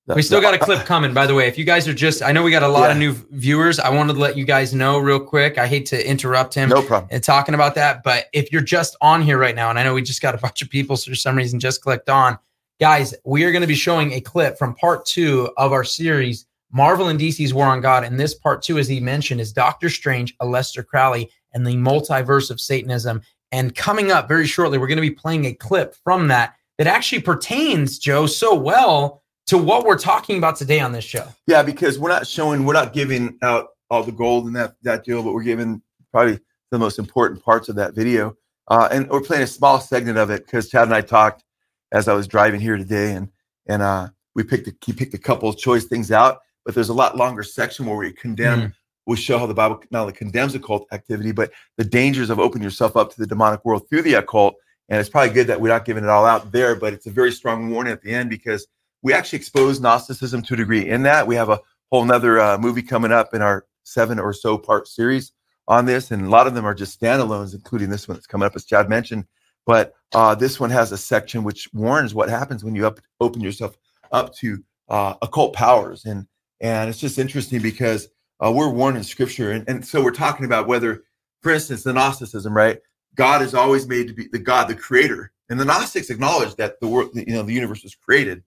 We 0.08 0.22
still 0.22 0.41
got 0.41 0.54
a 0.54 0.60
clip 0.60 0.86
coming, 0.86 1.15
by 1.15 1.26
the 1.26 1.34
way. 1.34 1.48
If 1.48 1.58
you 1.58 1.65
guys 1.65 1.88
are 1.88 1.94
just, 1.94 2.22
I 2.22 2.32
know 2.32 2.44
we 2.44 2.52
got 2.52 2.62
a 2.62 2.68
lot 2.68 2.91
of 2.91 2.98
new 2.98 3.13
viewers. 3.32 3.80
I 3.80 3.89
wanted 3.89 4.13
to 4.13 4.20
let 4.20 4.38
you 4.38 4.46
guys 4.46 4.72
know 4.72 5.00
real 5.00 5.20
quick. 5.20 5.58
I 5.58 5.65
hate 5.65 5.88
to 5.88 6.08
interrupt 6.10 6.54
him. 6.54 6.70
No 6.70 6.84
problem. 6.84 7.10
and 7.12 7.24
talking 7.24 7.56
about 7.56 7.74
that. 7.76 8.04
But 8.04 8.26
if 8.32 8.52
you're 8.52 8.62
just 8.62 8.96
on 9.02 9.24
here 9.24 9.39
right 9.39 9.56
now, 9.56 9.72
and 9.72 9.80
I 9.80 9.84
know 9.84 9.96
we 9.96 10.04
just 10.04 10.22
got 10.22 10.36
a 10.36 10.38
bunch 10.46 10.62
of 10.62 10.70
people 10.70 10.96
so 10.96 11.10
for 11.10 11.15
some 11.15 11.36
reason 11.36 11.60
just 11.60 11.82
clicked 11.82 12.08
on, 12.08 12.38
guys, 12.80 13.15
we 13.26 13.46
are 13.46 13.52
going 13.52 13.62
to 13.63 13.68
be 13.68 13.74
showing 13.74 14.12
a 14.12 14.22
clip 14.22 14.60
from 14.60 14.76
part 14.76 15.08
two 15.08 15.50
of 15.58 15.72
our 15.72 15.84
series, 15.84 16.46
Marvel 16.72 17.08
and 17.08 17.20
DC's 17.20 17.54
War 17.54 17.65
on 17.65 17.82
God. 17.82 18.04
And 18.04 18.20
this 18.20 18.36
part 18.36 18.62
two, 18.62 18.78
as 18.78 18.88
he 18.88 19.00
mentioned, 19.00 19.41
is 19.41 19.52
Doctor 19.52 19.89
Strange, 19.89 20.38
Aleister 20.38 20.86
Crowley, 20.86 21.32
and 21.54 21.65
the 21.65 21.76
multiverse 21.78 22.52
of 22.52 22.62
Satanism. 22.62 23.22
And 23.52 23.74
coming 23.74 24.12
up 24.12 24.28
very 24.28 24.46
shortly, 24.46 24.78
we're 24.78 24.88
going 24.88 24.98
to 24.98 25.02
be 25.02 25.10
playing 25.10 25.46
a 25.46 25.54
clip 25.54 25.96
from 26.04 26.28
that 26.28 26.54
that 26.78 26.86
actually 26.86 27.22
pertains, 27.22 27.98
Joe, 27.98 28.28
so 28.28 28.54
well 28.54 29.24
to 29.48 29.58
what 29.58 29.86
we're 29.86 29.98
talking 29.98 30.38
about 30.38 30.56
today 30.56 30.80
on 30.80 30.92
this 30.92 31.04
show. 31.04 31.28
Yeah, 31.48 31.64
because 31.64 32.00
we're 32.00 32.10
not 32.10 32.28
showing, 32.28 32.66
we're 32.66 32.74
not 32.74 32.94
giving 32.94 33.38
out 33.42 33.70
all 33.90 34.04
the 34.04 34.12
gold 34.12 34.48
in 34.48 34.54
that 34.54 34.76
that 34.82 35.04
deal, 35.04 35.22
but 35.24 35.34
we're 35.34 35.44
giving 35.44 35.82
probably 36.12 36.40
the 36.72 36.80
most 36.80 37.00
important 37.00 37.44
parts 37.44 37.70
of 37.70 37.76
that 37.76 37.94
video. 37.94 38.36
Uh, 38.68 38.90
and 38.92 39.08
we're 39.10 39.22
playing 39.22 39.44
a 39.44 39.48
small 39.48 39.80
segment 39.80 40.18
of 40.18 40.32
it 40.32 40.46
because 40.46 40.70
Chad 40.70 40.84
and 40.84 40.96
I 40.96 41.02
talked 41.02 41.44
as 41.92 42.08
I 42.08 42.14
was 42.14 42.28
driving 42.28 42.60
here 42.60 42.78
today, 42.78 43.14
and 43.14 43.30
and 43.68 43.82
uh, 43.82 44.10
we 44.34 44.44
picked 44.44 44.68
a, 44.68 44.76
he 44.84 44.94
picked 44.94 45.14
a 45.14 45.20
couple 45.20 45.50
of 45.50 45.58
choice 45.58 45.86
things 45.86 46.12
out. 46.12 46.40
But 46.66 46.74
there's 46.74 46.90
a 46.90 46.94
lot 46.94 47.16
longer 47.16 47.44
section 47.44 47.86
where 47.86 47.96
we 47.96 48.12
condemn. 48.12 48.74
We 49.06 49.18
show 49.18 49.38
how 49.38 49.46
the 49.46 49.54
Bible 49.54 49.84
not 49.92 50.02
only 50.02 50.14
condemns 50.14 50.56
occult 50.56 50.88
activity, 50.92 51.32
but 51.32 51.52
the 51.78 51.84
dangers 51.84 52.32
of 52.32 52.40
opening 52.40 52.64
yourself 52.64 52.98
up 52.98 53.12
to 53.12 53.20
the 53.20 53.28
demonic 53.28 53.64
world 53.64 53.88
through 53.88 54.02
the 54.02 54.16
occult. 54.16 54.56
And 54.90 55.00
it's 55.00 55.10
probably 55.10 55.32
good 55.32 55.46
that 55.46 55.62
we're 55.62 55.70
not 55.70 55.86
giving 55.86 56.04
it 56.04 56.10
all 56.10 56.26
out 56.26 56.52
there, 56.52 56.76
but 56.76 56.92
it's 56.92 57.06
a 57.06 57.12
very 57.12 57.32
strong 57.32 57.70
warning 57.70 57.94
at 57.94 58.02
the 58.02 58.12
end 58.12 58.32
because 58.32 58.66
we 59.06 59.13
actually 59.13 59.38
expose 59.38 59.80
Gnosticism 59.80 60.41
to 60.41 60.56
a 60.56 60.58
degree 60.58 60.89
in 60.89 61.04
that. 61.04 61.28
We 61.28 61.36
have 61.36 61.50
a 61.50 61.60
whole 61.91 62.04
nother 62.06 62.39
uh, 62.39 62.58
movie 62.58 62.82
coming 62.82 63.12
up 63.12 63.36
in 63.36 63.41
our 63.44 63.68
seven 63.84 64.18
or 64.18 64.34
so 64.34 64.58
part 64.58 64.88
series 64.88 65.32
on 65.68 65.86
this. 65.86 66.10
And 66.10 66.26
a 66.26 66.30
lot 66.30 66.48
of 66.48 66.56
them 66.56 66.65
are 66.65 66.74
just 66.74 67.00
standalones, 67.00 67.54
including 67.54 67.91
this 67.91 68.08
one 68.08 68.18
that's 68.18 68.26
coming 68.26 68.48
up, 68.48 68.56
as 68.56 68.65
Chad 68.65 68.89
mentioned. 68.89 69.26
But 69.68 69.94
uh, 70.15 70.34
this 70.34 70.60
one 70.60 70.72
has 70.72 70.91
a 70.91 70.98
section 70.98 71.44
which 71.44 71.70
warns 71.72 72.15
what 72.15 72.30
happens 72.30 72.63
when 72.63 72.74
you 72.74 72.88
up, 72.88 73.00
open 73.22 73.41
yourself 73.41 73.78
up 74.12 74.34
to 74.38 74.63
uh, 74.89 75.13
occult 75.22 75.54
powers. 75.54 76.06
And, 76.06 76.26
and 76.60 76.89
it's 76.89 77.00
just 77.00 77.20
interesting 77.20 77.62
because 77.62 78.08
uh, 78.44 78.52
we're 78.52 78.72
warned 78.72 78.98
in 78.98 79.04
scripture. 79.04 79.52
And, 79.52 79.70
and 79.70 79.86
so 79.86 80.04
we're 80.04 80.10
talking 80.10 80.48
about 80.48 80.68
whether, 80.68 81.04
for 81.44 81.52
instance, 81.52 81.84
the 81.84 81.94
Gnosticism, 81.94 82.58
right? 82.58 82.80
God 83.13 83.44
is 83.44 83.54
always 83.54 83.88
made 83.88 84.08
to 84.08 84.15
be 84.15 84.30
the 84.32 84.39
God, 84.39 84.68
the 84.68 84.74
creator. 84.74 85.32
And 85.50 85.60
the 85.60 85.65
Gnostics 85.65 86.10
acknowledged 86.10 86.58
that 86.58 86.80
the 86.80 86.88
world, 86.88 87.12
you 87.13 87.36
know, 87.36 87.44
the 87.44 87.54
universe 87.54 87.84
was 87.84 87.94
created 87.94 88.41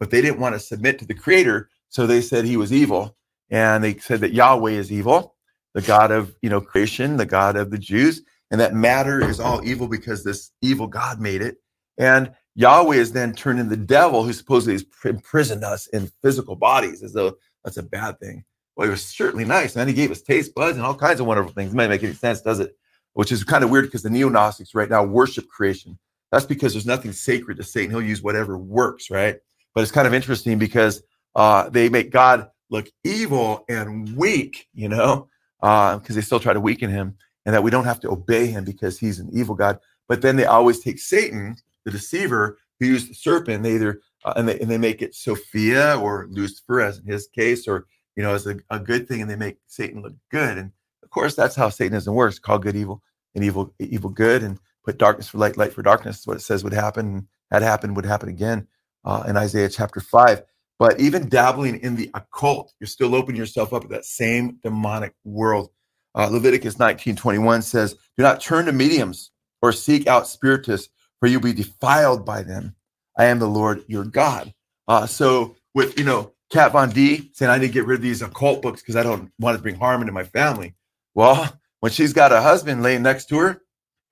but 0.00 0.10
they 0.10 0.22
didn't 0.22 0.40
want 0.40 0.54
to 0.54 0.58
submit 0.58 0.98
to 0.98 1.06
the 1.06 1.14
creator 1.14 1.68
so 1.90 2.06
they 2.06 2.22
said 2.22 2.44
he 2.44 2.56
was 2.56 2.72
evil. 2.72 3.16
And 3.50 3.84
they 3.84 3.96
said 3.98 4.20
that 4.20 4.32
yahweh 4.32 4.72
is 4.72 4.90
evil 4.90 5.36
the 5.74 5.82
god 5.82 6.10
of 6.10 6.34
you 6.42 6.50
know 6.50 6.60
creation 6.60 7.16
the 7.16 7.26
god 7.26 7.56
of 7.56 7.70
the 7.70 7.78
jews 7.78 8.22
and 8.50 8.60
that 8.60 8.74
matter 8.74 9.24
is 9.28 9.38
all 9.38 9.64
evil 9.64 9.86
because 9.86 10.24
this 10.24 10.50
evil 10.62 10.88
god 10.88 11.20
made 11.20 11.42
it. 11.42 11.58
And 11.98 12.32
yahweh 12.54 12.96
is 12.96 13.12
then 13.12 13.32
turned 13.32 13.60
into 13.60 13.76
the 13.76 13.84
devil 13.84 14.24
who 14.24 14.32
supposedly 14.32 14.74
has 14.74 14.84
imprisoned 15.04 15.64
us 15.64 15.86
in 15.88 16.10
physical 16.22 16.56
bodies 16.56 17.02
as 17.02 17.12
though 17.12 17.34
that's 17.64 17.76
a 17.76 17.82
bad 17.82 18.18
thing. 18.20 18.44
Well 18.76 18.86
he 18.86 18.90
was 18.90 19.04
certainly 19.04 19.44
nice 19.44 19.76
and 19.76 19.88
he 19.88 19.94
gave 19.94 20.10
us 20.10 20.22
taste 20.22 20.54
buds 20.54 20.76
and 20.76 20.86
all 20.86 20.94
kinds 20.94 21.20
of 21.20 21.26
wonderful 21.26 21.52
things. 21.52 21.72
It 21.72 21.76
might 21.76 21.88
make 21.88 22.02
any 22.02 22.14
sense 22.14 22.40
does 22.40 22.60
it? 22.60 22.76
Which 23.14 23.32
is 23.32 23.42
kind 23.42 23.64
of 23.64 23.70
weird 23.70 23.86
because 23.86 24.02
the 24.02 24.10
neo-gnostics 24.10 24.74
right 24.74 24.88
now 24.88 25.02
worship 25.02 25.48
creation. 25.48 25.98
That's 26.30 26.46
because 26.46 26.72
there's 26.72 26.86
nothing 26.86 27.12
sacred 27.12 27.56
to 27.56 27.64
satan. 27.64 27.90
He'll 27.90 28.02
use 28.02 28.22
whatever 28.22 28.56
works 28.56 29.10
right 29.10 29.40
but 29.74 29.82
it's 29.82 29.92
kind 29.92 30.06
of 30.06 30.14
interesting 30.14 30.58
because 30.58 31.02
uh, 31.34 31.68
they 31.70 31.88
make 31.88 32.10
God 32.10 32.48
look 32.70 32.88
evil 33.04 33.64
and 33.68 34.16
weak, 34.16 34.68
you 34.74 34.88
know, 34.88 35.28
because 35.60 36.14
they 36.14 36.20
still 36.20 36.40
try 36.40 36.52
to 36.52 36.60
weaken 36.60 36.90
him, 36.90 37.16
and 37.46 37.54
that 37.54 37.62
we 37.62 37.70
don't 37.70 37.84
have 37.84 38.00
to 38.00 38.10
obey 38.10 38.46
him 38.46 38.64
because 38.64 38.98
he's 38.98 39.18
an 39.18 39.30
evil 39.32 39.54
God. 39.54 39.78
But 40.08 40.22
then 40.22 40.36
they 40.36 40.46
always 40.46 40.80
take 40.80 40.98
Satan, 40.98 41.56
the 41.84 41.90
deceiver, 41.90 42.58
who 42.78 42.86
used 42.86 43.10
the 43.10 43.14
serpent. 43.14 43.62
They 43.62 43.74
either 43.74 44.00
uh, 44.24 44.34
and 44.36 44.48
they 44.48 44.58
and 44.58 44.70
they 44.70 44.78
make 44.78 45.02
it 45.02 45.14
Sophia 45.14 45.96
or 45.98 46.26
Lucifer, 46.30 46.80
as 46.80 46.98
in 46.98 47.06
his 47.06 47.28
case, 47.28 47.68
or 47.68 47.86
you 48.16 48.22
know, 48.22 48.34
as 48.34 48.46
a, 48.46 48.56
a 48.70 48.78
good 48.78 49.06
thing, 49.06 49.20
and 49.20 49.30
they 49.30 49.36
make 49.36 49.58
Satan 49.66 50.02
look 50.02 50.14
good. 50.30 50.58
And 50.58 50.72
of 51.02 51.10
course, 51.10 51.34
that's 51.34 51.56
how 51.56 51.68
Satanism 51.68 52.14
works: 52.14 52.38
call 52.38 52.58
good 52.58 52.76
evil 52.76 53.02
and 53.34 53.44
evil 53.44 53.72
evil 53.78 54.10
good, 54.10 54.42
and 54.42 54.58
put 54.84 54.98
darkness 54.98 55.28
for 55.28 55.38
light, 55.38 55.56
light 55.56 55.72
for 55.72 55.82
darkness. 55.82 56.26
What 56.26 56.36
it 56.36 56.40
says 56.40 56.64
would 56.64 56.72
happen, 56.72 57.28
had 57.50 57.62
happened 57.62 57.96
would 57.96 58.06
happen 58.06 58.28
again 58.28 58.66
uh, 59.04 59.24
in 59.26 59.36
Isaiah 59.36 59.68
chapter 59.68 60.00
five. 60.00 60.42
But 60.78 60.98
even 60.98 61.28
dabbling 61.28 61.80
in 61.80 61.94
the 61.94 62.10
occult, 62.14 62.72
you're 62.80 62.88
still 62.88 63.14
opening 63.14 63.38
yourself 63.38 63.74
up 63.74 63.82
to 63.82 63.88
that 63.88 64.06
same 64.06 64.58
demonic 64.62 65.12
world. 65.24 65.70
Uh, 66.14 66.28
Leviticus 66.28 66.78
19:21 66.78 67.62
says, 67.62 67.94
"Do 68.16 68.22
not 68.22 68.40
turn 68.40 68.66
to 68.66 68.72
mediums 68.72 69.30
or 69.62 69.72
seek 69.72 70.06
out 70.06 70.26
spiritists, 70.26 70.88
for 71.18 71.28
you'll 71.28 71.42
be 71.42 71.52
defiled 71.52 72.24
by 72.24 72.42
them. 72.42 72.74
I 73.18 73.26
am 73.26 73.38
the 73.38 73.46
Lord 73.46 73.84
your 73.88 74.04
God." 74.04 74.54
Uh, 74.88 75.06
so, 75.06 75.54
with 75.74 75.98
you 75.98 76.04
know 76.04 76.32
Kat 76.50 76.72
Von 76.72 76.90
D 76.90 77.30
saying, 77.34 77.50
"I 77.50 77.58
need 77.58 77.68
to 77.68 77.72
get 77.72 77.86
rid 77.86 77.98
of 77.98 78.02
these 78.02 78.22
occult 78.22 78.62
books 78.62 78.80
because 78.80 78.96
I 78.96 79.02
don't 79.02 79.30
want 79.38 79.56
to 79.56 79.62
bring 79.62 79.76
harm 79.76 80.00
into 80.00 80.12
my 80.12 80.24
family." 80.24 80.74
Well, 81.14 81.60
when 81.80 81.92
she's 81.92 82.12
got 82.12 82.32
a 82.32 82.40
husband 82.40 82.82
laying 82.82 83.02
next 83.02 83.26
to 83.26 83.38
her 83.38 83.62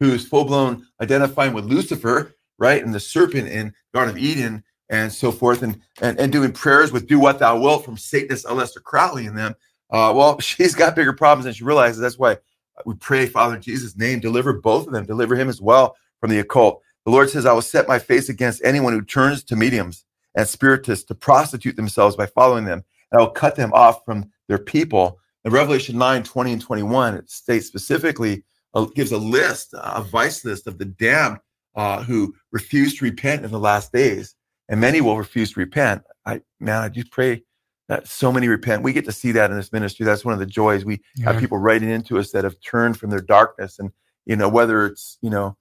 who's 0.01 0.27
full 0.27 0.45
blown 0.45 0.87
identifying 1.01 1.55
with 1.55 1.65
Lucifer, 1.65 2.35
right, 2.59 2.85
and 2.85 2.95
the 2.95 3.01
serpent 3.01 3.49
in 3.49 3.75
Garden 3.95 4.17
of 4.17 4.23
Eden, 4.23 4.65
and 4.91 5.13
so 5.13 5.31
forth, 5.31 5.63
and 5.63 5.81
and, 6.01 6.19
and 6.19 6.33
doing 6.33 6.53
prayers 6.53 6.93
with 6.93 7.07
"Do 7.07 7.19
What 7.19 7.39
Thou 7.39 7.59
Wilt" 7.61 7.85
from 7.85 7.97
Satanist 7.97 8.47
Aleister 8.47 8.83
Crowley 8.83 9.27
and 9.27 9.37
them. 9.37 9.55
Uh, 9.91 10.13
well, 10.15 10.39
she's 10.41 10.75
got 10.75 10.97
bigger 10.97 11.13
problems 11.13 11.45
than 11.45 11.55
she 11.55 11.65
realizes. 11.65 12.01
That's 12.01 12.19
why 12.19 12.39
we 12.87 12.95
pray, 12.95 13.27
Father, 13.27 13.57
in 13.57 13.63
Jesus' 13.63 13.97
name, 13.97 14.21
deliver 14.21 14.53
both 14.53 14.87
of 14.87 14.93
them, 14.93 15.05
deliver 15.05 15.35
him 15.35 15.49
as 15.49 15.61
well 15.61 15.97
from 16.21 16.31
the 16.31 16.39
occult. 16.39 16.83
The 17.05 17.13
Lord 17.13 17.31
says, 17.31 17.47
I 17.47 17.53
will 17.53 17.63
set 17.63 17.89
my 17.89 17.99
face 17.99 18.29
against 18.29 18.63
anyone 18.65 18.93
who 18.93 19.03
turns 19.03 19.43
to 19.45 19.57
mediums 19.57 20.05
and 20.35 20.47
spiritists 20.47 21.05
to 21.07 21.15
prostitute 21.15 21.77
themselves 21.77 22.17
by 22.17 22.27
following 22.27 22.65
them, 22.65 22.85
and 23.11 23.21
I 23.21 23.23
will 23.23 23.31
cut 23.31 23.57
them 23.57 23.73
off 23.73 24.05
from 24.05 24.31
their 24.49 24.59
people. 24.59 25.19
In 25.45 25.53
Revelation 25.53 25.97
9, 25.97 26.23
20 26.23 26.53
and 26.53 26.63
21, 26.63 27.15
it 27.15 27.31
states 27.31 27.67
specifically, 27.67 28.45
uh, 28.75 28.85
gives 28.95 29.13
a 29.13 29.19
list, 29.19 29.71
a 29.73 30.03
vice 30.03 30.45
list 30.45 30.67
of 30.67 30.79
the 30.79 30.85
damned 30.85 31.39
uh, 31.75 32.03
who 32.03 32.35
refuse 32.53 32.97
to 32.99 33.05
repent 33.05 33.45
in 33.45 33.51
the 33.51 33.59
last 33.59 33.93
days. 33.93 34.35
And 34.69 34.81
many 34.81 35.01
will 35.01 35.17
refuse 35.17 35.53
to 35.53 35.61
repent. 35.61 36.03
I 36.27 36.43
man, 36.61 36.83
I 36.83 36.89
just 36.89 37.11
pray 37.11 37.43
that 37.89 38.07
so 38.07 38.31
many 38.31 38.49
repent. 38.49 38.83
We 38.83 38.93
get 38.93 39.07
to 39.07 39.13
see 39.13 39.33
that 39.33 39.51
in 39.51 39.57
this 39.57 39.73
ministry. 39.73 40.05
That's 40.05 40.25
one 40.25 40.35
of 40.35 40.41
the 40.41 40.47
joys. 40.47 40.85
We 40.85 41.01
yeah. 41.17 41.33
have 41.33 41.41
people 41.41 41.59
writing 41.59 41.89
into 41.89 42.19
us 42.19 42.33
that 42.33 42.45
have 42.45 42.61
turned 42.61 42.99
from 42.99 43.11
their 43.11 43.21
darkness, 43.21 43.79
and 43.79 43.91
you 44.27 44.37
know 44.37 44.49
whether 44.49 44.87
it's 44.87 45.19
you 45.23 45.31
know, 45.31 45.57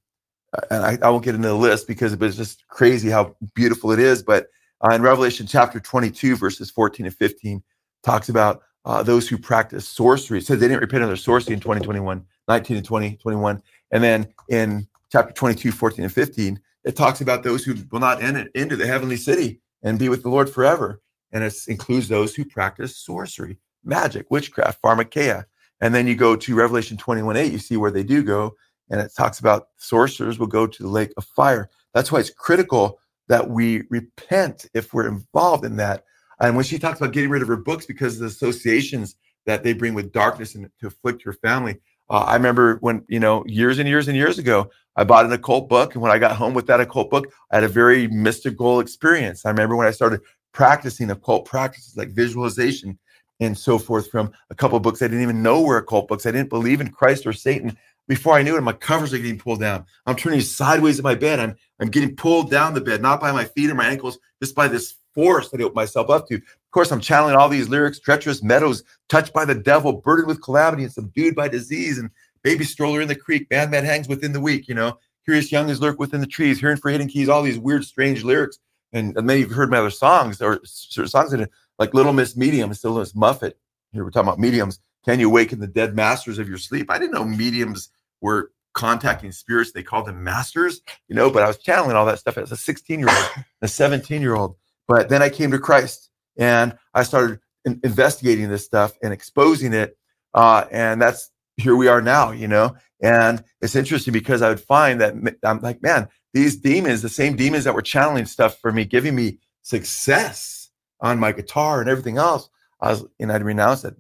and 0.70 0.84
I, 0.84 0.98
I 1.02 1.10
won't 1.10 1.24
get 1.24 1.36
into 1.36 1.48
the 1.48 1.54
list 1.56 1.88
because 1.88 2.14
it's 2.14 2.36
just 2.36 2.68
crazy 2.68 3.10
how 3.10 3.36
beautiful 3.56 3.92
it 3.92 4.00
is. 4.00 4.24
But 4.24 4.48
uh, 4.82 4.94
in 4.94 5.02
Revelation 5.02 5.48
chapter 5.48 5.80
22, 5.80 6.36
verses 6.36 6.70
14 6.70 7.06
and 7.06 7.16
15, 7.16 7.64
talks 8.04 8.30
about 8.30 8.62
uh, 8.86 9.04
those 9.04 9.28
who 9.28 9.38
practice 9.38 9.88
sorcery. 9.88 10.40
It 10.40 10.46
says 10.46 10.60
they 10.60 10.68
didn't 10.68 10.82
repent 10.82 11.04
of 11.04 11.10
their 11.10 11.18
sorcery 11.18 11.54
in 11.54 11.60
2021, 11.60 12.24
19 12.48 12.78
and 12.78 12.86
20, 12.86 13.18
21. 13.18 13.62
And 13.92 14.04
then 14.04 14.28
in 14.50 14.88
chapter 15.12 15.34
22, 15.34 15.72
14 15.72 16.04
and 16.04 16.14
15, 16.14 16.60
it 16.88 16.96
talks 16.96 17.20
about 17.20 17.44
those 17.44 17.66
who 17.66 17.76
will 17.92 18.00
not 18.00 18.24
enter 18.24 18.48
into 18.56 18.78
the 18.78 18.88
heavenly 18.88 19.18
city 19.18 19.60
and 19.84 20.00
be 20.00 20.08
with 20.08 20.24
the 20.24 20.30
Lord 20.30 20.50
forever. 20.50 21.02
And 21.34 21.44
it 21.44 21.54
includes 21.68 22.08
those 22.08 22.34
who 22.34 22.46
practice 22.46 22.96
sorcery, 22.96 23.58
magic, 23.84 24.32
witchcraft, 24.32 24.82
pharmakeia. 24.82 25.44
And 25.82 25.94
then 25.94 26.08
you 26.08 26.16
go 26.16 26.38
to 26.38 26.56
Revelation 26.56 26.96
21, 26.96 27.36
8, 27.36 27.52
you 27.52 27.60
see 27.60 27.76
where 27.76 27.92
they 27.92 28.04
do 28.04 28.24
go. 28.24 28.56
And 28.90 29.02
it 29.02 29.12
talks 29.14 29.40
about 29.40 29.68
sorcerers 29.76 30.40
will 30.40 30.48
go 30.48 30.66
to 30.66 30.84
the 30.84 30.88
lake 30.88 31.12
of 31.18 31.26
fire. 31.26 31.70
That's 31.94 32.10
why 32.10 32.22
it's 32.22 32.30
critical 32.30 33.00
that 33.28 33.50
we 33.50 33.84
repent 33.90 34.66
if 34.74 34.94
we're 34.94 35.10
involved 35.10 35.66
in 35.66 35.76
that. 35.76 36.06
And 36.40 36.56
when 36.56 36.64
she 36.64 36.80
talks 36.80 37.02
about 37.02 37.12
getting 37.12 37.30
rid 37.30 37.42
of 37.42 37.50
her 37.50 37.58
books 37.58 37.86
because 37.86 38.14
of 38.14 38.22
the 38.22 38.28
associations 38.28 39.18
that 39.46 39.62
they 39.62 39.74
bring 39.74 39.94
with 39.94 40.14
darkness 40.14 40.56
and 40.56 40.70
to 40.80 40.88
afflict 40.88 41.26
your 41.26 41.34
family, 41.34 41.82
uh, 42.10 42.20
I 42.20 42.36
remember 42.36 42.78
when, 42.78 43.04
you 43.10 43.20
know, 43.20 43.44
years 43.46 43.80
and 43.80 43.90
years 43.90 44.08
and 44.08 44.16
years 44.16 44.40
ago, 44.40 44.72
I 44.98 45.04
bought 45.04 45.26
an 45.26 45.32
occult 45.32 45.70
book. 45.70 45.94
And 45.94 46.02
when 46.02 46.12
I 46.12 46.18
got 46.18 46.36
home 46.36 46.54
with 46.54 46.68
that 46.68 46.82
occult 46.82 47.10
book, 47.10 47.32
I 47.52 47.56
had 47.56 47.64
a 47.64 47.70
very 47.70 48.08
mystical 48.08 48.80
experience. 48.80 49.46
I 49.46 49.50
remember 49.50 49.76
when 49.76 49.88
I 49.88 49.92
started 49.92 50.22
practicing 50.52 51.12
occult 51.12 51.46
practices 51.46 51.96
like 51.96 52.10
visualization 52.10 52.98
and 53.40 53.56
so 53.56 53.78
forth 53.78 54.10
from 54.10 54.32
a 54.50 54.56
couple 54.56 54.76
of 54.76 54.84
books. 54.84 55.02
I 55.02 55.08
didn't 55.08 55.22
even 55.22 55.44
know 55.44 55.62
were 55.62 55.78
occult 55.78 56.08
books. 56.08 56.26
I 56.26 56.32
didn't 56.32 56.50
believe 56.50 56.82
in 56.82 56.90
Christ 56.90 57.28
or 57.28 57.34
Satan. 57.34 57.78
Before 58.08 58.34
I 58.34 58.42
knew 58.42 58.58
it, 58.58 58.62
my 58.62 58.74
covers 58.74 59.14
are 59.14 59.18
getting 59.18 59.38
pulled 59.38 59.60
down. 59.60 59.86
I'm 60.06 60.16
turning 60.16 60.42
sideways 60.42 60.98
in 60.98 61.04
my 61.04 61.16
bed. 61.16 61.40
I'm 61.40 61.56
I'm 61.80 61.90
getting 61.90 62.16
pulled 62.16 62.50
down 62.50 62.74
the 62.74 62.82
bed, 62.82 63.02
not 63.02 63.22
by 63.22 63.32
my 63.32 63.46
feet 63.46 63.70
or 63.70 63.76
my 63.76 63.88
ankles, 63.88 64.18
just 64.42 64.56
by 64.56 64.68
this 64.68 64.96
force 65.14 65.50
that 65.50 65.60
I 65.60 65.64
open 65.64 65.76
myself 65.76 66.10
up 66.10 66.28
to. 66.28 66.36
Of 66.36 66.72
course, 66.72 66.92
I'm 66.92 67.02
channeling 67.02 67.36
all 67.36 67.50
these 67.50 67.70
lyrics, 67.70 68.00
treacherous 68.00 68.42
meadows, 68.42 68.84
touched 69.10 69.34
by 69.34 69.46
the 69.46 69.56
devil, 69.56 69.94
burdened 69.94 70.28
with 70.28 70.42
calamity, 70.42 70.84
and 70.84 70.92
subdued 70.92 71.36
by 71.36 71.48
disease, 71.48 71.98
and 71.98 72.10
baby 72.44 72.64
stroller 72.64 73.02
in 73.02 73.08
the 73.08 73.16
creek, 73.16 73.48
man 73.50 73.72
that 73.72 73.84
hangs 73.84 74.08
within 74.08 74.34
the 74.34 74.42
week, 74.42 74.68
you 74.68 74.76
know, 74.76 74.98
curious 75.26 75.52
young 75.52 75.70
is 75.70 75.82
lurk 75.82 76.00
within 76.00 76.22
the 76.22 76.28
trees, 76.28 76.60
hearing 76.60 76.78
for 76.78 76.90
hidden 76.90 77.08
keys, 77.08 77.30
all 77.30 77.44
these 77.44 77.60
weird, 77.60 77.84
strange 77.84 78.24
lyrics. 78.24 78.60
And, 78.94 79.16
and 79.18 79.28
many 79.28 79.42
of 79.42 79.50
you 79.50 79.50
have 79.50 79.58
heard 79.58 79.72
my 79.72 79.78
other 79.78 79.90
songs 79.90 80.42
or 80.42 80.62
songs 80.64 81.34
in 81.34 81.42
it, 81.42 81.52
like 81.78 81.94
Little 81.94 82.14
Miss 82.14 82.38
Medium, 82.38 82.70
Little 82.70 83.00
Miss 83.00 83.14
Muffet. 83.14 83.58
Here 83.92 84.04
we're 84.04 84.12
talking 84.12 84.28
about 84.28 84.40
mediums. 84.40 84.80
Can 85.06 85.20
you 85.20 85.28
awaken 85.28 85.60
the 85.60 85.68
dead 85.68 85.96
masters 85.96 86.40
of 86.40 86.48
your 86.48 86.58
sleep? 86.58 86.90
I 86.90 86.98
didn't 86.98 87.14
know 87.14 87.26
mediums 87.26 87.90
were 88.22 88.52
contacting 88.74 89.32
spirits. 89.32 89.72
They 89.72 89.84
called 89.84 90.06
them 90.06 90.24
masters, 90.24 90.82
you 91.08 91.16
know, 91.16 91.30
but 91.30 91.44
I 91.44 91.48
was 91.48 91.58
channeling 91.58 91.96
all 91.96 92.06
that 92.06 92.20
stuff 92.20 92.38
as 92.38 92.52
a 92.52 92.58
16 92.58 93.00
year 93.00 93.10
old, 93.10 93.46
a 93.62 93.68
17 93.68 94.22
year 94.22 94.36
old. 94.36 94.56
But 94.88 95.10
then 95.10 95.22
I 95.22 95.30
came 95.30 95.52
to 95.52 95.60
Christ 95.60 96.10
and 96.38 96.78
I 96.94 97.04
started 97.04 97.40
in- 97.66 97.82
investigating 97.84 98.50
this 98.50 98.64
stuff 98.64 98.94
and 99.02 99.12
exposing 99.12 99.74
it. 99.74 99.98
Uh, 100.34 100.66
and 100.72 101.02
that's 101.02 101.32
here 101.58 101.76
we 101.76 101.88
are 101.88 102.02
now, 102.02 102.32
you 102.32 102.48
know. 102.48 102.76
And 103.02 103.44
it's 103.62 103.76
interesting 103.76 104.14
because 104.14 104.42
I 104.42 104.50
would 104.50 104.60
find 104.60 105.02
that 105.02 105.14
I'm 105.44 105.62
like, 105.62 105.82
man, 105.82 106.08
these 106.34 106.56
demons, 106.56 107.02
the 107.02 107.10
same 107.10 107.36
demons 107.36 107.64
that 107.64 107.74
were 107.74 107.82
channeling 107.82 108.26
stuff 108.26 108.60
for 108.60 108.72
me, 108.72 108.86
giving 108.86 109.16
me 109.16 109.40
success 109.64 110.70
on 111.02 111.20
my 111.20 111.32
guitar 111.32 111.82
and 111.82 111.90
everything 111.90 112.18
else. 112.18 112.50
I 112.80 112.92
was, 112.92 113.06
and 113.20 113.32
I'd 113.32 113.44
renounced 113.44 113.86
it, 113.86 113.96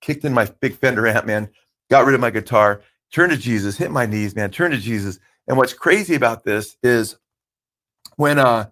kicked 0.00 0.24
in 0.24 0.32
my 0.32 0.46
big 0.60 0.76
Fender 0.76 1.06
amp, 1.06 1.26
man, 1.26 1.48
got 1.90 2.06
rid 2.06 2.14
of 2.14 2.20
my 2.20 2.30
guitar, 2.30 2.82
turned 3.12 3.32
to 3.32 3.38
Jesus, 3.38 3.76
hit 3.76 3.90
my 3.90 4.06
knees, 4.06 4.34
man, 4.34 4.50
turned 4.50 4.74
to 4.74 4.80
Jesus. 4.80 5.18
And 5.48 5.56
what's 5.56 5.72
crazy 5.72 6.14
about 6.14 6.44
this 6.44 6.76
is 6.82 7.16
when 8.16 8.38
uh, 8.38 8.68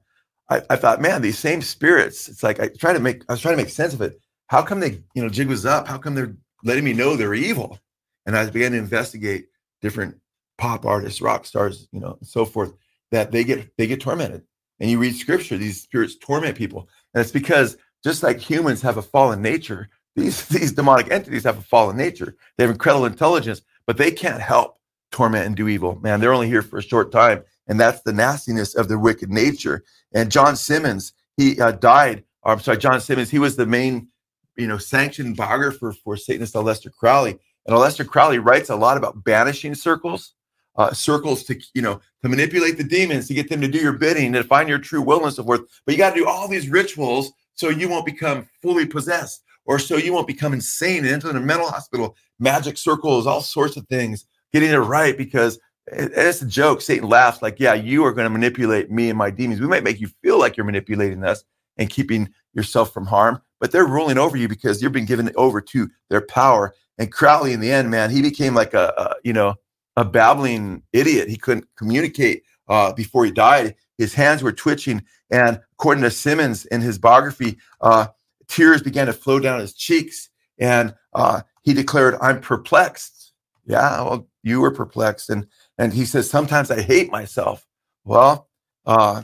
I, 0.49 0.63
I, 0.71 0.77
thought, 0.77 1.01
man, 1.01 1.23
these 1.23 1.39
same 1.39 1.61
spirits, 1.63 2.29
it's 2.29 2.43
like 2.43 2.61
I 2.61 2.69
try 2.69 2.93
to 2.93 3.01
make, 3.01 3.25
I 3.29 3.33
was 3.33 3.41
trying 3.41 3.57
to 3.57 3.63
make 3.63 3.73
sense 3.73 3.95
of 3.95 4.01
it. 4.01 4.21
How 4.47 4.63
come 4.63 4.81
they, 4.81 5.03
you 5.15 5.23
know, 5.23 5.29
jig 5.29 5.49
was 5.49 5.67
up? 5.67 5.89
How 5.89 5.99
come 5.99 6.15
they're 6.15 6.37
letting 6.65 6.85
me 6.85 6.93
know 6.93 7.17
they're 7.17 7.35
evil? 7.35 7.79
And 8.27 8.37
I 8.37 8.49
began 8.49 8.73
to 8.73 8.79
investigate 8.79 9.47
different 9.81 10.17
pop 10.59 10.85
artists, 10.85 11.21
rock 11.21 11.47
stars, 11.47 11.89
you 11.93 12.01
know, 12.01 12.17
and 12.21 12.29
so 12.29 12.45
forth, 12.45 12.73
that 13.11 13.31
they 13.31 13.45
get 13.45 13.77
they 13.77 13.87
get 13.87 14.01
tormented. 14.01 14.43
And 14.81 14.91
you 14.91 14.99
read 14.99 15.15
scripture, 15.15 15.57
these 15.57 15.83
spirits 15.83 16.17
torment 16.17 16.57
people. 16.57 16.89
And 17.15 17.21
it's 17.21 17.33
because 17.33 17.77
just 18.05 18.23
like 18.23 18.39
humans 18.39 18.83
have 18.83 18.97
a 18.97 19.03
fallen 19.03 19.43
nature, 19.43 19.89
these 20.17 20.47
these 20.49 20.73
demonic 20.73 21.11
entities 21.11 21.45
have 21.45 21.59
a 21.59 21.63
fallen 21.63 21.97
nature. 21.97 22.37
They 22.57 22.65
have 22.65 22.71
incredible 22.71 23.07
intelligence, 23.07 23.63
but 23.87 23.97
they 23.97 24.11
can't 24.11 24.41
help 24.41 24.79
torment 25.11 25.47
and 25.47 25.55
do 25.55 25.69
evil. 25.69 26.01
Man, 26.01 26.21
they're 26.21 26.33
only 26.33 26.49
here 26.49 26.63
for 26.63 26.79
a 26.79 26.83
short 26.83 27.13
time. 27.13 27.45
And 27.69 27.79
that's 27.79 28.01
the 28.03 28.13
nastiness 28.13 28.75
of 28.75 28.89
their 28.89 28.99
wicked 28.99 29.31
nature. 29.31 29.85
And 30.13 30.33
John 30.33 30.57
Symonds, 30.57 31.13
he 31.37 31.61
uh, 31.61 31.73
died. 31.73 32.25
Or, 32.43 32.53
I'm 32.53 32.61
sorry, 32.61 32.79
John 32.79 33.01
Symonds, 33.01 33.31
he 33.31 33.39
was 33.39 33.57
the 33.57 33.67
main, 33.67 34.09
you 34.57 34.67
know, 34.67 34.79
sanctioned 34.79 35.37
biographer 35.37 35.95
for 36.05 36.17
Satanist 36.17 36.55
Aleister 36.55 36.93
Crowley. 36.93 37.39
And 37.66 37.77
Aleister 37.77 38.07
Crowley 38.07 38.38
writes 38.38 38.70
a 38.70 38.77
lot 38.77 38.96
about 38.96 39.25
banishing 39.25 39.75
circles, 39.75 40.35
uh, 40.77 40.92
circles 40.92 41.44
to 41.44 41.61
you 41.75 41.83
know 41.83 42.01
to 42.22 42.29
manipulate 42.29 42.77
the 42.77 42.85
demons 42.85 43.29
to 43.29 43.35
get 43.35 43.48
them 43.48 43.61
to 43.61 43.68
do 43.68 43.79
your 43.79 43.92
bidding 43.92 44.33
to 44.33 44.42
find 44.42 44.68
your 44.68 44.79
true 44.79 45.03
will 45.03 45.25
and 45.25 45.35
so 45.35 45.44
forth. 45.44 45.62
But 45.85 45.92
you 45.92 45.98
got 45.98 46.11
to 46.11 46.20
do 46.20 46.27
all 46.27 46.48
these 46.48 46.68
rituals 46.68 47.33
so 47.55 47.68
you 47.68 47.88
won't 47.88 48.07
become 48.07 48.48
fully 48.62 48.87
possessed, 48.87 49.42
or 49.66 49.79
so 49.79 49.96
you 49.96 50.13
won't 50.13 50.27
become 50.27 50.52
insane 50.52 51.04
and 51.04 51.15
into 51.15 51.29
a 51.29 51.35
mental 51.35 51.69
hospital. 51.69 52.17
Magic 52.38 52.79
circles, 52.79 53.27
all 53.27 53.42
sorts 53.42 53.77
of 53.77 53.87
things. 53.88 54.25
Getting 54.52 54.71
it 54.71 54.77
right 54.77 55.17
because 55.17 55.58
it's 55.87 56.42
a 56.42 56.46
joke. 56.46 56.81
Satan 56.81 57.08
laughs 57.08 57.42
like, 57.42 57.60
"Yeah, 57.60 57.75
you 57.75 58.04
are 58.04 58.13
going 58.13 58.27
to 58.27 58.31
manipulate 58.31 58.90
me 58.90 59.08
and 59.08 59.19
my 59.19 59.31
demons. 59.31 59.60
We 59.60 59.67
might 59.67 59.85
make 59.85 60.00
you 60.00 60.08
feel 60.23 60.38
like 60.38 60.56
you're 60.56 60.67
manipulating 60.67 61.25
us 61.25 61.44
and 61.79 61.88
keeping 61.90 62.29
yourself 62.55 62.92
from 62.92 63.07
harm, 63.07 63.40
but 63.61 63.73
they're 63.73 63.87
ruling 63.87 64.19
over 64.19 64.37
you 64.37 64.48
because 64.48 64.83
you've 64.83 64.92
been 64.92 65.07
given 65.07 65.31
over 65.37 65.61
to 65.61 65.88
their 66.11 66.21
power 66.21 66.75
and 66.98 67.11
Crowley, 67.11 67.53
in 67.53 67.61
the 67.61 67.73
end, 67.73 67.90
man, 67.90 68.11
he 68.11 68.23
became 68.23 68.55
like 68.55 68.75
a, 68.75 68.92
a 68.96 69.15
you 69.25 69.33
know 69.33 69.55
a 69.96 70.05
babbling 70.05 70.83
idiot. 70.92 71.29
He 71.29 71.37
couldn't 71.37 71.67
communicate 71.77 72.44
uh, 72.69 72.92
before 72.92 73.25
he 73.25 73.31
died. 73.31 73.75
His 73.98 74.15
hands 74.15 74.42
were 74.42 74.53
twitching, 74.53 75.03
and 75.31 75.61
according 75.73 76.05
to 76.05 76.11
Symonds 76.11 76.65
in 76.67 76.81
his 76.81 76.98
biography, 76.98 77.59
uh, 77.81 78.07
tears 78.48 78.83
began 78.83 79.07
to 79.07 79.13
flow 79.13 79.38
down 79.38 79.61
his 79.61 79.75
cheeks, 79.75 80.29
and 80.59 80.94
uh, 81.15 81.42
he 81.63 81.73
declared, 81.73 82.17
"I'm 82.21 82.40
perplexed." 82.40 83.33
Yeah, 83.65 84.03
well, 84.03 84.29
you 84.42 84.61
were 84.61 84.71
perplexed, 84.73 85.31
and 85.31 85.46
and 85.79 85.92
he 85.92 86.05
says, 86.05 86.29
"Sometimes 86.29 86.71
I 86.71 86.83
hate 86.83 87.11
myself." 87.11 87.67
Well, 88.05 88.48
uh, 88.87 89.23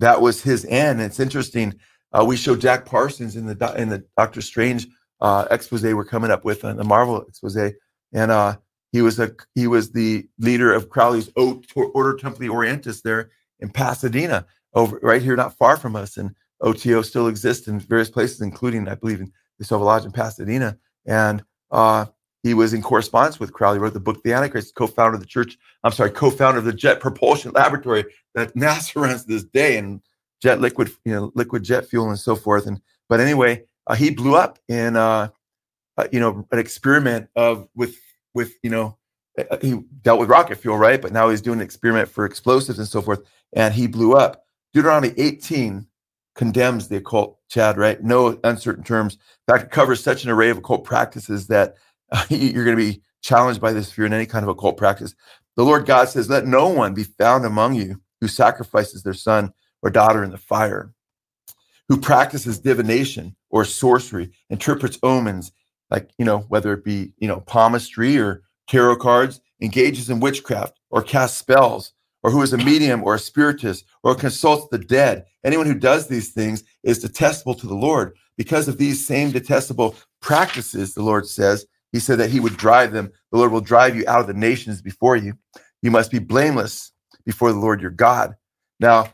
that 0.00 0.20
was 0.20 0.42
his 0.42 0.64
end. 0.66 1.00
It's 1.00 1.20
interesting. 1.20 1.74
Uh, 2.16 2.24
we 2.24 2.36
show 2.36 2.56
Jack 2.56 2.86
Parsons 2.86 3.36
in 3.36 3.46
the 3.46 3.74
in 3.76 3.88
the 3.90 4.04
Doctor 4.16 4.40
Strange 4.40 4.86
uh, 5.20 5.46
expose 5.50 5.82
we're 5.82 6.04
coming 6.04 6.30
up 6.30 6.44
with, 6.44 6.64
uh, 6.64 6.72
the 6.72 6.84
Marvel 6.84 7.20
expose. 7.22 7.56
and 7.56 8.30
uh, 8.30 8.56
he 8.92 9.02
was 9.02 9.18
a 9.18 9.32
he 9.54 9.66
was 9.66 9.92
the 9.92 10.26
leader 10.38 10.72
of 10.72 10.88
Crowley's 10.88 11.30
Order 11.36 12.16
Templi 12.16 12.48
Orientis 12.48 13.02
there 13.02 13.30
in 13.60 13.68
Pasadena, 13.68 14.46
over 14.74 14.98
right 15.02 15.20
here, 15.20 15.36
not 15.36 15.56
far 15.58 15.76
from 15.76 15.96
us. 15.96 16.16
And 16.16 16.34
OTO 16.62 17.02
still 17.02 17.26
exists 17.26 17.68
in 17.68 17.80
various 17.80 18.10
places, 18.10 18.40
including 18.40 18.88
I 18.88 18.94
believe 18.94 19.20
in 19.20 19.32
the 19.58 19.64
Silver 19.64 19.84
Lodge 19.84 20.04
in 20.04 20.12
Pasadena. 20.12 20.78
And 21.04 21.44
uh, 21.70 22.06
he 22.42 22.54
was 22.54 22.72
in 22.72 22.80
correspondence 22.80 23.38
with 23.38 23.52
Crowley. 23.52 23.78
Wrote 23.78 23.92
the 23.92 24.00
book 24.00 24.22
The 24.22 24.32
Antichrist, 24.32 24.74
co-founder 24.74 25.16
of 25.16 25.20
the 25.20 25.26
church. 25.26 25.58
I'm 25.84 25.92
sorry, 25.92 26.10
co-founder 26.10 26.58
of 26.58 26.64
the 26.64 26.72
Jet 26.72 27.00
Propulsion 27.00 27.52
Laboratory 27.52 28.04
that 28.34 28.54
NASA 28.56 29.02
runs 29.02 29.24
to 29.24 29.28
this 29.28 29.44
day, 29.44 29.76
and 29.76 30.00
jet 30.42 30.60
liquid, 30.60 30.90
you 31.04 31.12
know, 31.12 31.32
liquid 31.34 31.62
jet 31.62 31.86
fuel 31.86 32.08
and 32.08 32.18
so 32.18 32.36
forth. 32.36 32.66
And 32.66 32.80
but 33.08 33.20
anyway, 33.20 33.64
uh, 33.86 33.94
he 33.94 34.10
blew 34.10 34.34
up 34.36 34.58
in 34.68 34.96
uh, 34.96 35.28
uh, 35.96 36.08
you 36.12 36.20
know 36.20 36.46
an 36.50 36.58
experiment 36.58 37.28
of 37.36 37.68
with 37.74 37.96
with 38.34 38.52
you 38.62 38.70
know 38.70 38.98
uh, 39.38 39.58
he 39.60 39.80
dealt 40.02 40.20
with 40.20 40.28
rocket 40.28 40.56
fuel, 40.56 40.76
right? 40.76 41.00
But 41.00 41.12
now 41.12 41.28
he's 41.28 41.42
doing 41.42 41.60
an 41.60 41.64
experiment 41.64 42.08
for 42.08 42.24
explosives 42.24 42.78
and 42.78 42.88
so 42.88 43.02
forth, 43.02 43.22
and 43.52 43.74
he 43.74 43.86
blew 43.86 44.14
up. 44.14 44.44
Deuteronomy 44.72 45.14
18 45.16 45.86
condemns 46.34 46.88
the 46.88 46.96
occult, 46.96 47.38
Chad, 47.48 47.78
right? 47.78 48.02
No 48.02 48.38
uncertain 48.44 48.84
terms. 48.84 49.14
In 49.14 49.54
fact, 49.54 49.64
it 49.64 49.70
covers 49.70 50.02
such 50.02 50.24
an 50.24 50.30
array 50.30 50.50
of 50.50 50.58
occult 50.58 50.84
practices 50.84 51.46
that 51.46 51.76
uh, 52.12 52.24
you're 52.28 52.64
going 52.64 52.76
to 52.76 52.92
be 52.92 53.02
challenged 53.22 53.60
by 53.60 53.72
this 53.72 53.88
if 53.88 53.96
you're 53.98 54.06
in 54.06 54.12
any 54.12 54.26
kind 54.26 54.44
of 54.44 54.48
occult 54.48 54.76
practice. 54.76 55.14
The 55.56 55.64
Lord 55.64 55.86
God 55.86 56.08
says, 56.08 56.28
Let 56.28 56.46
no 56.46 56.68
one 56.68 56.94
be 56.94 57.04
found 57.04 57.44
among 57.44 57.74
you 57.74 58.00
who 58.20 58.28
sacrifices 58.28 59.02
their 59.02 59.14
son 59.14 59.52
or 59.86 59.90
daughter 59.90 60.24
in 60.24 60.32
the 60.32 60.36
fire, 60.36 60.92
who 61.88 61.96
practices 61.96 62.58
divination 62.58 63.36
or 63.50 63.64
sorcery, 63.64 64.32
interprets 64.50 64.98
omens, 65.04 65.52
like, 65.92 66.10
you 66.18 66.24
know, 66.24 66.40
whether 66.48 66.72
it 66.72 66.82
be, 66.82 67.12
you 67.18 67.28
know, 67.28 67.38
palmistry 67.42 68.18
or 68.18 68.42
tarot 68.66 68.96
cards, 68.96 69.40
engages 69.62 70.10
in 70.10 70.18
witchcraft 70.18 70.76
or 70.90 71.02
casts 71.02 71.38
spells, 71.38 71.92
or 72.24 72.32
who 72.32 72.42
is 72.42 72.52
a 72.52 72.58
medium 72.58 73.04
or 73.04 73.14
a 73.14 73.18
spiritist 73.20 73.84
or 74.02 74.16
consults 74.16 74.66
the 74.72 74.78
dead. 74.78 75.24
Anyone 75.44 75.66
who 75.66 75.78
does 75.78 76.08
these 76.08 76.32
things 76.32 76.64
is 76.82 76.98
detestable 76.98 77.54
to 77.54 77.68
the 77.68 77.74
Lord. 77.74 78.16
Because 78.36 78.66
of 78.66 78.78
these 78.78 79.06
same 79.06 79.30
detestable 79.30 79.94
practices, 80.20 80.94
the 80.94 81.04
Lord 81.04 81.28
says, 81.28 81.64
He 81.92 82.00
said 82.00 82.18
that 82.18 82.30
He 82.30 82.40
would 82.40 82.56
drive 82.56 82.90
them. 82.90 83.12
The 83.30 83.38
Lord 83.38 83.52
will 83.52 83.60
drive 83.60 83.94
you 83.94 84.02
out 84.08 84.20
of 84.20 84.26
the 84.26 84.34
nations 84.34 84.82
before 84.82 85.14
you. 85.14 85.34
You 85.80 85.92
must 85.92 86.10
be 86.10 86.18
blameless 86.18 86.90
before 87.24 87.52
the 87.52 87.60
Lord 87.60 87.80
your 87.80 87.92
God. 87.92 88.34
Now, 88.80 89.12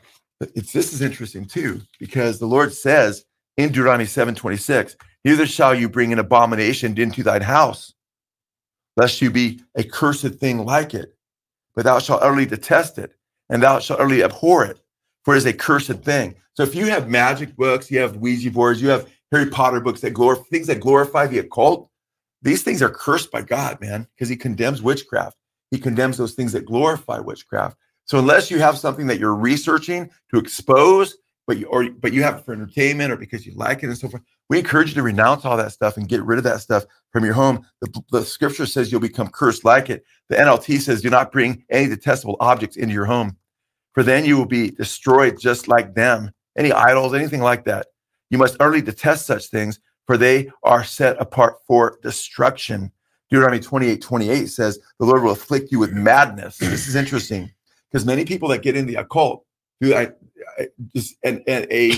it's, 0.54 0.72
this 0.72 0.92
is 0.92 1.02
interesting 1.02 1.44
too, 1.44 1.80
because 1.98 2.38
the 2.38 2.46
Lord 2.46 2.72
says 2.72 3.24
in 3.56 3.68
Deuteronomy 3.68 4.04
7:26, 4.04 4.96
neither 5.24 5.46
shall 5.46 5.74
you 5.74 5.88
bring 5.88 6.12
an 6.12 6.18
abomination 6.18 6.98
into 6.98 7.22
thine 7.22 7.42
house, 7.42 7.92
lest 8.96 9.20
you 9.22 9.30
be 9.30 9.60
a 9.74 9.84
cursed 9.84 10.34
thing 10.36 10.64
like 10.64 10.94
it, 10.94 11.14
but 11.74 11.84
thou 11.84 11.98
shalt 11.98 12.22
utterly 12.22 12.46
detest 12.46 12.98
it, 12.98 13.12
and 13.50 13.62
thou 13.62 13.78
shalt 13.78 14.00
utterly 14.00 14.22
abhor 14.22 14.64
it, 14.64 14.78
for 15.24 15.34
it 15.34 15.38
is 15.38 15.46
a 15.46 15.52
cursed 15.52 16.02
thing. 16.02 16.34
So 16.54 16.62
if 16.62 16.74
you 16.74 16.86
have 16.86 17.08
magic 17.08 17.56
books, 17.56 17.90
you 17.90 17.98
have 18.00 18.16
Ouija 18.16 18.50
boards, 18.50 18.82
you 18.82 18.88
have 18.88 19.08
Harry 19.30 19.48
Potter 19.48 19.80
books 19.80 20.02
that 20.02 20.10
glorify 20.10 20.44
things 20.50 20.66
that 20.66 20.80
glorify 20.80 21.26
the 21.26 21.38
occult, 21.38 21.88
these 22.42 22.62
things 22.62 22.82
are 22.82 22.90
cursed 22.90 23.30
by 23.30 23.42
God, 23.42 23.80
man, 23.80 24.06
because 24.14 24.28
he 24.28 24.36
condemns 24.36 24.82
witchcraft. 24.82 25.36
He 25.70 25.78
condemns 25.78 26.18
those 26.18 26.34
things 26.34 26.52
that 26.52 26.66
glorify 26.66 27.18
witchcraft. 27.20 27.76
So 28.04 28.18
unless 28.18 28.50
you 28.50 28.58
have 28.58 28.78
something 28.78 29.06
that 29.06 29.18
you're 29.18 29.34
researching 29.34 30.10
to 30.30 30.38
expose, 30.38 31.16
but 31.46 31.58
you 31.58 31.66
or 31.66 31.88
but 31.90 32.12
you 32.12 32.22
have 32.22 32.38
it 32.38 32.44
for 32.44 32.52
entertainment 32.52 33.12
or 33.12 33.16
because 33.16 33.46
you 33.46 33.52
like 33.54 33.82
it 33.82 33.86
and 33.86 33.98
so 33.98 34.08
forth, 34.08 34.22
we 34.48 34.58
encourage 34.58 34.88
you 34.88 34.94
to 34.94 35.02
renounce 35.02 35.44
all 35.44 35.56
that 35.56 35.72
stuff 35.72 35.96
and 35.96 36.08
get 36.08 36.22
rid 36.22 36.38
of 36.38 36.44
that 36.44 36.60
stuff 36.60 36.84
from 37.10 37.24
your 37.24 37.34
home. 37.34 37.66
The, 37.80 38.02
the 38.10 38.24
scripture 38.24 38.66
says 38.66 38.90
you'll 38.90 39.00
become 39.00 39.28
cursed 39.28 39.64
like 39.64 39.90
it. 39.90 40.04
The 40.28 40.36
NLT 40.36 40.80
says 40.80 41.02
do 41.02 41.10
not 41.10 41.32
bring 41.32 41.64
any 41.70 41.88
detestable 41.88 42.36
objects 42.40 42.76
into 42.76 42.94
your 42.94 43.06
home, 43.06 43.36
for 43.92 44.02
then 44.02 44.24
you 44.24 44.36
will 44.36 44.46
be 44.46 44.70
destroyed 44.70 45.38
just 45.40 45.68
like 45.68 45.94
them. 45.94 46.30
Any 46.56 46.70
idols, 46.70 47.14
anything 47.14 47.40
like 47.40 47.64
that. 47.64 47.86
You 48.30 48.38
must 48.38 48.56
utterly 48.60 48.82
detest 48.82 49.26
such 49.26 49.46
things, 49.46 49.80
for 50.06 50.16
they 50.16 50.50
are 50.62 50.84
set 50.84 51.20
apart 51.20 51.56
for 51.66 51.98
destruction. 52.02 52.92
Deuteronomy 53.30 53.60
28 53.60 54.02
28 54.02 54.46
says, 54.46 54.78
The 54.98 55.06
Lord 55.06 55.22
will 55.22 55.32
afflict 55.32 55.72
you 55.72 55.78
with 55.78 55.92
madness. 55.92 56.58
This 56.58 56.88
is 56.88 56.94
interesting 56.94 57.50
because 57.92 58.06
many 58.06 58.24
people 58.24 58.48
that 58.48 58.62
get 58.62 58.76
in 58.76 58.86
the 58.86 58.94
occult, 58.94 59.44
who 59.80 59.94
I, 59.94 60.08
I 60.58 60.68
just 60.94 61.16
and, 61.22 61.42
and 61.46 61.66
a 61.70 61.92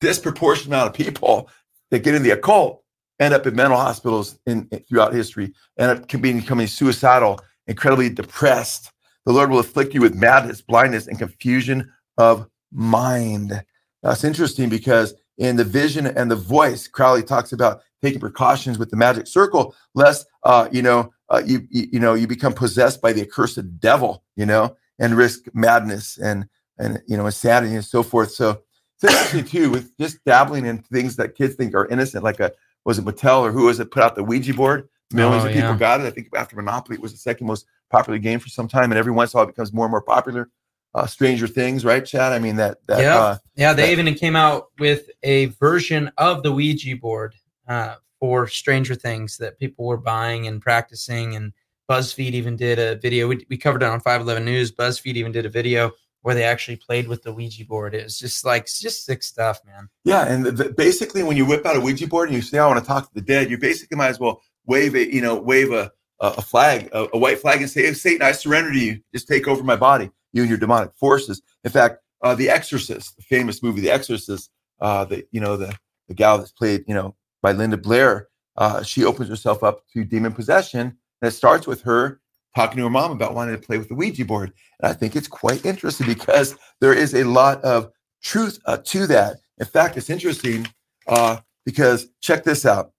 disproportionate 0.00 0.68
amount 0.68 0.88
of 0.88 0.94
people 0.94 1.48
that 1.90 2.00
get 2.00 2.14
in 2.14 2.22
the 2.22 2.30
occult 2.30 2.82
end 3.20 3.34
up 3.34 3.46
in 3.46 3.54
mental 3.54 3.78
hospitals 3.78 4.38
in, 4.46 4.66
in 4.72 4.80
throughout 4.80 5.14
history, 5.14 5.52
end 5.78 5.90
up 5.90 6.08
becoming 6.08 6.66
suicidal, 6.66 7.40
incredibly 7.66 8.08
depressed. 8.08 8.90
The 9.26 9.32
Lord 9.32 9.50
will 9.50 9.60
afflict 9.60 9.94
you 9.94 10.00
with 10.00 10.14
madness, 10.16 10.60
blindness, 10.60 11.06
and 11.06 11.18
confusion 11.18 11.92
of 12.18 12.48
mind. 12.72 13.64
That's 14.02 14.24
interesting 14.24 14.68
because 14.68 15.14
in 15.38 15.56
the 15.56 15.64
vision 15.64 16.06
and 16.06 16.30
the 16.30 16.36
voice, 16.36 16.88
Crowley 16.88 17.22
talks 17.22 17.52
about 17.52 17.82
taking 18.02 18.20
precautions 18.20 18.78
with 18.78 18.90
the 18.90 18.96
magic 18.96 19.28
circle, 19.28 19.74
lest 19.94 20.26
uh, 20.42 20.68
you 20.72 20.82
know 20.82 21.12
uh, 21.28 21.42
you, 21.46 21.66
you 21.70 21.86
you 21.92 22.00
know 22.00 22.14
you 22.14 22.26
become 22.26 22.52
possessed 22.52 23.00
by 23.00 23.12
the 23.12 23.22
accursed 23.22 23.78
devil. 23.78 24.24
You 24.36 24.46
know, 24.46 24.76
and 24.98 25.16
risk 25.16 25.44
madness 25.54 26.18
and 26.18 26.46
and 26.78 27.02
you 27.06 27.16
know 27.16 27.26
insanity 27.26 27.74
and 27.74 27.84
so 27.84 28.02
forth. 28.02 28.32
So 28.32 28.62
interesting 29.02 29.44
too 29.44 29.70
with 29.70 29.96
just 29.98 30.24
dabbling 30.24 30.66
in 30.66 30.78
things 30.78 31.16
that 31.16 31.34
kids 31.34 31.54
think 31.54 31.74
are 31.74 31.86
innocent, 31.88 32.24
like 32.24 32.40
a 32.40 32.52
was 32.84 32.98
it 32.98 33.04
Mattel 33.04 33.42
or 33.42 33.52
who 33.52 33.66
was 33.66 33.80
it 33.80 33.90
put 33.90 34.02
out 34.02 34.14
the 34.14 34.24
Ouija 34.24 34.54
board? 34.54 34.88
Millions 35.12 35.44
oh, 35.44 35.48
of 35.48 35.52
people 35.52 35.70
yeah. 35.70 35.78
got 35.78 36.00
it. 36.00 36.06
I 36.06 36.10
think 36.10 36.28
after 36.34 36.56
Monopoly, 36.56 36.96
it 36.96 37.02
was 37.02 37.12
the 37.12 37.18
second 37.18 37.46
most 37.46 37.66
popular 37.90 38.18
game 38.18 38.38
for 38.38 38.48
some 38.48 38.66
time, 38.66 38.90
and 38.90 38.94
every 38.94 39.12
once 39.12 39.32
in 39.32 39.36
a 39.36 39.40
while 39.40 39.48
it 39.48 39.52
becomes 39.52 39.72
more 39.72 39.84
and 39.84 39.90
more 39.90 40.02
popular. 40.02 40.48
Uh, 40.94 41.06
Stranger 41.06 41.46
Things, 41.46 41.84
right, 41.84 42.04
Chad? 42.04 42.32
I 42.32 42.38
mean 42.38 42.56
that. 42.56 42.78
that 42.86 43.00
yeah, 43.00 43.18
uh, 43.18 43.38
yeah. 43.56 43.72
They 43.72 43.94
that, 43.94 44.00
even 44.00 44.14
came 44.14 44.36
out 44.36 44.68
with 44.78 45.08
a 45.22 45.46
version 45.46 46.10
of 46.18 46.42
the 46.42 46.52
Ouija 46.52 46.96
board 46.96 47.34
uh, 47.66 47.96
for 48.20 48.46
Stranger 48.46 48.94
Things 48.94 49.36
that 49.38 49.58
people 49.58 49.86
were 49.86 49.96
buying 49.96 50.46
and 50.46 50.60
practicing, 50.60 51.36
and 51.36 51.52
BuzzFeed 51.92 52.32
even 52.32 52.56
did 52.56 52.78
a 52.78 52.96
video. 52.96 53.28
We, 53.28 53.44
we 53.50 53.58
covered 53.58 53.82
it 53.82 53.88
on 53.88 54.00
511 54.00 54.44
News. 54.46 54.72
BuzzFeed 54.72 55.16
even 55.16 55.30
did 55.30 55.44
a 55.44 55.50
video 55.50 55.92
where 56.22 56.34
they 56.34 56.44
actually 56.44 56.76
played 56.76 57.06
with 57.06 57.22
the 57.22 57.32
Ouija 57.32 57.66
board. 57.66 57.94
It 57.94 58.04
was 58.04 58.18
just 58.18 58.46
like 58.46 58.62
it's 58.62 58.80
just 58.80 59.04
sick 59.04 59.22
stuff, 59.22 59.60
man. 59.66 59.90
Yeah, 60.04 60.26
and 60.26 60.74
basically, 60.74 61.22
when 61.22 61.36
you 61.36 61.44
whip 61.44 61.66
out 61.66 61.76
a 61.76 61.80
Ouija 61.80 62.06
board 62.06 62.30
and 62.30 62.36
you 62.36 62.40
say, 62.40 62.58
"I 62.58 62.66
want 62.66 62.80
to 62.80 62.86
talk 62.86 63.08
to 63.08 63.14
the 63.14 63.20
dead," 63.20 63.50
you 63.50 63.58
basically 63.58 63.98
might 63.98 64.08
as 64.08 64.18
well 64.18 64.40
wave 64.64 64.94
a 64.94 65.12
you 65.12 65.20
know 65.20 65.34
wave 65.34 65.70
a 65.70 65.92
a 66.20 66.40
flag, 66.40 66.88
a, 66.92 67.08
a 67.12 67.18
white 67.18 67.40
flag, 67.40 67.60
and 67.60 67.68
say, 67.68 67.82
hey, 67.82 67.92
"Satan, 67.92 68.22
I 68.22 68.32
surrender 68.32 68.72
to 68.72 68.78
you. 68.78 69.00
Just 69.12 69.28
take 69.28 69.46
over 69.46 69.62
my 69.62 69.76
body, 69.76 70.10
you 70.32 70.40
and 70.40 70.48
your 70.48 70.58
demonic 70.58 70.94
forces." 70.94 71.42
In 71.62 71.70
fact, 71.70 71.98
uh, 72.22 72.34
The 72.34 72.48
Exorcist, 72.48 73.16
the 73.16 73.22
famous 73.22 73.62
movie 73.62 73.82
The 73.82 73.90
Exorcist, 73.90 74.50
uh, 74.80 75.04
the 75.04 75.26
you 75.30 75.42
know 75.42 75.58
the 75.58 75.76
the 76.08 76.14
gal 76.14 76.38
that's 76.38 76.52
played 76.52 76.84
you 76.88 76.94
know 76.94 77.16
by 77.42 77.52
Linda 77.52 77.76
Blair, 77.76 78.28
uh, 78.56 78.82
she 78.82 79.04
opens 79.04 79.28
herself 79.28 79.62
up 79.62 79.84
to 79.92 80.04
demon 80.04 80.32
possession 80.32 80.96
it 81.28 81.32
starts 81.32 81.66
with 81.66 81.82
her 81.82 82.20
talking 82.54 82.76
to 82.78 82.84
her 82.84 82.90
mom 82.90 83.12
about 83.12 83.34
wanting 83.34 83.58
to 83.58 83.66
play 83.66 83.78
with 83.78 83.88
the 83.88 83.94
Ouija 83.94 84.24
board. 84.24 84.52
And 84.80 84.90
I 84.90 84.94
think 84.94 85.16
it's 85.16 85.28
quite 85.28 85.64
interesting 85.64 86.06
because 86.06 86.56
there 86.80 86.92
is 86.92 87.14
a 87.14 87.24
lot 87.24 87.62
of 87.64 87.90
truth 88.22 88.58
uh, 88.66 88.78
to 88.84 89.06
that. 89.06 89.38
In 89.58 89.66
fact, 89.66 89.96
it's 89.96 90.10
interesting 90.10 90.66
uh, 91.06 91.38
because 91.64 92.08
check 92.20 92.44
this 92.44 92.66
out. 92.66 92.92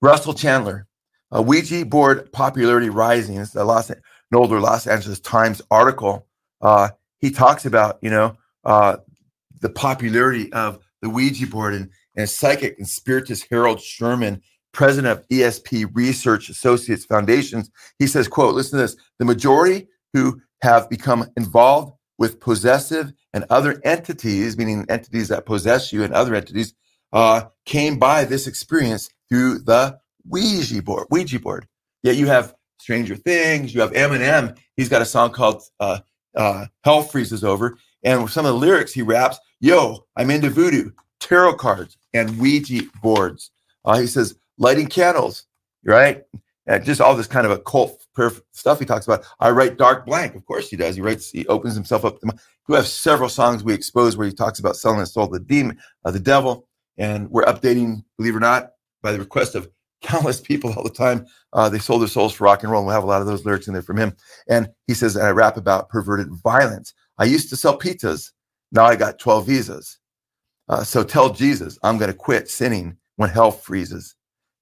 Russell 0.00 0.34
Chandler, 0.34 0.86
a 1.30 1.42
Ouija 1.42 1.84
board 1.84 2.30
popularity 2.32 2.88
rising. 2.88 3.36
It's 3.36 3.54
a 3.54 3.64
Los, 3.64 3.90
an 3.90 4.00
older 4.32 4.60
Los 4.60 4.86
Angeles 4.86 5.20
Times 5.20 5.60
article. 5.70 6.26
Uh, 6.60 6.90
he 7.18 7.30
talks 7.30 7.66
about, 7.66 7.98
you 8.00 8.10
know, 8.10 8.36
uh, 8.64 8.98
the 9.60 9.68
popularity 9.68 10.52
of 10.52 10.78
the 11.02 11.10
Ouija 11.10 11.46
board 11.46 11.74
and, 11.74 11.90
and 12.16 12.28
psychic 12.28 12.78
and 12.78 12.88
spiritist 12.88 13.46
Harold 13.50 13.80
Sherman 13.80 14.42
president 14.78 15.08
of 15.08 15.26
ESP 15.26 15.90
Research 15.92 16.48
Associates 16.48 17.04
Foundations. 17.04 17.68
He 17.98 18.06
says, 18.06 18.28
quote, 18.28 18.54
listen 18.54 18.78
to 18.78 18.84
this. 18.84 18.96
The 19.18 19.24
majority 19.24 19.88
who 20.12 20.40
have 20.62 20.88
become 20.88 21.28
involved 21.36 21.94
with 22.16 22.38
possessive 22.38 23.12
and 23.34 23.44
other 23.50 23.80
entities, 23.84 24.56
meaning 24.56 24.86
entities 24.88 25.26
that 25.28 25.46
possess 25.46 25.92
you 25.92 26.04
and 26.04 26.14
other 26.14 26.32
entities, 26.32 26.74
uh, 27.12 27.46
came 27.66 27.98
by 27.98 28.24
this 28.24 28.46
experience 28.46 29.10
through 29.28 29.58
the 29.58 29.98
Ouija 30.24 30.80
board. 30.80 31.08
Ouija 31.10 31.40
board. 31.40 31.66
Yet 32.04 32.14
you 32.14 32.28
have 32.28 32.54
Stranger 32.78 33.16
Things, 33.16 33.74
you 33.74 33.80
have 33.80 33.90
Eminem. 33.94 34.56
He's 34.76 34.88
got 34.88 35.02
a 35.02 35.06
song 35.06 35.32
called 35.32 35.60
uh, 35.80 35.98
uh, 36.36 36.66
"Hell 36.84 37.02
Freezes 37.02 37.42
Over," 37.42 37.78
and 38.04 38.30
some 38.30 38.46
of 38.46 38.52
the 38.52 38.58
lyrics 38.58 38.92
he 38.92 39.02
raps, 39.02 39.40
"Yo, 39.58 40.04
I'm 40.16 40.30
into 40.30 40.50
voodoo, 40.50 40.92
tarot 41.18 41.54
cards, 41.54 41.96
and 42.14 42.38
Ouija 42.38 42.82
boards." 43.02 43.50
Uh, 43.84 43.98
he 43.98 44.06
says, 44.06 44.37
lighting 44.58 44.88
candles, 44.88 45.46
right? 45.84 46.22
And 46.66 46.84
just 46.84 47.00
all 47.00 47.16
this 47.16 47.26
kind 47.26 47.46
of 47.46 47.52
occult 47.52 48.06
stuff 48.52 48.78
he 48.78 48.84
talks 48.84 49.06
about. 49.06 49.24
I 49.40 49.50
write 49.50 49.78
dark 49.78 50.04
blank. 50.04 50.34
Of 50.34 50.44
course 50.44 50.68
he 50.68 50.76
does. 50.76 50.96
He 50.96 51.00
writes, 51.00 51.30
he 51.30 51.46
opens 51.46 51.74
himself 51.74 52.04
up. 52.04 52.18
We 52.68 52.76
have 52.76 52.86
several 52.86 53.28
songs 53.28 53.64
we 53.64 53.72
expose 53.72 54.16
where 54.16 54.26
he 54.26 54.32
talks 54.34 54.58
about 54.58 54.76
selling 54.76 55.00
his 55.00 55.12
soul 55.12 55.28
to 55.28 55.38
the 55.38 55.44
demon, 55.44 55.78
uh, 56.04 56.10
the 56.10 56.20
devil. 56.20 56.68
And 56.98 57.30
we're 57.30 57.44
updating, 57.44 58.04
believe 58.18 58.34
it 58.34 58.36
or 58.36 58.40
not, 58.40 58.72
by 59.02 59.12
the 59.12 59.18
request 59.18 59.54
of 59.54 59.70
countless 60.02 60.40
people 60.40 60.72
all 60.74 60.82
the 60.82 60.90
time. 60.90 61.26
Uh, 61.52 61.68
they 61.68 61.78
sold 61.78 62.02
their 62.02 62.08
souls 62.08 62.34
for 62.34 62.44
rock 62.44 62.62
and 62.62 62.70
roll. 62.70 62.80
And 62.80 62.86
we'll 62.86 62.94
have 62.94 63.04
a 63.04 63.06
lot 63.08 63.20
of 63.20 63.26
those 63.26 63.44
lyrics 63.44 63.68
in 63.68 63.72
there 63.72 63.82
from 63.82 63.96
him. 63.96 64.14
And 64.48 64.68
he 64.86 64.94
says, 64.94 65.16
and 65.16 65.26
I 65.26 65.30
rap 65.30 65.56
about 65.56 65.88
perverted 65.88 66.28
violence. 66.42 66.92
I 67.18 67.24
used 67.24 67.48
to 67.50 67.56
sell 67.56 67.78
pizzas. 67.78 68.32
Now 68.72 68.84
I 68.84 68.96
got 68.96 69.18
12 69.18 69.46
visas. 69.46 69.98
Uh, 70.68 70.84
so 70.84 71.02
tell 71.02 71.32
Jesus, 71.32 71.78
I'm 71.82 71.96
going 71.96 72.10
to 72.10 72.16
quit 72.16 72.50
sinning 72.50 72.96
when 73.16 73.30
hell 73.30 73.50
freezes. 73.50 74.14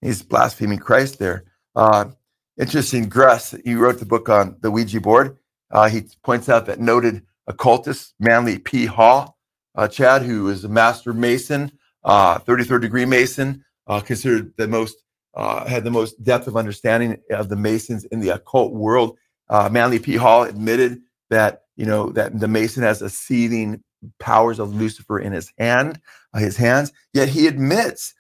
He's 0.07 0.22
blaspheming 0.22 0.78
Christ 0.78 1.18
there. 1.18 1.44
Uh, 1.74 2.11
interesting, 2.57 3.11
Gruss, 3.11 3.61
you 3.64 3.80
wrote 3.80 3.98
the 3.98 4.07
book 4.07 4.28
on 4.28 4.57
the 4.61 4.70
Ouija 4.70 5.00
board. 5.00 5.36
Uh, 5.72 5.88
he 5.88 6.02
points 6.22 6.48
out 6.48 6.66
that 6.66 6.78
noted 6.78 7.22
occultist 7.48 8.14
Manly 8.20 8.61
P. 8.61 8.86
Hall, 8.86 9.36
uh, 9.74 9.88
Chad, 9.88 10.22
who 10.22 10.48
is 10.48 10.62
a 10.62 10.68
master 10.68 11.12
Mason, 11.12 11.72
33rd 12.07 12.76
uh, 12.76 12.78
degree 12.78 13.04
Mason, 13.04 13.64
uh, 13.88 13.98
considered 13.98 14.52
the 14.57 14.68
most, 14.68 14.96
uh, 15.34 15.66
had 15.66 15.82
the 15.82 15.90
most 15.90 16.22
depth 16.22 16.46
of 16.46 16.57
understanding 16.57 17.20
of 17.30 17.48
the 17.48 17.57
Masons 17.57 18.04
in 18.04 18.20
the 18.20 18.28
occult 18.28 18.72
world. 18.72 19.18
Manly 19.50 19.98
P. 19.98 20.14
Hall 20.14 20.44
admitted 20.44 21.00
that, 21.30 21.62
you 21.74 21.84
know, 21.84 22.11
that 22.11 22.38
the 22.38 22.46
Mason 22.46 22.84
has 22.84 23.02
a 23.02 23.11
seething 23.11 23.82
powers 24.20 24.61
of 24.61 24.72
Lucifer 24.72 25.18
in 25.18 25.32
his 25.32 25.52
hand, 25.59 26.00
his 26.36 26.57
hands. 26.57 26.92
Yet 27.12 27.28
he 27.28 27.48
admits, 27.48 28.14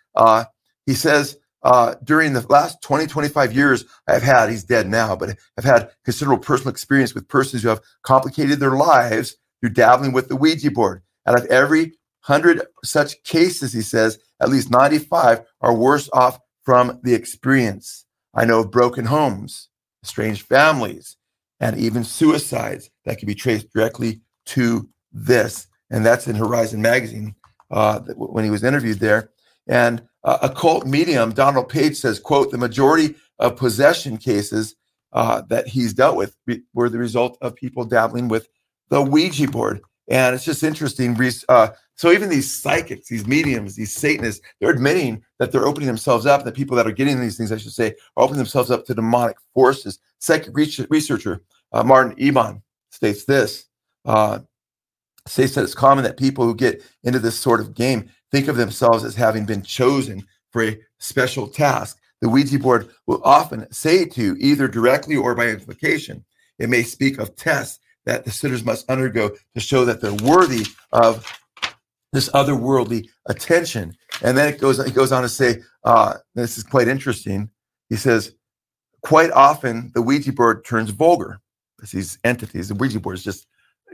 he 0.84 0.94
says, 0.94 1.38
uh, 1.66 1.96
during 2.04 2.32
the 2.32 2.46
last 2.48 2.80
20, 2.82 3.08
25 3.08 3.52
years 3.52 3.84
I've 4.06 4.22
had, 4.22 4.50
he's 4.50 4.62
dead 4.62 4.86
now, 4.86 5.16
but 5.16 5.36
I've 5.58 5.64
had 5.64 5.90
considerable 6.04 6.40
personal 6.40 6.70
experience 6.70 7.12
with 7.12 7.26
persons 7.26 7.64
who 7.64 7.68
have 7.70 7.80
complicated 8.04 8.60
their 8.60 8.76
lives 8.76 9.36
through 9.60 9.70
dabbling 9.70 10.12
with 10.12 10.28
the 10.28 10.36
Ouija 10.36 10.70
board. 10.70 11.02
Out 11.26 11.36
of 11.36 11.44
every 11.46 11.94
hundred 12.20 12.62
such 12.84 13.20
cases, 13.24 13.72
he 13.72 13.82
says, 13.82 14.16
at 14.40 14.48
least 14.48 14.70
95 14.70 15.40
are 15.60 15.74
worse 15.74 16.08
off 16.12 16.38
from 16.62 17.00
the 17.02 17.14
experience. 17.14 18.04
I 18.32 18.44
know 18.44 18.60
of 18.60 18.70
broken 18.70 19.06
homes, 19.06 19.68
estranged 20.04 20.46
families, 20.46 21.16
and 21.58 21.76
even 21.76 22.04
suicides 22.04 22.90
that 23.06 23.18
can 23.18 23.26
be 23.26 23.34
traced 23.34 23.72
directly 23.72 24.20
to 24.46 24.88
this. 25.10 25.66
And 25.90 26.06
that's 26.06 26.28
in 26.28 26.36
Horizon 26.36 26.80
Magazine 26.80 27.34
uh, 27.72 27.98
when 28.14 28.44
he 28.44 28.50
was 28.50 28.62
interviewed 28.62 29.00
there. 29.00 29.30
And 29.66 30.06
uh, 30.26 30.38
occult 30.42 30.86
medium 30.86 31.32
Donald 31.32 31.70
Page 31.70 31.96
says, 31.96 32.18
"quote 32.20 32.50
The 32.50 32.58
majority 32.58 33.14
of 33.38 33.56
possession 33.56 34.18
cases 34.18 34.76
uh, 35.12 35.42
that 35.48 35.66
he's 35.68 35.94
dealt 35.94 36.16
with 36.16 36.36
were 36.74 36.90
the 36.90 36.98
result 36.98 37.38
of 37.40 37.54
people 37.54 37.84
dabbling 37.84 38.28
with 38.28 38.48
the 38.90 39.00
Ouija 39.00 39.48
board." 39.48 39.80
And 40.08 40.34
it's 40.34 40.44
just 40.44 40.62
interesting. 40.62 41.16
Uh, 41.48 41.68
so 41.94 42.12
even 42.12 42.28
these 42.28 42.54
psychics, 42.60 43.08
these 43.08 43.26
mediums, 43.26 43.74
these 43.74 43.96
Satanists, 43.96 44.44
they're 44.60 44.70
admitting 44.70 45.24
that 45.38 45.50
they're 45.50 45.66
opening 45.66 45.86
themselves 45.86 46.26
up. 46.26 46.44
The 46.44 46.52
people 46.52 46.76
that 46.76 46.86
are 46.86 46.92
getting 46.92 47.20
these 47.20 47.36
things, 47.36 47.50
I 47.50 47.56
should 47.56 47.72
say, 47.72 47.94
are 48.16 48.24
opening 48.24 48.38
themselves 48.38 48.70
up 48.70 48.84
to 48.86 48.94
demonic 48.94 49.36
forces. 49.54 49.98
Psychic 50.18 50.54
researcher 50.54 51.42
uh, 51.72 51.82
Martin 51.82 52.14
Ebon 52.20 52.62
states 52.90 53.24
this. 53.24 53.66
Uh, 54.04 54.40
states 55.26 55.54
that 55.54 55.64
it's 55.64 55.74
common 55.74 56.04
that 56.04 56.16
people 56.16 56.44
who 56.44 56.54
get 56.54 56.82
into 57.04 57.18
this 57.18 57.38
sort 57.38 57.60
of 57.60 57.74
game 57.74 58.08
think 58.30 58.48
of 58.48 58.56
themselves 58.56 59.04
as 59.04 59.14
having 59.14 59.44
been 59.44 59.62
chosen 59.62 60.24
for 60.50 60.64
a 60.64 60.78
special 60.98 61.48
task. 61.48 61.98
The 62.20 62.28
Ouija 62.28 62.58
board 62.58 62.88
will 63.06 63.20
often 63.24 63.70
say 63.72 64.04
to 64.06 64.22
you, 64.22 64.36
either 64.38 64.68
directly 64.68 65.16
or 65.16 65.34
by 65.34 65.48
implication, 65.48 66.24
it 66.58 66.70
may 66.70 66.82
speak 66.82 67.18
of 67.18 67.36
tests 67.36 67.80
that 68.06 68.24
the 68.24 68.30
sitters 68.30 68.64
must 68.64 68.88
undergo 68.88 69.30
to 69.54 69.60
show 69.60 69.84
that 69.84 70.00
they're 70.00 70.14
worthy 70.14 70.64
of 70.92 71.26
this 72.12 72.30
otherworldly 72.30 73.08
attention. 73.26 73.94
And 74.22 74.38
then 74.38 74.48
it 74.48 74.60
goes, 74.60 74.78
it 74.78 74.94
goes 74.94 75.12
on 75.12 75.22
to 75.22 75.28
say, 75.28 75.60
uh, 75.84 76.14
this 76.34 76.56
is 76.56 76.64
quite 76.64 76.88
interesting. 76.88 77.50
He 77.90 77.96
says, 77.96 78.34
quite 79.02 79.30
often 79.32 79.90
the 79.94 80.02
Ouija 80.02 80.32
board 80.32 80.64
turns 80.64 80.90
vulgar. 80.90 81.40
These 81.92 82.18
entities, 82.24 82.68
the 82.68 82.74
Ouija 82.74 83.00
board 83.00 83.16
is 83.16 83.24
just 83.24 83.46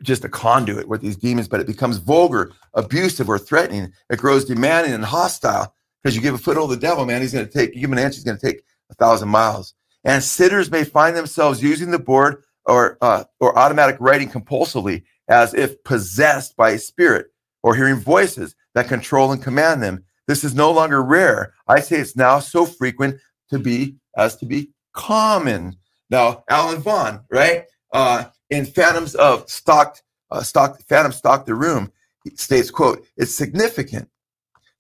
just 0.03 0.25
a 0.25 0.29
conduit 0.29 0.89
with 0.89 1.01
these 1.01 1.17
demons, 1.17 1.49
but 1.49 1.61
it 1.61 1.67
becomes 1.67 1.99
vulgar, 1.99 2.53
abusive, 2.75 3.29
or 3.29 3.39
threatening. 3.39 3.93
It 4.11 4.19
grows 4.19 4.45
demanding 4.45 4.93
and 4.93 5.05
hostile 5.05 5.75
because 6.03 6.17
you 6.17 6.23
give 6.23 6.35
a 6.35 6.39
foothold 6.39 6.71
to 6.71 6.77
the 6.77 6.81
devil, 6.81 7.05
man. 7.05 7.21
He's 7.21 7.33
going 7.33 7.47
to 7.47 7.53
take, 7.53 7.75
you 7.75 7.81
give 7.81 7.93
an 7.93 7.99
inch, 7.99 8.15
he's 8.15 8.25
going 8.25 8.39
to 8.39 8.47
take 8.47 8.63
a 8.91 8.95
thousand 8.95 9.29
miles. 9.29 9.75
And 10.05 10.23
sitters 10.23 10.71
may 10.71 10.85
find 10.85 11.17
themselves 11.17 11.63
using 11.63 11.91
the 11.91 11.99
board 11.99 12.43
or 12.65 12.99
uh, 13.01 13.25
or 13.41 13.59
automatic 13.59 13.97
writing 14.01 14.29
compulsively 14.29 15.05
as 15.29 15.55
if 15.55 15.83
possessed 15.85 16.57
by 16.57 16.71
a 16.71 16.79
spirit 16.79 17.27
or 17.63 17.75
hearing 17.75 17.97
voices 17.97 18.55
that 18.75 18.89
control 18.89 19.33
and 19.33 19.43
command 19.43 19.83
them. 19.83 20.05
This 20.27 20.45
is 20.45 20.55
no 20.55 20.71
longer 20.73 21.03
rare. 21.03 21.55
I 21.69 21.81
say 21.81 21.97
it's 21.97 22.17
now 22.17 22.41
so 22.41 22.67
frequent 22.67 23.21
to 23.51 23.59
be 23.59 23.97
as 24.17 24.37
to 24.37 24.47
be 24.47 24.71
common. 24.93 25.77
Now, 26.11 26.45
Alan 26.49 26.81
Vaughan, 26.81 27.21
right? 27.31 27.65
Uh, 27.93 28.25
in 28.53 28.67
Phantoms 28.67 29.15
of 29.15 29.49
Stalked, 29.49 30.03
uh, 30.31 30.43
Stalked, 30.43 30.83
Phantom 30.83 31.11
Stalked 31.11 31.47
the 31.47 31.55
Room, 31.55 31.91
states, 32.35 32.71
quote, 32.71 33.05
it's 33.17 33.35
significant, 33.35 34.11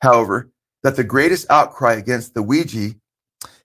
however, 0.02 0.50
that 0.82 0.94
the 0.94 1.02
greatest 1.02 1.50
outcry 1.50 1.94
against 1.94 2.34
the 2.34 2.42
Ouija 2.42 2.94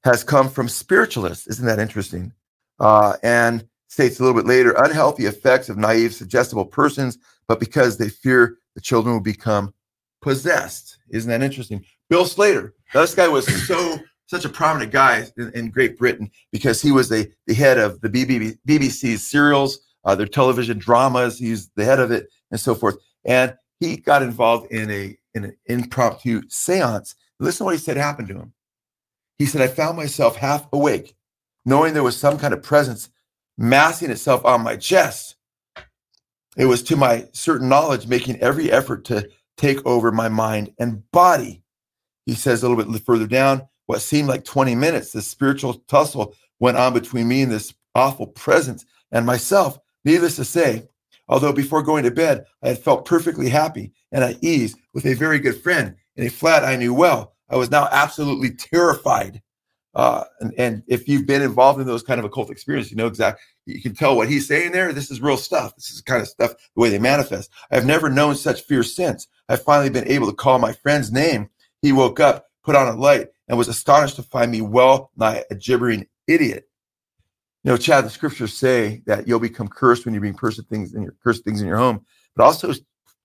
has 0.06 0.24
come 0.24 0.50
from 0.50 0.70
spiritualists. 0.70 1.46
Isn't 1.48 1.66
that 1.66 1.80
interesting? 1.80 2.32
Uh, 2.80 3.18
and 3.22 3.68
states 3.90 4.20
a 4.20 4.24
little 4.24 4.40
bit 4.40 4.48
later, 4.48 4.72
unhealthy 4.78 5.26
effects 5.26 5.68
of 5.68 5.78
naive, 5.78 6.14
suggestible 6.14 6.66
persons, 6.66 7.18
but 7.50 7.60
because 7.60 7.98
they 7.98 8.08
fear 8.08 8.60
the 8.76 8.82
children 8.82 9.14
will 9.14 9.22
become 9.22 9.74
possessed. 10.22 11.00
Isn't 11.10 11.30
that 11.30 11.44
interesting? 11.44 11.84
Bill 12.10 12.24
Slater, 12.24 12.74
this 12.94 13.14
guy 13.14 13.28
was 13.28 13.46
so 13.68 14.00
such 14.28 14.46
a 14.46 14.50
prominent 14.50 14.92
guy 14.92 15.26
in, 15.38 15.52
in 15.54 15.70
Great 15.70 15.98
Britain 15.98 16.30
because 16.52 16.82
he 16.82 16.92
was 16.92 17.10
the, 17.10 17.30
the 17.46 17.54
head 17.54 17.78
of 17.78 18.00
the 18.02 18.10
BBC, 18.10 18.58
BBC's 18.68 19.26
serials 19.26 19.80
uh, 20.08 20.16
their 20.16 20.26
television 20.26 20.80
dramas. 20.80 21.38
He's 21.38 21.70
the 21.76 21.86
head 21.86 22.00
of 22.00 22.12
it, 22.12 22.30
and 22.50 22.60
so 22.60 22.74
forth. 22.74 22.98
And 23.26 23.54
he 23.80 23.98
got 23.98 24.24
involved 24.24 24.72
in 24.72 24.90
a 24.90 25.18
in 25.36 25.44
an 25.44 25.56
impromptu 25.68 26.42
séance. 26.44 27.14
Listen 27.40 27.60
to 27.60 27.64
what 27.66 27.76
he 27.76 27.80
said 27.80 27.98
happened 27.98 28.30
to 28.30 28.40
him. 28.40 28.54
He 29.38 29.46
said, 29.46 29.62
"I 29.62 29.68
found 29.68 29.98
myself 29.98 30.38
half 30.38 30.66
awake, 30.74 31.16
knowing 31.66 31.94
there 31.94 32.02
was 32.02 32.18
some 32.18 32.40
kind 32.40 32.54
of 32.54 32.64
presence 32.64 33.10
massing 33.58 34.10
itself 34.10 34.44
on 34.46 34.62
my 34.62 34.78
chest. 34.78 35.36
It 36.56 36.66
was 36.66 36.82
to 36.84 36.96
my 36.96 37.28
certain 37.34 37.70
knowledge 37.70 38.08
making 38.08 38.40
every 38.40 38.72
effort 38.72 39.06
to 39.06 39.30
take 39.58 39.86
over 39.86 40.12
my 40.12 40.30
mind 40.30 40.74
and 40.80 41.04
body." 41.12 41.62
He 42.26 42.34
says 42.34 42.64
a 42.64 42.70
little 42.70 42.92
bit 42.92 43.04
further 43.04 43.28
down, 43.28 43.68
what 43.86 44.02
seemed 44.02 44.28
like 44.28 44.44
20 44.44 44.76
minutes, 44.76 45.12
this 45.12 45.28
spiritual 45.28 45.76
tussle 45.88 46.34
went 46.60 46.78
on 46.78 46.94
between 46.94 47.28
me 47.28 47.42
and 47.42 47.52
this 47.52 47.74
awful 47.96 48.28
presence 48.28 48.86
and 49.12 49.26
myself. 49.26 49.80
Needless 50.08 50.38
to 50.38 50.46
say, 50.46 50.88
although 51.28 51.52
before 51.52 51.84
going 51.84 52.06
to 52.06 52.12
bed, 52.12 52.46
I 52.64 52.70
had 52.70 52.80
felt 52.80 53.04
perfectly 53.04 53.50
happy 53.50 53.92
and 54.14 54.24
at 54.24 54.42
ease 54.42 54.74
with 54.94 55.06
a 55.06 55.16
very 55.16 55.38
good 55.38 55.62
friend 55.62 55.98
in 56.16 56.26
a 56.26 56.30
flat 56.30 56.64
I 56.64 56.78
knew 56.78 56.94
well, 56.94 57.36
I 57.50 57.58
was 57.58 57.70
now 57.70 57.90
absolutely 57.92 58.52
terrified. 58.52 59.42
Uh, 59.94 60.24
and, 60.40 60.54
and 60.58 60.84
if 60.88 61.10
you've 61.10 61.28
been 61.28 61.42
involved 61.42 61.82
in 61.82 61.88
those 61.88 62.04
kind 62.04 62.20
of 62.20 62.26
occult 62.26 62.50
experiences, 62.50 62.90
you 62.90 62.96
know 62.96 63.08
exactly, 63.08 63.42
you 63.66 63.82
can 63.82 63.94
tell 63.94 64.16
what 64.16 64.30
he's 64.30 64.48
saying 64.48 64.72
there. 64.72 64.94
This 64.94 65.12
is 65.12 65.20
real 65.20 65.36
stuff. 65.36 65.76
This 65.76 65.90
is 65.90 66.00
kind 66.00 66.22
of 66.22 66.30
stuff, 66.30 66.54
the 66.54 66.82
way 66.82 66.90
they 66.90 67.00
manifest. 67.00 67.52
I've 67.70 67.86
never 67.86 68.10
known 68.10 68.36
such 68.36 68.62
fear 68.62 68.84
since. 68.84 69.28
I've 69.50 69.64
finally 69.64 69.90
been 69.90 70.08
able 70.08 70.28
to 70.28 70.34
call 70.38 70.58
my 70.58 70.72
friend's 70.72 71.12
name. 71.12 71.50
He 71.82 71.92
woke 71.92 72.22
up, 72.22 72.46
put 72.64 72.78
on 72.78 72.88
a 72.88 72.98
light, 72.98 73.28
and 73.50 73.58
was 73.58 73.68
astonished 73.68 74.16
to 74.16 74.24
find 74.24 74.54
me 74.54 74.62
well 74.62 75.12
nigh 75.18 75.44
a 75.52 75.56
gibbering 75.56 76.08
idiot. 76.28 76.64
You 77.68 77.74
know, 77.74 77.78
Chad, 77.78 78.06
the 78.06 78.10
scriptures 78.10 78.54
say 78.54 79.02
that 79.08 79.28
you'll 79.28 79.42
become 79.42 79.68
cursed 79.68 80.06
when 80.06 80.14
you're 80.14 80.22
being 80.22 80.34
cursed 80.34 80.66
things 80.70 80.94
in 80.94 81.04
your 81.04 81.14
cursed 81.22 81.44
things 81.44 81.60
in 81.60 81.68
your 81.68 81.76
home, 81.76 82.00
but 82.34 82.46
also 82.46 82.72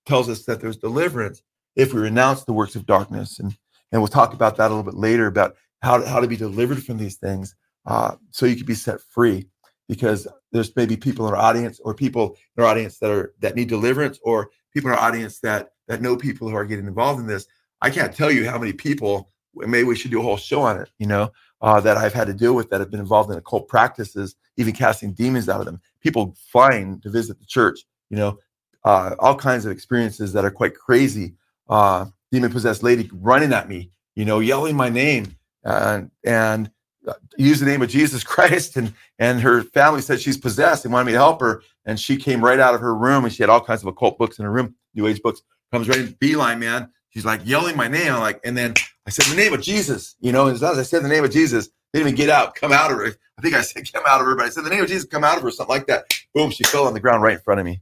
tells 0.04 0.28
us 0.28 0.44
that 0.46 0.60
there's 0.60 0.76
deliverance 0.76 1.42
if 1.76 1.94
we 1.94 2.00
renounce 2.00 2.42
the 2.42 2.52
works 2.52 2.74
of 2.74 2.84
darkness. 2.84 3.38
And 3.38 3.56
and 3.92 4.02
we'll 4.02 4.08
talk 4.08 4.34
about 4.34 4.56
that 4.56 4.66
a 4.66 4.74
little 4.74 4.82
bit 4.82 4.98
later 4.98 5.28
about 5.28 5.54
how 5.82 5.98
to, 5.98 6.08
how 6.08 6.18
to 6.18 6.26
be 6.26 6.34
delivered 6.34 6.82
from 6.82 6.98
these 6.98 7.18
things, 7.18 7.54
uh, 7.86 8.16
so 8.30 8.46
you 8.46 8.56
can 8.56 8.66
be 8.66 8.74
set 8.74 9.00
free. 9.00 9.46
Because 9.88 10.26
there's 10.50 10.74
maybe 10.74 10.96
people 10.96 11.28
in 11.28 11.34
our 11.34 11.40
audience 11.40 11.78
or 11.84 11.94
people 11.94 12.36
in 12.56 12.64
our 12.64 12.68
audience 12.68 12.98
that 12.98 13.12
are 13.12 13.34
that 13.38 13.54
need 13.54 13.68
deliverance, 13.68 14.18
or 14.24 14.50
people 14.74 14.90
in 14.90 14.98
our 14.98 15.04
audience 15.04 15.38
that 15.38 15.68
that 15.86 16.02
know 16.02 16.16
people 16.16 16.48
who 16.48 16.56
are 16.56 16.64
getting 16.64 16.88
involved 16.88 17.20
in 17.20 17.28
this. 17.28 17.46
I 17.80 17.90
can't 17.90 18.12
tell 18.12 18.32
you 18.32 18.50
how 18.50 18.58
many 18.58 18.72
people. 18.72 19.30
Maybe 19.54 19.84
we 19.84 19.94
should 19.94 20.10
do 20.10 20.18
a 20.18 20.22
whole 20.24 20.36
show 20.36 20.62
on 20.62 20.80
it. 20.80 20.90
You 20.98 21.06
know, 21.06 21.30
uh, 21.62 21.80
that 21.80 21.96
I've 21.96 22.12
had 22.12 22.26
to 22.26 22.34
deal 22.34 22.54
with 22.54 22.70
that 22.70 22.80
have 22.80 22.90
been 22.90 23.00
involved 23.00 23.30
in 23.30 23.38
occult 23.38 23.68
practices, 23.68 24.34
even 24.56 24.74
casting 24.74 25.12
demons 25.12 25.48
out 25.48 25.60
of 25.60 25.66
them. 25.66 25.80
People 26.00 26.34
flying 26.50 27.00
to 27.00 27.10
visit 27.10 27.38
the 27.38 27.46
church, 27.46 27.80
you 28.10 28.16
know, 28.16 28.38
uh, 28.84 29.14
all 29.20 29.36
kinds 29.36 29.64
of 29.64 29.70
experiences 29.70 30.32
that 30.32 30.44
are 30.44 30.50
quite 30.50 30.74
crazy. 30.74 31.34
Uh, 31.68 32.06
demon 32.32 32.50
possessed 32.50 32.82
lady 32.82 33.08
running 33.14 33.52
at 33.52 33.68
me, 33.68 33.90
you 34.16 34.24
know, 34.24 34.40
yelling 34.40 34.76
my 34.76 34.88
name 34.88 35.36
and 35.64 36.10
and 36.24 36.70
uh, 37.06 37.14
use 37.36 37.60
the 37.60 37.66
name 37.66 37.82
of 37.82 37.88
Jesus 37.88 38.24
Christ. 38.24 38.76
And 38.76 38.92
and 39.20 39.40
her 39.40 39.62
family 39.62 40.02
said 40.02 40.20
she's 40.20 40.36
possessed 40.36 40.84
and 40.84 40.92
wanted 40.92 41.06
me 41.06 41.12
to 41.12 41.18
help 41.18 41.40
her. 41.40 41.62
And 41.84 41.98
she 41.98 42.16
came 42.16 42.44
right 42.44 42.58
out 42.58 42.74
of 42.74 42.80
her 42.80 42.94
room 42.94 43.24
and 43.24 43.32
she 43.32 43.42
had 43.42 43.50
all 43.50 43.60
kinds 43.60 43.82
of 43.82 43.86
occult 43.86 44.18
books 44.18 44.38
in 44.38 44.44
her 44.44 44.50
room, 44.50 44.74
New 44.94 45.06
Age 45.06 45.22
books. 45.22 45.42
Comes 45.70 45.88
right 45.88 45.98
in 45.98 46.16
beeline, 46.18 46.58
man. 46.58 46.90
She's 47.10 47.24
like 47.24 47.40
yelling 47.44 47.76
my 47.76 47.88
name. 47.88 48.12
I'm 48.12 48.20
like, 48.20 48.40
and 48.44 48.56
then 48.56 48.74
I 49.06 49.10
said 49.10 49.30
in 49.30 49.36
the 49.36 49.42
name 49.42 49.52
of 49.52 49.60
Jesus, 49.60 50.16
you 50.20 50.32
know, 50.32 50.46
as 50.46 50.62
long 50.62 50.72
as 50.72 50.78
I 50.78 50.82
said 50.82 51.02
the 51.02 51.08
name 51.08 51.24
of 51.24 51.30
Jesus, 51.30 51.68
they 51.92 51.98
didn't 51.98 52.14
even 52.14 52.16
get 52.16 52.30
out, 52.30 52.54
come 52.54 52.72
out 52.72 52.90
of 52.90 52.98
her. 52.98 53.08
I 53.38 53.42
think 53.42 53.54
I 53.54 53.62
said 53.62 53.90
come 53.92 54.04
out 54.06 54.20
of 54.20 54.26
her, 54.26 54.36
but 54.36 54.46
I 54.46 54.50
said 54.50 54.64
the 54.64 54.70
name 54.70 54.82
of 54.82 54.88
Jesus, 54.88 55.04
come 55.04 55.24
out 55.24 55.36
of 55.36 55.42
her, 55.42 55.50
something 55.50 55.74
like 55.74 55.86
that. 55.86 56.04
Boom, 56.34 56.50
she 56.50 56.64
fell 56.64 56.86
on 56.86 56.94
the 56.94 57.00
ground 57.00 57.22
right 57.22 57.34
in 57.34 57.40
front 57.40 57.60
of 57.60 57.66
me. 57.66 57.80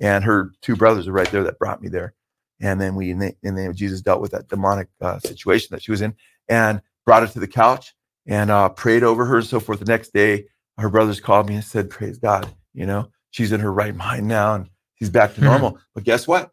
And 0.00 0.24
her 0.24 0.52
two 0.60 0.76
brothers 0.76 1.08
are 1.08 1.12
right 1.12 1.30
there 1.30 1.44
that 1.44 1.58
brought 1.58 1.80
me 1.80 1.88
there. 1.88 2.14
And 2.60 2.80
then 2.80 2.94
we, 2.94 3.10
in 3.10 3.18
the, 3.18 3.34
in 3.42 3.54
the 3.54 3.62
name 3.62 3.70
of 3.70 3.76
Jesus, 3.76 4.00
dealt 4.00 4.20
with 4.20 4.32
that 4.32 4.48
demonic 4.48 4.88
uh, 5.00 5.18
situation 5.20 5.68
that 5.70 5.82
she 5.82 5.90
was 5.90 6.02
in 6.02 6.14
and 6.48 6.82
brought 7.04 7.22
her 7.22 7.28
to 7.28 7.40
the 7.40 7.48
couch 7.48 7.94
and 8.26 8.50
uh, 8.50 8.68
prayed 8.68 9.02
over 9.02 9.24
her 9.24 9.38
and 9.38 9.46
so 9.46 9.60
forth. 9.60 9.78
The 9.78 9.86
next 9.86 10.12
day, 10.12 10.46
her 10.78 10.90
brothers 10.90 11.20
called 11.20 11.48
me 11.48 11.54
and 11.54 11.64
said, 11.64 11.90
Praise 11.90 12.18
God, 12.18 12.52
you 12.74 12.86
know, 12.86 13.10
she's 13.30 13.52
in 13.52 13.60
her 13.60 13.72
right 13.72 13.94
mind 13.94 14.26
now 14.28 14.54
and 14.54 14.70
she's 14.96 15.10
back 15.10 15.34
to 15.34 15.40
normal. 15.40 15.72
Mm-hmm. 15.72 15.80
But 15.94 16.04
guess 16.04 16.26
what? 16.26 16.50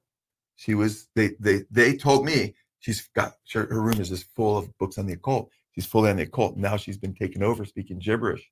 She 0.56 0.76
was, 0.76 1.08
they, 1.16 1.32
they, 1.40 1.64
they 1.72 1.98
told 1.98 2.26
me 2.26 2.56
she's 2.84 3.10
got, 3.16 3.36
her 3.54 3.66
room 3.66 4.00
is 4.00 4.10
just 4.10 4.26
full 4.36 4.58
of 4.58 4.78
books 4.78 4.98
on 4.98 5.06
the 5.06 5.14
occult. 5.14 5.50
She's 5.72 5.86
fully 5.86 6.10
on 6.10 6.18
the 6.18 6.24
occult. 6.24 6.58
Now 6.58 6.76
she's 6.76 6.98
been 6.98 7.14
taken 7.14 7.42
over 7.42 7.66
speaking 7.66 7.98
gibberish. 7.98 8.46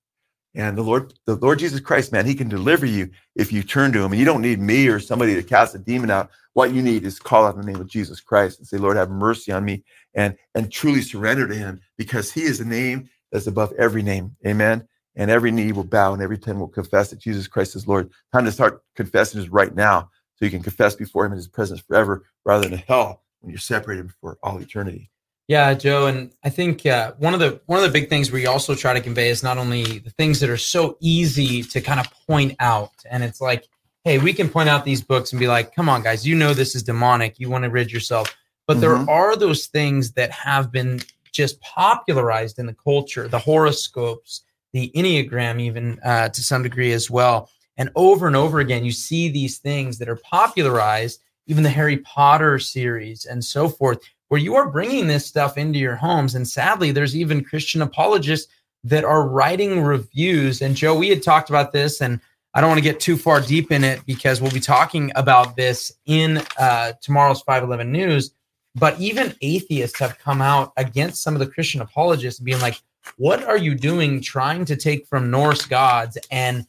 And 0.55 0.77
the 0.77 0.82
Lord, 0.82 1.13
the 1.25 1.36
Lord 1.36 1.59
Jesus 1.59 1.79
Christ, 1.79 2.11
man, 2.11 2.25
He 2.25 2.34
can 2.34 2.49
deliver 2.49 2.86
you 2.86 3.09
if 3.36 3.51
you 3.51 3.61
turn 3.61 3.91
to 3.91 3.99
Him. 3.99 4.11
And 4.11 4.19
you 4.19 4.25
don't 4.25 4.41
need 4.41 4.59
me 4.59 4.88
or 4.88 4.99
somebody 4.99 5.36
to 5.36 5.43
cast 5.43 5.75
a 5.75 5.79
demon 5.79 6.09
out. 6.09 6.29
What 6.53 6.73
you 6.73 6.82
need 6.82 7.05
is 7.05 7.19
call 7.19 7.45
out 7.45 7.57
the 7.57 7.63
name 7.63 7.79
of 7.79 7.88
Jesus 7.88 8.19
Christ 8.19 8.59
and 8.59 8.67
say, 8.67 8.77
Lord, 8.77 8.97
have 8.97 9.09
mercy 9.09 9.51
on 9.51 9.63
me, 9.63 9.84
and 10.13 10.36
and 10.55 10.71
truly 10.71 11.01
surrender 11.01 11.47
to 11.47 11.55
Him 11.55 11.79
because 11.97 12.32
He 12.32 12.43
is 12.43 12.59
the 12.59 12.65
name 12.65 13.09
that's 13.32 13.47
above 13.47 13.71
every 13.77 14.03
name. 14.03 14.36
Amen. 14.45 14.86
And 15.15 15.29
every 15.29 15.51
knee 15.51 15.71
will 15.71 15.86
bow 15.86 16.13
and 16.13 16.21
every 16.21 16.38
tongue 16.38 16.59
will 16.59 16.67
confess 16.67 17.09
that 17.09 17.19
Jesus 17.19 17.47
Christ 17.47 17.75
is 17.75 17.88
Lord. 17.88 18.11
Time 18.34 18.45
to 18.45 18.51
start 18.51 18.82
confessing 18.95 19.39
is 19.39 19.49
right 19.49 19.73
now, 19.73 20.09
so 20.36 20.45
you 20.45 20.51
can 20.51 20.63
confess 20.63 20.95
before 20.95 21.25
Him 21.25 21.34
in 21.34 21.38
His 21.38 21.47
presence 21.47 21.82
forever, 21.82 22.25
rather 22.45 22.67
than 22.67 22.79
hell 22.79 23.21
when 23.42 23.52
you're 23.52 23.60
separated 23.60 24.12
for 24.22 24.38
all 24.42 24.60
eternity. 24.60 25.12
Yeah, 25.48 25.74
Joe, 25.74 26.08
and 26.08 26.32
I 26.46 26.50
think 26.50 26.86
uh, 26.86 27.14
one 27.18 27.34
of 27.34 27.42
the 27.42 27.60
one 27.66 27.78
of 27.78 27.84
the 27.84 27.92
big 27.92 28.08
things 28.08 28.32
we 28.32 28.46
also 28.46 28.74
try 28.74 28.94
to 28.94 29.02
convey 29.02 29.28
is 29.30 29.44
not 29.44 29.58
only 29.58 30.00
the 30.00 30.12
things 30.12 30.39
that 30.39 30.50
are 30.50 30.56
so 30.56 30.98
easy 31.02 31.62
to 31.64 31.82
kind 31.82 32.00
of 32.00 32.08
point 32.26 32.56
out, 32.62 32.94
and 33.10 33.22
it's 33.22 33.42
like, 33.42 33.68
hey, 34.06 34.18
we 34.18 34.32
can 34.32 34.48
point 34.48 34.70
out 34.70 34.86
these 34.86 35.02
books 35.02 35.34
and 35.34 35.39
be 35.39 35.48
like, 35.48 35.76
come 35.76 35.89
on, 35.89 36.04
guys, 36.04 36.26
you 36.26 36.36
know 36.36 36.54
this 36.54 36.74
is 36.74 36.84
demonic, 36.84 37.38
you 37.38 37.50
want 37.50 37.66
to 37.66 37.70
rid 37.70 37.92
yourself, 37.92 38.34
but 38.66 38.78
mm-hmm. 38.78 38.82
there 38.82 39.10
are 39.10 39.36
those 39.36 39.68
things 39.68 40.14
that 40.14 40.32
have 40.32 40.72
been 40.72 41.02
just 41.34 41.60
popularized 41.60 42.58
in 42.58 42.66
the 42.66 42.76
culture, 42.76 43.28
the 43.28 43.39
horoscopes, 43.39 44.44
the 44.72 44.89
enneagram, 44.96 45.60
even 45.60 46.00
uh, 46.06 46.30
to 46.30 46.42
some 46.42 46.64
degree 46.64 46.94
as 46.94 47.10
well, 47.10 47.50
and 47.76 47.89
over 47.96 48.28
and 48.28 48.36
over 48.36 48.60
again, 48.60 48.86
you 48.86 48.92
see 48.92 49.28
these 49.28 49.58
things 49.58 49.98
that 49.98 50.08
are 50.08 50.16
popularized, 50.18 51.20
even 51.48 51.64
the 51.64 51.70
Harry 51.70 51.98
Potter 51.98 52.60
series 52.60 53.26
and 53.26 53.44
so 53.44 53.68
forth 53.68 54.00
where 54.32 54.39
you 54.39 54.56
are 54.56 54.70
bringing 54.70 55.08
this 55.08 55.26
stuff 55.26 55.58
into 55.58 55.78
your 55.78 55.98
homes. 55.98 56.36
And 56.36 56.48
sadly, 56.48 56.92
there's 56.92 57.18
even 57.18 57.44
Christian 57.44 57.82
apologists 57.82 58.50
that 58.86 59.04
are 59.04 59.28
writing 59.28 59.82
reviews. 59.82 60.62
And 60.62 60.74
Joe, 60.74 60.96
we 60.96 61.10
had 61.10 61.22
talked 61.22 61.50
about 61.50 61.74
this, 61.74 62.02
and 62.02 62.20
I 62.54 62.62
don't 62.62 62.70
want 62.70 62.78
to 62.78 62.84
get 62.84 63.02
too 63.02 63.18
far 63.18 63.42
deep 63.42 63.74
in 63.74 63.84
it 63.84 64.06
because 64.06 64.39
we'll 64.39 64.52
be 64.52 64.62
talking 64.62 65.12
about 65.16 65.58
this 65.58 65.92
in 66.06 66.42
uh, 66.58 66.94
tomorrow's 67.02 67.42
511 67.42 67.92
news. 67.92 68.32
But 68.74 68.98
even 69.02 69.36
atheists 69.42 70.00
have 70.00 70.18
come 70.18 70.42
out 70.42 70.72
against 70.78 71.22
some 71.22 71.34
of 71.34 71.39
the 71.39 71.48
Christian 71.48 71.82
apologists 71.82 72.39
being 72.39 72.62
like, 72.62 72.82
what 73.18 73.44
are 73.44 73.58
you 73.58 73.76
doing 73.76 74.22
trying 74.22 74.64
to 74.66 74.78
take 74.78 75.08
from 75.08 75.30
Norse 75.30 75.66
gods 75.66 76.18
and 76.32 76.66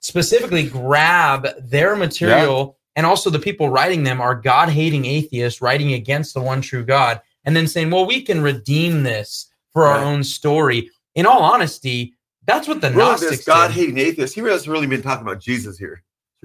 specifically 0.00 0.68
grab 0.68 1.46
their 1.60 1.94
material 1.94 2.76
and 2.96 3.06
also 3.06 3.30
the 3.30 3.38
people 3.38 3.68
writing 3.68 4.04
them 4.04 4.20
are 4.20 4.34
God 4.34 4.68
hating 4.68 5.04
atheists 5.04 5.60
writing 5.60 5.94
against 5.94 6.34
the 6.34 6.40
one 6.40 6.60
true 6.60 6.84
God 6.84 7.20
and 7.44 7.54
then 7.56 7.66
saying, 7.66 7.90
well, 7.90 8.06
we 8.06 8.22
can 8.22 8.42
redeem 8.42 9.02
this 9.02 9.50
for 9.72 9.82
right. 9.82 9.98
our 9.98 10.04
own 10.04 10.22
story. 10.22 10.90
In 11.14 11.26
all 11.26 11.42
honesty, 11.42 12.14
that's 12.46 12.68
what 12.68 12.80
the 12.80 12.90
really, 12.90 13.02
Gnostics 13.02 13.44
God 13.44 13.70
hating 13.70 13.98
atheists. 13.98 14.34
He 14.34 14.40
hasn't 14.42 14.70
really 14.70 14.86
been 14.86 15.02
talking 15.02 15.26
about 15.26 15.40
Jesus 15.40 15.78
here. 15.78 16.02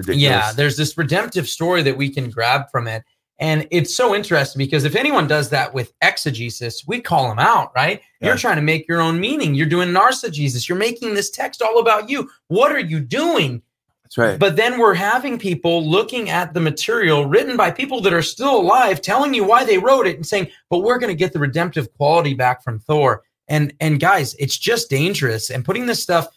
Yeah, 0.08 0.54
there's 0.54 0.78
this 0.78 0.98
redemptive 0.98 1.48
story 1.48 1.84
that 1.84 1.98
we 1.98 2.10
can 2.10 2.30
grab 2.30 2.72
from 2.72 2.88
it. 2.88 3.04
And 3.40 3.68
it's 3.72 3.96
so 3.96 4.14
interesting 4.14 4.60
because 4.60 4.84
if 4.84 4.96
anyone 4.96 5.28
does 5.28 5.50
that 5.50 5.74
with 5.74 5.94
exegesis, 6.02 6.86
we 6.88 7.00
call 7.00 7.30
them 7.30 7.40
out, 7.40 7.72
right? 7.74 8.02
Yeah. 8.20 8.28
You're 8.28 8.38
trying 8.38 8.58
to 8.58 8.62
make 8.62 8.88
your 8.88 9.02
own 9.02 9.20
meaning. 9.20 9.56
You're 9.56 9.66
doing 9.66 9.90
narcigesis. 9.90 10.68
You're 10.68 10.78
making 10.78 11.14
this 11.14 11.30
text 11.30 11.62
all 11.62 11.80
about 11.80 12.10
you. 12.10 12.30
What 12.48 12.72
are 12.72 12.80
you 12.80 13.00
doing? 13.00 13.62
That's 14.10 14.18
right. 14.18 14.40
But 14.40 14.56
then 14.56 14.80
we're 14.80 14.96
having 14.96 15.38
people 15.38 15.88
looking 15.88 16.32
at 16.32 16.54
the 16.56 16.60
material 16.60 17.28
written 17.28 17.56
by 17.56 17.70
people 17.70 18.02
that 18.02 18.14
are 18.14 18.24
still 18.24 18.58
alive, 18.58 19.02
telling 19.02 19.36
you 19.36 19.44
why 19.44 19.64
they 19.64 19.78
wrote 19.78 20.08
it 20.08 20.16
and 20.16 20.26
saying, 20.26 20.50
but 20.70 20.80
we're 20.80 20.98
going 20.98 21.12
to 21.12 21.18
get 21.18 21.32
the 21.32 21.40
redemptive 21.40 21.94
quality 21.94 22.34
back 22.34 22.64
from 22.64 22.80
Thor. 22.80 23.24
And 23.48 23.74
and 23.80 24.00
guys, 24.00 24.36
it's 24.40 24.58
just 24.58 24.90
dangerous. 24.90 25.52
And 25.52 25.64
putting 25.64 25.86
this 25.86 26.02
stuff 26.02 26.28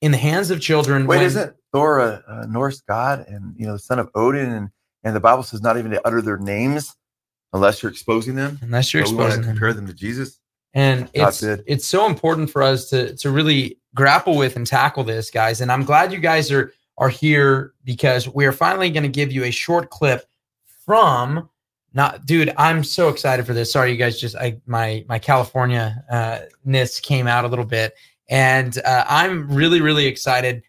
in 0.00 0.12
the 0.12 0.18
hands 0.18 0.50
of 0.50 0.60
children. 0.60 1.06
Wait, 1.06 1.18
when, 1.18 1.26
isn't 1.26 1.56
Thor 1.72 1.98
a, 1.98 2.22
a, 2.28 2.46
Norse 2.46 2.80
god 2.82 3.24
and 3.28 3.54
you 3.56 3.66
know 3.66 3.72
the 3.72 3.78
son 3.78 3.98
of 3.98 4.08
Odin 4.14 4.52
and 4.52 4.70
and 5.02 5.14
the 5.14 5.20
Bible 5.20 5.42
says 5.42 5.62
not 5.62 5.78
even 5.78 5.90
to 5.92 6.06
utter 6.06 6.22
their 6.22 6.38
names 6.38 6.94
unless 7.52 7.82
you're 7.82 7.90
exposing 7.90 8.34
them. 8.34 8.58
Unless 8.62 8.94
you're 8.94 9.04
so 9.04 9.14
exposing 9.14 9.42
them. 9.42 9.50
Compare 9.50 9.72
them 9.72 9.86
to 9.86 9.94
Jesus. 9.94 10.40
And 10.74 11.08
it's 11.14 11.42
it's 11.42 11.86
so 11.86 12.06
important 12.06 12.50
for 12.50 12.62
us 12.62 12.90
to 12.90 13.16
to 13.16 13.30
really 13.30 13.78
grapple 13.94 14.36
with 14.36 14.56
and 14.56 14.66
tackle 14.66 15.04
this, 15.04 15.30
guys. 15.30 15.60
And 15.60 15.72
I'm 15.72 15.84
glad 15.84 16.12
you 16.12 16.18
guys 16.18 16.52
are 16.52 16.72
are 16.98 17.08
here 17.08 17.72
because 17.84 18.28
we 18.28 18.46
are 18.46 18.52
finally 18.52 18.90
going 18.90 19.02
to 19.02 19.08
give 19.08 19.32
you 19.32 19.44
a 19.44 19.50
short 19.50 19.90
clip 19.90 20.24
from 20.84 21.48
not 21.92 22.26
dude 22.26 22.52
i'm 22.56 22.84
so 22.84 23.08
excited 23.08 23.46
for 23.46 23.52
this. 23.52 23.72
Sorry 23.72 23.90
you 23.90 23.96
guys 23.96 24.20
just 24.20 24.36
i 24.36 24.58
my 24.66 25.04
my 25.08 25.18
california 25.18 26.04
uh 26.10 26.40
ness 26.64 27.00
came 27.00 27.26
out 27.26 27.44
a 27.44 27.48
little 27.48 27.64
bit. 27.64 27.94
And 28.28 28.78
uh, 28.84 29.04
i'm 29.08 29.48
really 29.48 29.80
really 29.80 30.06
excited 30.06 30.62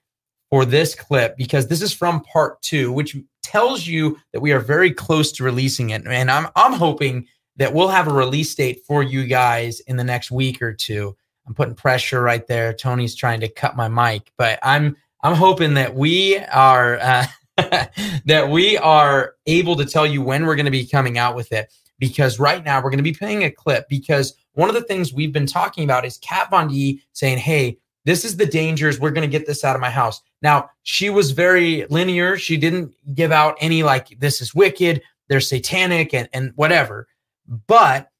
for 0.50 0.66
this 0.66 0.96
clip 0.96 1.38
because 1.38 1.68
this 1.68 1.82
is 1.82 1.94
from 1.94 2.22
part 2.22 2.62
two 2.62 2.92
which 2.92 3.16
tells 3.44 3.88
you 3.88 4.18
that 4.34 4.42
we 4.42 4.52
are 4.52 4.60
very 4.60 4.92
close 4.92 5.32
to 5.34 5.44
releasing 5.44 5.92
it. 5.92 6.06
And 6.06 6.32
i'm 6.32 6.48
i'm 6.56 6.74
hoping 6.74 7.28
that 7.58 7.74
we'll 7.74 7.88
have 7.88 8.08
a 8.08 8.14
release 8.14 8.54
date 8.54 8.84
for 8.86 9.02
you 9.02 9.26
guys 9.26 9.80
in 9.82 9.96
the 9.96 10.04
next 10.04 10.30
week 10.30 10.62
or 10.62 10.74
two. 10.74 11.16
I'm 11.48 11.56
putting 11.56 11.74
pressure 11.74 12.22
right 12.22 12.46
there. 12.46 12.72
Tony's 12.72 13.16
trying 13.16 13.40
to 13.40 13.48
cut 13.48 13.76
my 13.76 13.88
mic 13.88 14.32
but 14.38 14.60
i'm 14.64 14.96
I'm 15.22 15.36
hoping 15.36 15.74
that 15.76 15.96
we 15.96 16.38
are 16.38 17.00
uh, 17.00 17.26
that 18.26 18.50
we 18.50 18.78
are 18.78 19.34
able 19.46 19.76
to 19.76 19.86
tell 19.86 20.06
you 20.06 20.22
when 20.22 20.46
we're 20.46 20.56
going 20.56 20.66
to 20.66 20.72
be 20.72 20.86
coming 20.86 21.18
out 21.18 21.36
with 21.36 21.52
it. 21.52 21.74
Because 22.00 22.40
right 22.40 22.64
now 22.64 22.78
we're 22.78 22.92
going 22.92 22.98
to 22.98 23.04
be 23.04 23.14
playing 23.14 23.44
a 23.44 23.50
clip. 23.50 23.90
Because 23.90 24.36
one 24.54 24.70
of 24.70 24.76
the 24.76 24.84
things 24.84 25.14
we've 25.14 25.34
been 25.34 25.48
talking 25.48 25.84
about 25.84 26.06
is 26.06 26.20
Kat 26.20 26.52
Von 26.52 26.68
D 26.68 27.02
saying, 27.14 27.40
"Hey, 27.40 27.80
this 28.06 28.24
is 28.24 28.38
the 28.38 28.46
dangers. 28.46 29.00
We're 29.00 29.12
going 29.12 29.28
to 29.28 29.38
get 29.38 29.48
this 29.48 29.64
out 29.64 29.76
of 29.76 29.82
my 29.82 29.90
house." 29.90 30.22
Now 30.44 30.70
she 30.84 31.10
was 31.10 31.32
very 31.32 31.88
linear. 31.90 32.38
She 32.38 32.56
didn't 32.56 32.94
give 33.16 33.32
out 33.32 33.58
any 33.60 33.82
like 33.82 34.20
this 34.20 34.42
is 34.42 34.54
wicked, 34.54 35.02
they're 35.28 35.42
satanic, 35.42 36.14
and 36.14 36.30
and 36.34 36.52
whatever. 36.56 37.08
But 37.66 38.12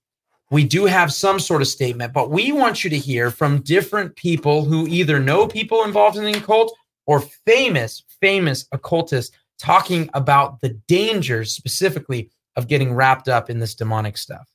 we 0.50 0.64
do 0.64 0.86
have 0.86 1.14
some 1.14 1.40
sort 1.40 1.62
of 1.62 1.68
statement, 1.68 2.14
but 2.14 2.32
we 2.32 2.52
want 2.52 2.84
you 2.84 2.90
to 2.90 2.98
hear 2.98 3.30
from 3.30 3.62
different 3.62 4.16
people 4.16 4.64
who 4.64 4.88
either 4.88 5.20
know 5.20 5.46
people 5.46 5.84
involved 5.84 6.18
in 6.18 6.24
the 6.24 6.38
occult 6.38 6.76
or 7.08 7.22
famous, 7.46 8.04
famous 8.22 8.68
occultists 8.72 9.36
talking 9.58 10.10
about 10.14 10.62
the 10.62 10.70
dangers 10.88 11.54
specifically 11.56 12.30
of 12.56 12.68
getting 12.68 12.94
wrapped 12.94 13.28
up 13.28 13.50
in 13.50 13.60
this 13.60 13.74
demonic 13.74 14.18
stuff. 14.18 14.48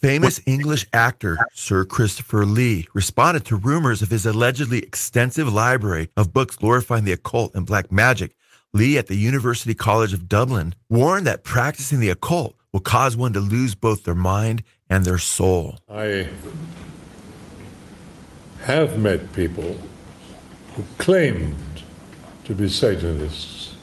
Famous 0.00 0.40
English 0.46 0.86
actor 0.92 1.38
Sir 1.52 1.84
Christopher 1.84 2.44
Lee 2.46 2.86
responded 2.94 3.44
to 3.46 3.56
rumors 3.56 4.00
of 4.00 4.10
his 4.10 4.26
allegedly 4.26 4.78
extensive 4.78 5.52
library 5.52 6.08
of 6.16 6.32
books 6.32 6.54
glorifying 6.54 7.04
the 7.04 7.12
occult 7.12 7.54
and 7.54 7.66
black 7.66 7.90
magic. 7.90 8.36
Lee 8.72 8.96
at 8.96 9.08
the 9.08 9.16
University 9.16 9.74
College 9.74 10.12
of 10.12 10.28
Dublin 10.28 10.74
warned 10.88 11.26
that 11.26 11.42
practicing 11.42 11.98
the 11.98 12.10
occult 12.10 12.54
will 12.72 12.80
cause 12.80 13.16
one 13.16 13.32
to 13.32 13.40
lose 13.40 13.74
both 13.74 14.04
their 14.04 14.14
mind 14.14 14.62
and 14.88 15.04
their 15.04 15.18
soul. 15.18 15.78
I 15.88 16.28
have 18.60 18.98
met 18.98 19.32
people 19.32 19.76
who 20.76 20.84
claimed 20.98 21.56
to 22.48 22.54
be 22.54 22.66
Satanists, 22.66 23.74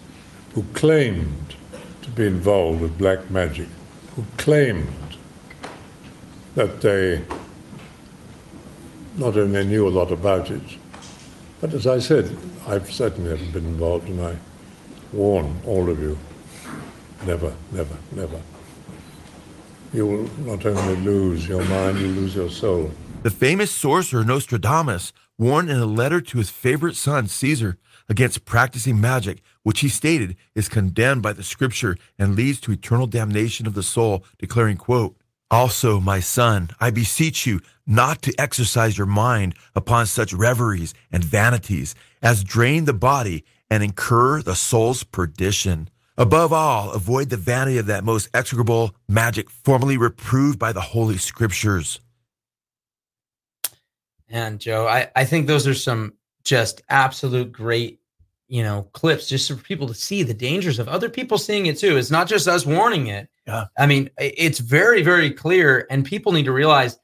who 0.55 0.63
claimed 0.73 1.55
to 2.01 2.09
be 2.09 2.25
involved 2.25 2.81
with 2.81 2.97
black 2.97 3.29
magic, 3.29 3.67
who 4.15 4.25
claimed 4.37 4.87
that 6.55 6.81
they 6.81 7.21
not 9.17 9.37
only 9.37 9.63
knew 9.65 9.87
a 9.87 9.89
lot 9.89 10.11
about 10.11 10.49
it, 10.49 10.63
but 11.61 11.75
as 11.75 11.85
I 11.85 11.99
said, 11.99 12.35
I've 12.67 12.91
certainly 12.91 13.29
never 13.29 13.45
been 13.51 13.65
involved, 13.65 14.09
and 14.09 14.19
I 14.19 14.35
warn 15.13 15.61
all 15.67 15.87
of 15.87 15.99
you 15.99 16.17
never, 17.23 17.53
never, 17.71 17.95
never. 18.13 18.41
You 19.93 20.07
will 20.07 20.29
not 20.39 20.65
only 20.65 20.95
lose 20.95 21.47
your 21.47 21.63
mind, 21.65 21.99
you 21.99 22.07
lose 22.07 22.35
your 22.35 22.49
soul. 22.49 22.89
The 23.21 23.29
famous 23.29 23.69
sorcerer 23.69 24.23
Nostradamus 24.23 25.13
warned 25.37 25.69
in 25.69 25.77
a 25.77 25.85
letter 25.85 26.19
to 26.19 26.37
his 26.39 26.49
favorite 26.49 26.95
son, 26.95 27.27
Caesar, 27.27 27.77
against 28.07 28.45
practicing 28.45 28.99
magic, 28.99 29.41
which 29.63 29.79
he 29.79 29.89
stated 29.89 30.35
is 30.53 30.69
condemned 30.69 31.21
by 31.21 31.33
the 31.33 31.43
scripture 31.43 31.97
and 32.19 32.35
leads 32.35 32.59
to 32.61 32.71
eternal 32.71 33.07
damnation 33.07 33.67
of 33.67 33.73
the 33.73 33.83
soul, 33.83 34.23
declaring, 34.37 34.77
quote, 34.77 35.15
Also, 35.49 35.99
my 35.99 36.19
son, 36.19 36.69
I 36.79 36.91
beseech 36.91 37.45
you 37.45 37.61
not 37.87 38.21
to 38.23 38.33
exercise 38.39 38.97
your 38.97 39.07
mind 39.07 39.55
upon 39.75 40.05
such 40.05 40.33
reveries 40.33 40.93
and 41.11 41.23
vanities 41.23 41.95
as 42.21 42.43
drain 42.43 42.85
the 42.85 42.93
body 42.93 43.43
and 43.69 43.83
incur 43.83 44.41
the 44.41 44.55
soul's 44.55 45.03
perdition. 45.03 45.89
Above 46.17 46.53
all, 46.53 46.91
avoid 46.91 47.29
the 47.29 47.37
vanity 47.37 47.77
of 47.77 47.87
that 47.87 48.03
most 48.03 48.29
execrable 48.33 48.95
magic 49.09 49.49
formerly 49.49 49.97
reproved 49.97 50.57
by 50.57 50.71
the 50.71 50.81
Holy 50.81 51.17
Scriptures. 51.17 51.99
And 54.29 54.59
Joe, 54.59 54.87
I, 54.87 55.09
I 55.15 55.25
think 55.25 55.47
those 55.47 55.67
are 55.67 55.73
some 55.73 56.13
just 56.45 56.81
absolute 56.89 57.51
great, 57.51 57.99
you 58.47 58.63
know, 58.63 58.83
clips 58.93 59.27
just 59.27 59.49
for 59.49 59.55
people 59.55 59.87
to 59.87 59.93
see 59.93 60.23
the 60.23 60.33
dangers 60.33 60.79
of 60.79 60.87
other 60.87 61.09
people 61.09 61.37
seeing 61.37 61.65
it 61.65 61.77
too. 61.77 61.97
It's 61.97 62.11
not 62.11 62.27
just 62.27 62.47
us 62.47 62.65
warning 62.65 63.07
it. 63.07 63.27
Yeah. 63.45 63.65
I 63.77 63.85
mean, 63.85 64.09
it's 64.17 64.59
very, 64.59 65.01
very 65.01 65.31
clear, 65.31 65.85
and 65.89 66.05
people 66.05 66.31
need 66.31 66.45
to 66.45 66.51
realize 66.53 66.97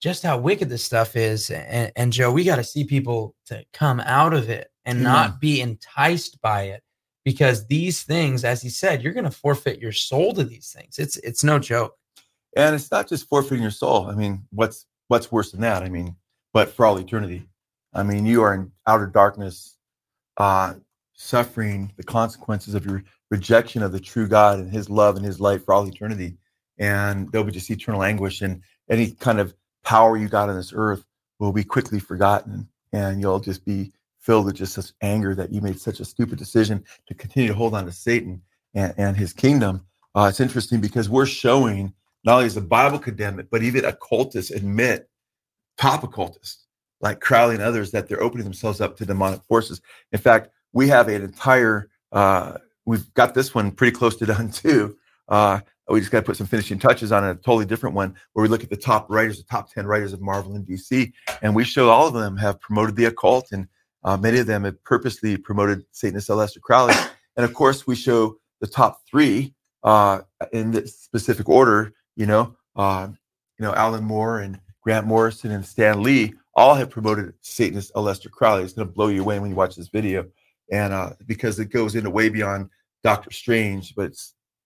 just 0.00 0.22
how 0.22 0.38
wicked 0.38 0.68
this 0.68 0.84
stuff 0.84 1.16
is. 1.16 1.50
And, 1.50 1.92
and 1.96 2.12
Joe, 2.12 2.32
we 2.32 2.44
got 2.44 2.56
to 2.56 2.64
see 2.64 2.84
people 2.84 3.34
to 3.46 3.64
come 3.72 4.00
out 4.00 4.34
of 4.34 4.50
it 4.50 4.70
and 4.84 5.00
mm. 5.00 5.02
not 5.02 5.40
be 5.40 5.60
enticed 5.60 6.40
by 6.42 6.64
it 6.64 6.82
because 7.24 7.66
these 7.66 8.02
things, 8.02 8.44
as 8.44 8.62
he 8.62 8.70
said, 8.70 9.02
you're 9.02 9.12
going 9.12 9.24
to 9.24 9.30
forfeit 9.30 9.78
your 9.78 9.92
soul 9.92 10.32
to 10.34 10.44
these 10.44 10.72
things. 10.72 10.98
It's 10.98 11.16
it's 11.18 11.44
no 11.44 11.58
joke. 11.58 11.96
And 12.56 12.74
it's 12.74 12.90
not 12.90 13.08
just 13.08 13.28
forfeiting 13.28 13.62
your 13.62 13.70
soul. 13.70 14.06
I 14.06 14.14
mean, 14.14 14.42
what's 14.50 14.86
what's 15.08 15.30
worse 15.30 15.52
than 15.52 15.60
that? 15.60 15.82
I 15.82 15.88
mean, 15.88 16.16
but 16.52 16.70
for 16.70 16.86
all 16.86 16.98
eternity. 16.98 17.46
I 17.92 18.02
mean, 18.02 18.24
you 18.24 18.42
are 18.42 18.54
in 18.54 18.70
outer 18.86 19.06
darkness, 19.06 19.76
uh, 20.36 20.74
suffering 21.14 21.92
the 21.96 22.02
consequences 22.02 22.74
of 22.74 22.86
your 22.86 23.02
rejection 23.30 23.82
of 23.82 23.92
the 23.92 24.00
true 24.00 24.28
God 24.28 24.58
and 24.58 24.72
His 24.72 24.88
love 24.88 25.16
and 25.16 25.24
His 25.24 25.40
light 25.40 25.64
for 25.64 25.74
all 25.74 25.86
eternity. 25.86 26.36
And 26.78 27.30
there'll 27.30 27.46
be 27.46 27.52
just 27.52 27.70
eternal 27.70 28.02
anguish, 28.02 28.40
and 28.40 28.62
any 28.88 29.10
kind 29.10 29.38
of 29.38 29.54
power 29.84 30.16
you 30.16 30.28
got 30.28 30.48
on 30.48 30.56
this 30.56 30.72
earth 30.74 31.04
will 31.38 31.52
be 31.52 31.64
quickly 31.64 31.98
forgotten, 31.98 32.68
and 32.92 33.20
you'll 33.20 33.40
just 33.40 33.64
be 33.64 33.92
filled 34.18 34.46
with 34.46 34.56
just 34.56 34.74
such 34.74 34.92
anger 35.02 35.34
that 35.34 35.52
you 35.52 35.60
made 35.60 35.80
such 35.80 36.00
a 36.00 36.04
stupid 36.04 36.38
decision 36.38 36.84
to 37.06 37.14
continue 37.14 37.48
to 37.48 37.54
hold 37.54 37.74
on 37.74 37.86
to 37.86 37.92
Satan 37.92 38.40
and, 38.74 38.94
and 38.96 39.16
his 39.16 39.32
kingdom. 39.32 39.84
Uh, 40.14 40.26
it's 40.28 40.40
interesting 40.40 40.80
because 40.80 41.08
we're 41.08 41.26
showing 41.26 41.92
not 42.24 42.34
only 42.34 42.44
does 42.44 42.54
the 42.54 42.60
Bible 42.60 42.98
condemn 42.98 43.40
it, 43.40 43.48
but 43.50 43.62
even 43.62 43.84
occultists 43.84 44.50
admit, 44.50 45.08
top 45.78 46.02
occultists 46.02 46.66
like 47.00 47.20
Crowley 47.20 47.54
and 47.54 47.62
others, 47.62 47.90
that 47.90 48.08
they're 48.08 48.22
opening 48.22 48.44
themselves 48.44 48.80
up 48.80 48.96
to 48.96 49.06
demonic 49.06 49.42
forces. 49.44 49.80
In 50.12 50.18
fact, 50.18 50.50
we 50.72 50.88
have 50.88 51.08
an 51.08 51.22
entire, 51.22 51.88
uh, 52.12 52.58
we've 52.84 53.12
got 53.14 53.34
this 53.34 53.54
one 53.54 53.70
pretty 53.70 53.96
close 53.96 54.16
to 54.16 54.26
done 54.26 54.50
too. 54.52 54.96
Uh, 55.28 55.60
we 55.88 56.00
just 56.00 56.12
got 56.12 56.20
to 56.20 56.26
put 56.26 56.36
some 56.36 56.46
finishing 56.46 56.78
touches 56.78 57.10
on 57.10 57.24
a 57.24 57.34
totally 57.34 57.64
different 57.64 57.96
one 57.96 58.14
where 58.32 58.42
we 58.42 58.48
look 58.48 58.62
at 58.62 58.70
the 58.70 58.76
top 58.76 59.10
writers, 59.10 59.38
the 59.38 59.44
top 59.44 59.72
10 59.72 59.86
writers 59.86 60.12
of 60.12 60.20
Marvel 60.20 60.54
and 60.54 60.64
DC, 60.64 61.12
and 61.42 61.54
we 61.54 61.64
show 61.64 61.88
all 61.88 62.06
of 62.06 62.14
them 62.14 62.36
have 62.36 62.60
promoted 62.60 62.94
the 62.94 63.06
occult 63.06 63.50
and 63.52 63.66
uh, 64.04 64.16
many 64.16 64.38
of 64.38 64.46
them 64.46 64.64
have 64.64 64.82
purposely 64.84 65.36
promoted 65.36 65.84
Satanist 65.90 66.28
Aleister 66.28 66.60
Crowley. 66.60 66.94
And 67.36 67.44
of 67.44 67.54
course, 67.54 67.86
we 67.86 67.96
show 67.96 68.36
the 68.60 68.66
top 68.66 69.00
three 69.08 69.54
uh, 69.82 70.20
in 70.52 70.70
this 70.70 70.98
specific 70.98 71.48
order. 71.48 71.92
You 72.16 72.26
know, 72.26 72.56
uh, 72.76 73.08
you 73.58 73.64
know, 73.64 73.74
Alan 73.74 74.04
Moore 74.04 74.40
and 74.40 74.60
Grant 74.82 75.06
Morrison 75.06 75.50
and 75.50 75.64
Stan 75.64 76.02
Lee 76.02 76.34
all 76.60 76.74
have 76.74 76.90
promoted 76.90 77.32
Satanist 77.40 77.92
Aleister 77.94 78.30
Crowley. 78.30 78.62
It's 78.62 78.74
going 78.74 78.86
to 78.86 78.92
blow 78.92 79.08
you 79.08 79.22
away 79.22 79.38
when 79.38 79.50
you 79.50 79.56
watch 79.56 79.76
this 79.76 79.88
video, 79.88 80.26
and 80.70 80.92
uh, 80.92 81.14
because 81.26 81.58
it 81.58 81.70
goes 81.70 81.94
into 81.94 82.10
way 82.10 82.28
beyond 82.28 82.68
Doctor 83.02 83.30
Strange, 83.30 83.94
but 83.94 84.12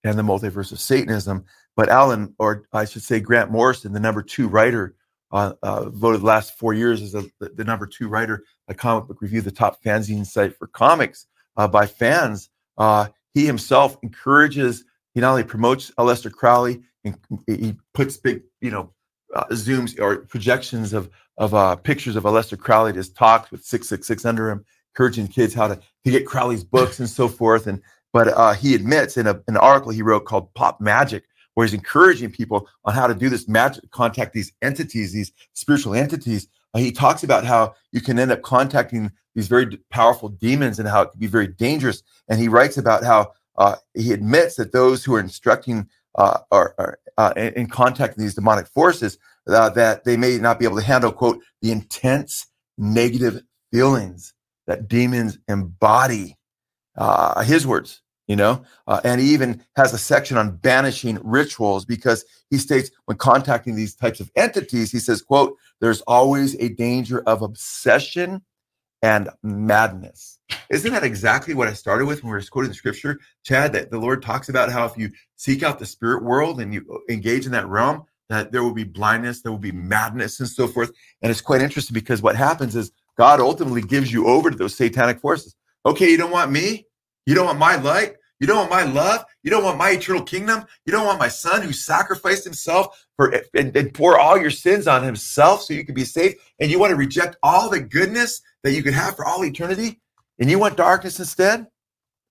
and 0.03 0.19
the 0.19 0.23
multiverse 0.23 0.73
of 0.73 0.79
Satanism. 0.79 1.45
But 1.77 1.87
Alan, 1.87 2.35
or 2.37 2.67
I 2.73 2.83
should 2.83 3.01
say 3.01 3.21
Grant 3.21 3.49
Morrison, 3.49 3.93
the 3.93 3.99
number 4.01 4.21
two 4.21 4.49
writer 4.49 4.95
uh, 5.31 5.53
uh, 5.63 5.89
voted 5.89 6.21
the 6.21 6.25
last 6.25 6.57
four 6.59 6.73
years 6.73 7.01
as 7.01 7.15
a, 7.15 7.23
the, 7.39 7.49
the, 7.55 7.63
number 7.63 7.87
two 7.87 8.07
writer 8.07 8.43
a 8.67 8.73
Comic 8.73 9.07
Book 9.07 9.21
Review, 9.21 9.41
the 9.41 9.51
top 9.51 9.81
fanzine 9.81 10.25
site 10.25 10.55
for 10.57 10.67
comics 10.67 11.27
uh, 11.57 11.67
by 11.67 11.85
fans. 11.85 12.49
Uh, 12.77 13.07
he 13.33 13.45
himself 13.45 13.97
encourages, 14.03 14.83
he 15.13 15.21
not 15.21 15.31
only 15.31 15.43
promotes 15.43 15.91
Aleister 15.97 16.31
Crowley, 16.31 16.83
and 17.03 17.17
he 17.47 17.75
puts 17.93 18.17
big, 18.17 18.43
you 18.61 18.71
know, 18.71 18.93
uh, 19.33 19.45
zooms 19.51 19.99
or 19.99 20.17
projections 20.17 20.93
of 20.93 21.09
of 21.37 21.53
uh, 21.53 21.75
pictures 21.75 22.15
of 22.15 22.23
Aleister 22.23 22.57
Crowley 22.57 22.93
his 22.93 23.09
talks 23.09 23.51
with 23.51 23.63
666 23.63 24.25
under 24.25 24.49
him, 24.49 24.63
encouraging 24.93 25.27
kids 25.27 25.53
how 25.53 25.67
to, 25.67 25.75
to 26.05 26.11
get 26.11 26.25
Crowley's 26.25 26.63
books 26.63 26.99
and 26.99 27.09
so 27.09 27.27
forth. 27.27 27.67
And 27.67 27.81
but 28.13 28.55
he 28.57 28.73
admits 28.73 29.17
in 29.17 29.27
a, 29.27 29.41
an 29.49 29.57
article 29.57 29.91
he 29.91 30.01
wrote 30.01 30.23
called 30.25 30.53
Pop 30.53 30.79
Magic 30.79 31.25
where 31.55 31.65
he's 31.65 31.73
encouraging 31.73 32.31
people 32.31 32.69
on 32.85 32.93
how 32.93 33.07
to 33.07 33.15
do 33.15 33.29
this 33.29 33.47
magic, 33.47 33.89
contact 33.91 34.33
these 34.33 34.51
entities, 34.61 35.11
these 35.11 35.31
spiritual 35.53 35.95
entities. 35.95 36.47
Uh, 36.73 36.79
he 36.79 36.91
talks 36.91 37.23
about 37.23 37.45
how 37.45 37.73
you 37.91 38.01
can 38.01 38.19
end 38.19 38.31
up 38.31 38.41
contacting 38.43 39.11
these 39.33 39.47
very 39.47 39.77
powerful 39.89 40.29
demons 40.29 40.79
and 40.79 40.87
how 40.87 41.01
it 41.01 41.11
can 41.11 41.19
be 41.19 41.27
very 41.27 41.47
dangerous. 41.47 42.03
And 42.29 42.39
he 42.39 42.47
writes 42.47 42.77
about 42.77 43.03
how 43.03 43.31
uh, 43.57 43.77
he 43.93 44.13
admits 44.13 44.55
that 44.55 44.73
those 44.73 45.03
who 45.03 45.15
are 45.15 45.19
instructing 45.19 45.87
uh, 46.17 46.39
are 46.51 46.99
uh, 47.17 47.33
in, 47.35 47.53
in 47.53 47.67
contacting 47.67 48.23
these 48.23 48.35
demonic 48.35 48.67
forces, 48.67 49.17
uh, 49.47 49.69
that 49.69 50.03
they 50.03 50.17
may 50.17 50.37
not 50.37 50.59
be 50.59 50.65
able 50.65 50.77
to 50.77 50.83
handle, 50.83 51.11
quote, 51.11 51.41
the 51.61 51.71
intense 51.71 52.47
negative 52.77 53.41
feelings 53.71 54.33
that 54.67 54.87
demons 54.87 55.37
embody. 55.47 56.35
Uh, 56.97 57.43
his 57.43 57.67
words, 57.67 58.01
you 58.27 58.35
know 58.35 58.63
uh, 58.87 59.01
and 59.03 59.21
he 59.21 59.27
even 59.33 59.63
has 59.75 59.93
a 59.93 59.97
section 59.97 60.37
on 60.37 60.55
banishing 60.57 61.19
rituals 61.23 61.85
because 61.85 62.25
he 62.49 62.57
states 62.57 62.89
when 63.05 63.17
contacting 63.17 63.75
these 63.75 63.95
types 63.95 64.19
of 64.19 64.31
entities 64.35 64.91
he 64.91 64.99
says 64.99 65.21
quote 65.21 65.55
there's 65.81 66.01
always 66.01 66.55
a 66.55 66.69
danger 66.69 67.21
of 67.27 67.41
obsession 67.41 68.41
and 69.01 69.29
madness. 69.43 70.39
Isn't 70.69 70.91
that 70.91 71.03
exactly 71.03 71.53
what 71.53 71.67
i 71.67 71.73
started 71.73 72.05
with 72.05 72.23
when 72.23 72.31
we 72.31 72.37
were 72.37 72.43
quoting 72.49 72.69
the 72.69 72.75
scripture 72.75 73.19
chad 73.43 73.73
that 73.73 73.91
the 73.91 73.99
lord 73.99 74.21
talks 74.21 74.49
about 74.49 74.71
how 74.71 74.85
if 74.85 74.97
you 74.97 75.11
seek 75.35 75.63
out 75.63 75.79
the 75.79 75.85
spirit 75.85 76.23
world 76.23 76.59
and 76.59 76.73
you 76.73 77.03
engage 77.09 77.45
in 77.45 77.51
that 77.51 77.67
realm 77.67 78.03
that 78.29 78.51
there 78.51 78.63
will 78.63 78.73
be 78.73 78.83
blindness 78.83 79.41
there 79.41 79.51
will 79.51 79.59
be 79.59 79.71
madness 79.71 80.39
and 80.39 80.49
so 80.49 80.67
forth. 80.67 80.91
And 81.21 81.29
it's 81.29 81.41
quite 81.41 81.61
interesting 81.61 81.93
because 81.93 82.21
what 82.21 82.35
happens 82.35 82.75
is 82.75 82.91
god 83.17 83.39
ultimately 83.39 83.81
gives 83.81 84.11
you 84.11 84.27
over 84.27 84.49
to 84.49 84.57
those 84.57 84.75
satanic 84.75 85.19
forces. 85.19 85.55
Okay 85.85 86.09
you 86.09 86.17
don't 86.17 86.31
want 86.31 86.51
me? 86.51 86.85
You 87.25 87.35
don't 87.35 87.45
want 87.45 87.59
my 87.59 87.75
light. 87.75 88.15
You 88.39 88.47
don't 88.47 88.57
want 88.57 88.69
my 88.69 88.83
love. 88.83 89.25
You 89.43 89.51
don't 89.51 89.63
want 89.63 89.77
my 89.77 89.91
eternal 89.91 90.23
kingdom. 90.23 90.65
You 90.85 90.91
don't 90.91 91.05
want 91.05 91.19
my 91.19 91.29
son 91.29 91.61
who 91.61 91.71
sacrificed 91.71 92.43
himself 92.43 93.05
for 93.15 93.33
and, 93.53 93.75
and 93.75 93.93
pour 93.93 94.19
all 94.19 94.37
your 94.37 94.51
sins 94.51 94.87
on 94.87 95.03
himself 95.03 95.61
so 95.61 95.73
you 95.73 95.85
can 95.85 95.95
be 95.95 96.03
saved. 96.03 96.35
And 96.59 96.69
you 96.69 96.79
want 96.79 96.91
to 96.91 96.97
reject 96.97 97.37
all 97.41 97.69
the 97.69 97.79
goodness 97.79 98.41
that 98.63 98.73
you 98.73 98.83
could 98.83 98.93
have 98.93 99.15
for 99.15 99.25
all 99.25 99.43
eternity. 99.45 100.01
And 100.39 100.49
you 100.49 100.59
want 100.59 100.75
darkness 100.75 101.19
instead? 101.19 101.67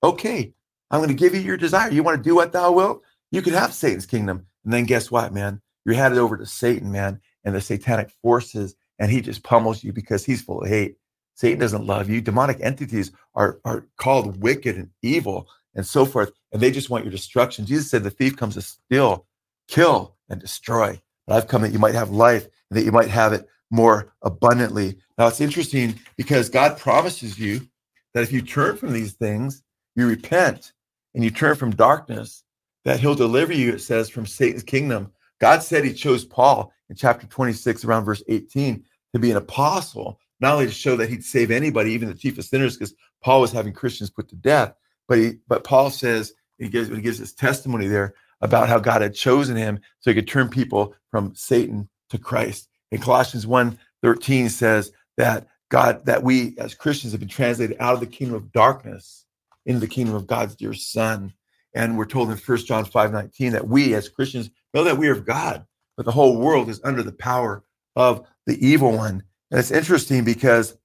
Okay, 0.03 0.53
I'm 0.91 1.01
going 1.01 1.09
to 1.09 1.15
give 1.15 1.35
you 1.35 1.41
your 1.41 1.57
desire. 1.57 1.91
You 1.91 2.03
want 2.03 2.23
to 2.23 2.29
do 2.29 2.35
what 2.35 2.53
thou 2.53 2.73
wilt? 2.73 3.03
You 3.31 3.41
can 3.41 3.55
have 3.55 3.73
Satan's 3.73 4.05
kingdom. 4.05 4.47
And 4.65 4.73
then 4.73 4.85
guess 4.85 5.11
what, 5.11 5.33
man? 5.33 5.63
You're 5.87 5.95
headed 5.95 6.19
over 6.19 6.37
to 6.37 6.47
Satan, 6.47 6.93
man, 6.93 7.21
and 7.45 7.55
the 7.55 7.61
satanic 7.61 8.11
forces, 8.23 8.75
and 8.99 9.11
he 9.11 9.21
just 9.21 9.43
pummels 9.43 9.83
you 9.83 9.93
because 9.93 10.25
he's 10.25 10.43
full 10.43 10.63
of 10.63 10.69
hate. 10.69 10.97
Satan 11.35 11.59
doesn't 11.59 11.87
love 11.87 12.09
you. 12.09 12.21
Demonic 12.21 12.59
entities 12.61 13.11
are, 13.35 13.61
are 13.65 13.87
called 13.97 14.43
wicked 14.43 14.77
and 14.77 14.91
evil 15.03 15.49
and 15.75 15.87
so 15.87 16.07
forth, 16.07 16.33
and 16.53 16.61
they 16.61 16.71
just 16.71 16.91
want 16.91 17.05
your 17.05 17.13
destruction. 17.13 17.67
Jesus 17.67 17.91
said 17.91 18.03
the 18.03 18.11
thief 18.11 18.37
comes 18.37 18.55
to 18.55 18.63
steal, 18.63 19.27
kill, 19.69 20.17
and 20.29 20.41
destroy. 20.41 21.01
But 21.27 21.37
I've 21.37 21.49
come 21.49 21.63
that 21.63 21.73
you 21.73 21.79
might 21.79 21.95
have 21.95 22.11
life 22.11 22.45
and 22.71 22.79
that 22.79 22.85
you 22.85 22.93
might 22.93 23.09
have 23.09 23.33
it 23.33 23.49
more 23.71 24.13
abundantly. 24.23 24.99
Now 25.19 25.27
it's 25.27 25.41
interesting 25.41 25.99
because 26.17 26.49
God 26.49 26.79
promises 26.79 27.39
you 27.39 27.69
that 28.13 28.23
if 28.23 28.33
you 28.33 28.43
turn 28.43 28.77
from 28.77 28.93
these 28.93 29.15
things, 29.15 29.63
you 29.97 30.07
repent 30.07 30.73
and 31.15 31.25
you 31.25 31.31
turn 31.31 31.57
from 31.57 31.71
darkness, 31.75 32.45
that 32.85 33.01
he'll 33.01 33.15
deliver 33.15 33.53
you, 33.53 33.73
it 33.73 33.81
says, 33.81 34.09
from 34.09 34.27
Satan's 34.27 34.63
kingdom. 34.63 35.11
God 35.41 35.63
said 35.63 35.85
he 35.85 35.93
chose 35.93 36.25
Paul 36.25 36.73
in 36.91 36.97
chapter 36.97 37.27
26, 37.27 37.85
around 37.85 38.05
verse 38.05 38.23
18, 38.29 38.85
to 39.13 39.19
be 39.19 39.31
an 39.31 39.37
apostle 39.37 40.19
not 40.41 40.55
only 40.55 40.67
to 40.67 40.73
show 40.73 40.97
that 40.97 41.09
he'd 41.09 41.25
save 41.25 41.51
anybody, 41.51 41.93
even 41.93 42.09
the 42.09 42.15
chief 42.15 42.37
of 42.39 42.45
sinners, 42.45 42.77
because 42.77 42.95
Paul 43.23 43.41
was 43.41 43.53
having 43.53 43.73
Christians 43.73 44.11
put 44.11 44.29
to 44.29 44.37
death, 44.37 44.75
but 45.09 45.19
he 45.19 45.33
but 45.49 45.65
Paul 45.65 45.91
says 45.91 46.33
he 46.59 46.69
gives 46.69 46.89
he 46.89 47.01
gives 47.01 47.19
his 47.19 47.33
testimony 47.33 47.87
there 47.87 48.15
about 48.41 48.69
how 48.69 48.79
God 48.79 49.03
had 49.03 49.15
chosen 49.15 49.57
him 49.57 49.81
so 50.01 50.11
he 50.11 50.15
could 50.15 50.29
turn 50.29 50.49
people 50.49 50.95
from 51.11 51.35
Satan 51.35 51.89
to 52.11 52.19
Christ. 52.19 52.69
And 52.93 53.03
Colossians 53.03 53.47
1 53.47 53.79
13 54.03 54.49
says 54.49 54.93
that 55.17 55.47
God, 55.71 56.05
that 56.07 56.23
we 56.23 56.55
as 56.59 56.75
Christians 56.75 57.13
have 57.13 57.21
been 57.21 57.29
translated 57.29 57.77
out 57.81 57.95
of 57.95 58.01
the 58.01 58.07
kingdom 58.07 58.37
of 58.37 58.53
darkness 58.53 59.25
into 59.67 59.81
the 59.81 59.89
kingdom 59.89 60.15
of 60.15 60.27
God's 60.27 60.55
dear 60.55 60.75
Son. 60.75 61.33
And 61.75 61.99
we're 61.99 62.05
told 62.05 62.31
in 62.31 62.37
1 62.37 62.59
John 62.59 62.85
5 62.85 63.13
19 63.13 63.53
that 63.53 63.67
we 63.67 63.95
as 63.95 64.09
Christians 64.09 64.51
know 64.73 64.85
that 64.85 64.99
we 64.99 65.09
are 65.09 65.13
of 65.13 65.25
God, 65.25 65.67
but 65.97 66.05
the 66.07 66.13
whole 66.13 66.37
world 66.37 66.69
is 66.69 66.81
under 66.85 67.03
the 67.03 67.13
power 67.13 67.65
of 67.97 68.27
the 68.47 68.65
evil 68.65 68.93
one. 68.93 69.23
And 69.51 69.59
it's 69.59 69.71
interesting 69.71 70.25
because 70.25 70.77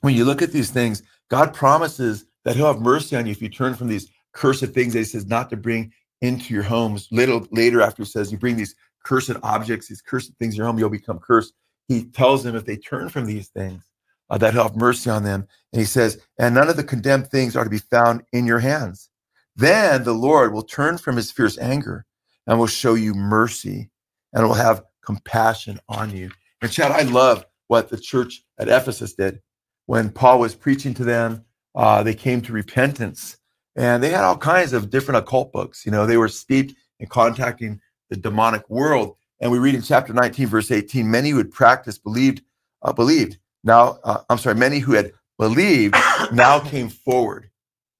when 0.00 0.14
you 0.14 0.24
look 0.24 0.42
at 0.42 0.52
these 0.52 0.70
things, 0.70 1.02
God 1.30 1.54
promises 1.54 2.24
that 2.48 2.56
He'll 2.56 2.72
have 2.72 2.80
mercy 2.80 3.14
on 3.14 3.26
you 3.26 3.32
if 3.32 3.42
you 3.42 3.50
turn 3.50 3.74
from 3.74 3.88
these 3.88 4.08
cursed 4.32 4.64
things 4.66 4.94
that 4.94 5.00
He 5.00 5.04
says 5.04 5.26
not 5.26 5.50
to 5.50 5.56
bring 5.56 5.92
into 6.22 6.54
your 6.54 6.62
homes. 6.62 7.06
Little 7.10 7.46
later, 7.50 7.82
after 7.82 8.02
He 8.02 8.08
says 8.08 8.32
you 8.32 8.38
bring 8.38 8.56
these 8.56 8.74
cursed 9.04 9.36
objects, 9.42 9.88
these 9.88 10.00
cursed 10.00 10.32
things 10.38 10.54
in 10.54 10.58
your 10.58 10.66
home, 10.66 10.78
you'll 10.78 10.88
become 10.88 11.18
cursed. 11.18 11.52
He 11.88 12.04
tells 12.04 12.44
them 12.44 12.56
if 12.56 12.64
they 12.64 12.76
turn 12.76 13.10
from 13.10 13.26
these 13.26 13.48
things, 13.48 13.84
uh, 14.30 14.38
that 14.38 14.54
he'll 14.54 14.62
have 14.64 14.76
mercy 14.76 15.10
on 15.10 15.24
them. 15.24 15.46
And 15.72 15.80
he 15.80 15.86
says, 15.86 16.20
and 16.38 16.54
none 16.54 16.68
of 16.68 16.76
the 16.76 16.84
condemned 16.84 17.28
things 17.28 17.54
are 17.54 17.64
to 17.64 17.70
be 17.70 17.78
found 17.78 18.22
in 18.32 18.46
your 18.46 18.60
hands. 18.60 19.10
Then 19.56 20.04
the 20.04 20.14
Lord 20.14 20.52
will 20.52 20.62
turn 20.62 20.98
from 20.98 21.16
his 21.16 21.30
fierce 21.30 21.58
anger 21.58 22.06
and 22.46 22.58
will 22.58 22.66
show 22.66 22.94
you 22.94 23.12
mercy 23.14 23.90
and 24.32 24.46
will 24.46 24.54
have 24.54 24.84
compassion 25.04 25.80
on 25.88 26.16
you. 26.16 26.30
And 26.62 26.70
Chad, 26.70 26.92
I 26.92 27.02
love 27.02 27.44
what 27.66 27.88
the 27.88 27.98
church 27.98 28.42
at 28.58 28.68
Ephesus 28.68 29.14
did 29.14 29.40
when 29.86 30.10
Paul 30.10 30.40
was 30.40 30.54
preaching 30.54 30.94
to 30.94 31.04
them. 31.04 31.44
Uh, 31.78 32.02
they 32.02 32.14
came 32.14 32.42
to 32.42 32.52
repentance 32.52 33.38
and 33.76 34.02
they 34.02 34.10
had 34.10 34.24
all 34.24 34.36
kinds 34.36 34.72
of 34.72 34.90
different 34.90 35.18
occult 35.18 35.52
books. 35.52 35.86
You 35.86 35.92
know, 35.92 36.04
they 36.04 36.16
were 36.16 36.28
steeped 36.28 36.74
in 36.98 37.06
contacting 37.06 37.80
the 38.10 38.16
demonic 38.16 38.68
world. 38.68 39.14
And 39.40 39.52
we 39.52 39.60
read 39.60 39.76
in 39.76 39.82
chapter 39.82 40.12
19, 40.12 40.48
verse 40.48 40.72
18, 40.72 41.08
many 41.08 41.30
who 41.30 41.38
had 41.38 41.52
practiced 41.52 42.02
believed, 42.02 42.42
uh, 42.82 42.92
believed. 42.92 43.38
Now, 43.62 44.00
uh, 44.02 44.22
I'm 44.28 44.38
sorry, 44.38 44.56
many 44.56 44.80
who 44.80 44.94
had 44.94 45.12
believed 45.38 45.94
now 46.32 46.58
came 46.58 46.88
forward. 46.88 47.48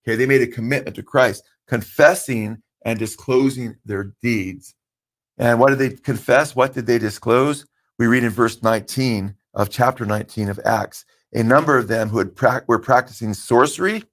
Okay, 0.02 0.16
they 0.16 0.26
made 0.26 0.42
a 0.42 0.48
commitment 0.48 0.96
to 0.96 1.04
Christ, 1.04 1.44
confessing 1.68 2.60
and 2.84 2.98
disclosing 2.98 3.76
their 3.84 4.12
deeds. 4.20 4.74
And 5.38 5.60
what 5.60 5.68
did 5.70 5.78
they 5.78 5.90
confess? 5.90 6.56
What 6.56 6.74
did 6.74 6.86
they 6.86 6.98
disclose? 6.98 7.64
We 7.96 8.08
read 8.08 8.24
in 8.24 8.30
verse 8.30 8.60
19 8.60 9.36
of 9.54 9.70
chapter 9.70 10.04
19 10.04 10.48
of 10.48 10.58
Acts. 10.64 11.04
A 11.34 11.42
number 11.42 11.76
of 11.76 11.88
them 11.88 12.08
who 12.08 12.18
had 12.18 12.34
pra- 12.34 12.64
were 12.66 12.78
practicing 12.78 13.34
sorcery, 13.34 14.04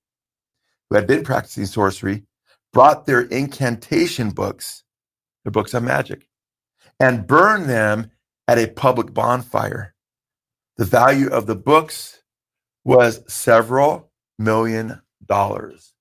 who 0.89 0.95
had 0.95 1.07
been 1.07 1.23
practicing 1.23 1.65
sorcery, 1.65 2.23
brought 2.73 3.05
their 3.05 3.21
incantation 3.21 4.31
books, 4.31 4.83
their 5.43 5.51
books 5.51 5.73
of 5.73 5.83
magic, 5.83 6.27
and 6.99 7.27
burned 7.27 7.69
them 7.69 8.11
at 8.47 8.57
a 8.59 8.67
public 8.67 9.13
bonfire. 9.13 9.95
The 10.77 10.85
value 10.85 11.29
of 11.29 11.45
the 11.45 11.55
books 11.55 12.21
was 12.83 13.21
several 13.33 14.11
million 14.39 15.01
dollars. 15.25 15.93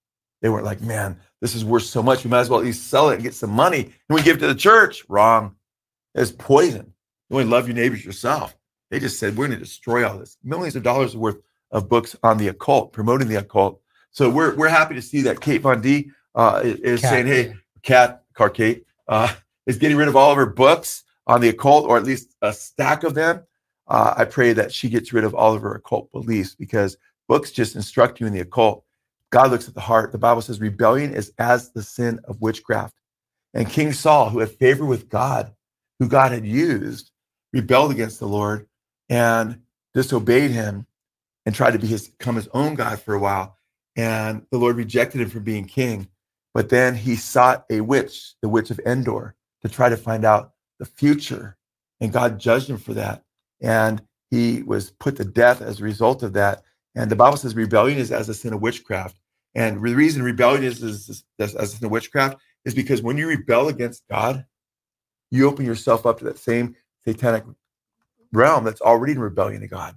They 0.43 0.49
weren't 0.49 0.65
like, 0.65 0.83
man, 0.83 1.19
this 1.41 1.55
is 1.55 1.65
worth 1.65 1.85
so 1.85 2.03
much. 2.03 2.25
We 2.25 2.31
might 2.31 2.41
as 2.41 2.51
well 2.51 2.61
at 2.61 2.67
least 2.67 2.89
sell 2.89 3.11
it 3.11 3.15
and 3.15 3.23
get 3.23 3.35
some 3.35 3.51
money 3.51 3.85
and 3.85 3.93
we 4.17 4.23
give 4.23 4.37
it 4.37 4.41
to 4.41 4.47
the 4.49 4.55
church. 4.55 5.05
Wrong. 5.09 5.57
It's 6.15 6.33
poison. 6.33 6.93
You 7.31 7.37
only 7.37 7.51
love 7.51 7.69
your 7.69 7.77
neighbors 7.77 8.05
yourself. 8.05 8.57
They 8.91 9.01
just 9.01 9.19
said, 9.19 9.37
we're 9.37 9.47
going 9.47 9.59
to 9.59 9.65
destroy 9.65 10.09
all 10.09 10.19
this. 10.19 10.37
Millions 10.45 10.77
of 10.77 10.83
dollars 10.83 11.17
worth 11.17 11.39
of 11.71 11.89
books 11.89 12.15
on 12.23 12.39
the 12.39 12.49
occult, 12.49 12.93
promoting 12.93 13.29
the 13.29 13.37
occult. 13.37 13.81
So 14.11 14.31
we're, 14.31 14.55
we're 14.55 14.69
happy 14.69 14.95
to 14.95 15.03
see 15.03 15.23
that 15.23 15.41
Kate 15.41 15.63
Von 15.63 15.81
D 15.81 16.11
uh, 16.35 16.61
is 16.65 17.01
Kat. 17.01 17.11
saying, 17.11 17.27
hey, 17.27 17.55
Cat, 17.83 18.23
Car 18.35 18.51
Kate, 18.51 18.85
uh, 19.09 19.33
is 19.67 19.79
getting 19.79 19.97
rid 19.97 20.09
of 20.09 20.17
all 20.17 20.31
of 20.31 20.37
her 20.37 20.47
books 20.47 21.05
on 21.27 21.41
the 21.41 21.49
occult, 21.49 21.87
or 21.87 21.97
at 21.97 22.05
least 22.05 22.37
a 22.43 22.53
stack 22.53 23.03
of 23.03 23.15
them. 23.15 23.43
Uh, 23.89 24.15
I 24.17 24.25
pray 24.25 24.53
that 24.53 24.73
she 24.73 24.89
gets 24.89 25.13
rid 25.13 25.25
of 25.25 25.35
all 25.35 25.55
of 25.55 25.63
her 25.63 25.75
occult 25.75 26.11
beliefs 26.13 26.55
because 26.55 26.97
books 27.29 27.51
just 27.51 27.77
instruct 27.77 28.21
you 28.21 28.27
in 28.27 28.33
the 28.33 28.41
occult. 28.41 28.85
God 29.31 29.51
looks 29.51 29.67
at 29.67 29.75
the 29.75 29.81
heart. 29.81 30.13
The 30.13 30.19
Bible 30.19 30.43
says 30.43 30.61
rebellion 30.61 31.13
is 31.13 31.33
as 31.39 31.71
the 31.73 31.83
sin 31.83 32.21
of 32.25 32.41
witchcraft. 32.41 32.95
And 33.53 33.69
King 33.69 33.93
Saul, 33.93 34.31
who 34.31 34.39
had 34.39 34.51
favor 34.51 34.85
with 34.85 35.09
God, 35.09 35.53
who 35.99 36.09
God 36.09 36.33
had 36.33 36.47
used, 36.47 37.11
rebelled 37.53 37.91
against 37.91 38.21
the 38.21 38.29
Lord 38.29 38.69
and 39.15 39.61
disobeyed 39.95 40.51
him 40.51 40.87
and 41.47 41.55
tried 41.55 41.71
to 41.71 41.79
be 41.79 41.87
his, 41.87 42.09
become 42.09 42.35
his 42.35 42.49
own 42.53 42.75
God 42.75 43.01
for 43.01 43.15
a 43.15 43.19
while. 43.21 43.57
And 43.95 44.45
the 44.51 44.59
Lord 44.59 44.77
rejected 44.77 45.21
him 45.21 45.31
from 45.31 45.45
being 45.45 45.67
king. 45.67 46.09
But 46.53 46.69
then 46.69 46.97
he 46.97 47.15
sought 47.15 47.65
a 47.71 47.81
witch, 47.81 48.35
the 48.43 48.49
witch 48.49 48.73
of 48.73 48.81
Endor, 48.81 49.37
to 49.63 49.69
try 49.69 49.89
to 49.89 49.97
find 49.97 50.25
out 50.25 50.53
the 50.81 50.85
future. 50.85 51.57
And 52.01 52.13
God 52.13 52.41
judged 52.41 52.69
him 52.69 52.77
for 52.77 52.93
that. 52.95 53.23
And 53.61 54.03
he 54.33 54.65
was 54.65 54.91
put 54.91 55.15
to 55.17 55.25
death 55.25 55.63
as 55.63 55.79
a 55.79 55.85
result 55.85 56.25
of 56.25 56.33
that. 56.33 56.65
And 56.97 57.09
the 57.09 57.17
Bible 57.17 57.37
says 57.37 57.55
rebellion 57.55 57.99
is 57.99 58.11
as 58.11 58.29
a 58.29 58.35
sin 58.35 58.53
of 58.53 58.63
witchcraft. 58.63 59.17
And 59.55 59.77
the 59.77 59.95
reason 59.95 60.25
rebellion 60.25 60.65
is, 60.65 60.83
is, 60.83 61.09
is 61.09 61.25
as 61.39 61.55
a 61.55 61.67
sin 61.67 61.87
of 61.87 61.93
witchcraft 61.93 62.39
is 62.65 62.75
because 62.75 63.01
when 63.01 63.17
you 63.17 63.29
rebel 63.29 63.69
against 63.69 64.03
God, 64.11 64.45
you 65.31 65.47
open 65.47 65.65
yourself 65.65 66.05
up 66.05 66.19
to 66.19 66.25
that 66.25 66.39
same 66.39 66.75
satanic 67.07 67.45
realm 68.35 68.65
that's 68.65 68.81
already 68.81 69.13
in 69.13 69.19
rebellion 69.21 69.61
to 69.63 69.69
God. 69.69 69.97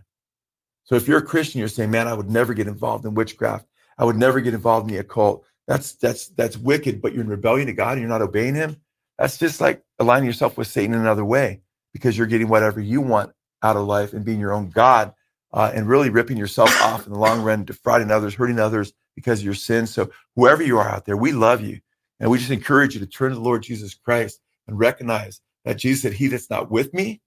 So 0.84 0.96
if 0.96 1.08
you're 1.08 1.18
a 1.18 1.26
Christian, 1.26 1.60
you're 1.60 1.68
saying, 1.68 1.92
man, 1.92 2.08
I 2.08 2.14
would 2.14 2.30
never 2.30 2.54
get 2.54 2.68
involved 2.68 3.06
in 3.06 3.14
witchcraft. 3.14 3.66
I 3.98 4.06
would 4.06 4.16
never 4.16 4.40
get 4.40 4.54
involved 4.54 4.88
in 4.88 4.94
the 4.94 5.02
occult. 5.02 5.46
That's 5.68 5.94
that's 5.94 6.30
that's 6.30 6.58
wicked, 6.58 7.02
but 7.02 7.14
you're 7.14 7.24
in 7.24 7.30
rebellion 7.30 7.68
to 7.68 7.74
God 7.74 7.94
and 7.94 8.02
you're 8.02 8.10
not 8.10 8.22
obeying 8.22 8.56
him. 8.56 8.78
That's 9.18 9.38
just 9.38 9.60
like 9.60 9.84
aligning 10.00 10.28
yourself 10.28 10.58
with 10.58 10.68
Satan 10.68 10.94
in 10.94 11.02
another 11.02 11.26
way 11.26 11.62
because 11.92 12.18
you're 12.18 12.28
getting 12.28 12.48
whatever 12.48 12.80
you 12.80 13.02
want 13.02 13.34
out 13.64 13.76
of 13.76 13.86
life 13.86 14.14
and 14.14 14.24
being 14.24 14.40
your 14.40 14.54
own 14.54 14.70
God 14.70 15.14
uh, 15.52 15.72
and 15.74 15.88
really 15.88 16.10
ripping 16.10 16.38
yourself 16.38 16.70
off 16.82 17.06
in 17.06 17.14
the 17.14 17.20
long 17.20 17.42
run, 17.42 17.66
defrauding 17.66 18.12
others, 18.12 18.36
hurting 18.36 18.60
others 18.60 18.94
because 19.16 19.40
of 19.40 19.46
your 19.46 19.56
sins. 19.56 19.94
So 19.94 20.10
whoever 20.36 20.64
you 20.64 20.78
are 20.78 20.88
out 20.88 21.06
there, 21.06 21.18
we 21.18 21.32
love 21.32 21.62
you. 21.62 21.80
And 22.20 22.30
we 22.30 22.38
just 22.38 22.52
encourage 22.52 22.94
you 22.94 23.00
to 23.00 23.08
turn 23.08 23.32
to 23.32 23.36
the 23.36 23.42
Lord 23.42 23.64
Jesus 23.64 23.94
Christ 23.94 24.40
and 24.68 24.80
recognize 24.80 25.42
that 25.66 25.78
Jesus 25.78 26.04
said, 26.04 26.14
He 26.14 26.28
that's 26.28 26.50
not 26.50 26.72
with 26.72 26.94
me 26.94 27.22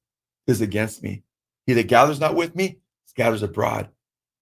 is 0.47 0.61
against 0.61 1.03
me. 1.03 1.22
He 1.66 1.72
that 1.74 1.88
gathers 1.88 2.20
not 2.20 2.34
with 2.34 2.55
me 2.55 2.78
scatters 3.07 3.43
abroad. 3.43 3.88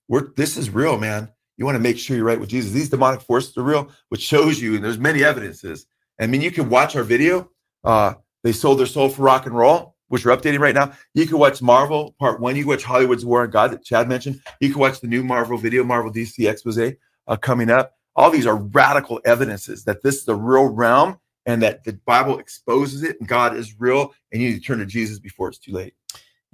We're, 0.08 0.32
this 0.36 0.56
is 0.56 0.70
real, 0.70 0.98
man. 0.98 1.30
You 1.56 1.64
want 1.64 1.76
to 1.76 1.80
make 1.80 1.98
sure 1.98 2.16
you're 2.16 2.24
right 2.24 2.38
with 2.38 2.48
Jesus. 2.48 2.72
These 2.72 2.90
demonic 2.90 3.20
forces 3.20 3.56
are 3.56 3.62
real, 3.62 3.90
which 4.10 4.20
shows 4.20 4.60
you, 4.60 4.76
and 4.76 4.84
there's 4.84 4.98
many 4.98 5.24
evidences. 5.24 5.86
I 6.20 6.26
mean, 6.26 6.40
you 6.40 6.50
can 6.50 6.70
watch 6.70 6.96
our 6.96 7.02
video. 7.02 7.50
Uh, 7.82 8.14
they 8.44 8.52
sold 8.52 8.78
their 8.78 8.86
soul 8.86 9.08
for 9.08 9.22
rock 9.22 9.46
and 9.46 9.56
roll, 9.56 9.96
which 10.08 10.24
we're 10.24 10.36
updating 10.36 10.60
right 10.60 10.74
now. 10.74 10.92
You 11.14 11.26
can 11.26 11.38
watch 11.38 11.60
Marvel 11.60 12.14
Part 12.18 12.40
One. 12.40 12.56
You 12.56 12.62
can 12.62 12.70
watch 12.70 12.84
Hollywood's 12.84 13.24
War 13.24 13.42
on 13.42 13.50
God 13.50 13.72
that 13.72 13.84
Chad 13.84 14.08
mentioned. 14.08 14.40
You 14.60 14.70
can 14.70 14.80
watch 14.80 15.00
the 15.00 15.08
new 15.08 15.24
Marvel 15.24 15.58
video, 15.58 15.82
Marvel 15.82 16.12
DC 16.12 16.48
expose 16.48 16.78
uh, 16.78 17.36
coming 17.36 17.70
up. 17.70 17.92
All 18.14 18.30
these 18.30 18.46
are 18.46 18.56
radical 18.56 19.20
evidences 19.24 19.84
that 19.84 20.02
this 20.02 20.16
is 20.16 20.24
the 20.24 20.34
real 20.34 20.66
realm 20.66 21.18
and 21.48 21.62
that 21.62 21.82
the 21.82 21.94
Bible 22.04 22.38
exposes 22.38 23.02
it 23.02 23.18
and 23.18 23.26
God 23.26 23.56
is 23.56 23.80
real 23.80 24.14
and 24.30 24.40
you 24.40 24.50
need 24.50 24.56
to 24.56 24.60
turn 24.60 24.78
to 24.78 24.86
Jesus 24.86 25.18
before 25.18 25.48
it's 25.48 25.58
too 25.58 25.72
late. 25.72 25.94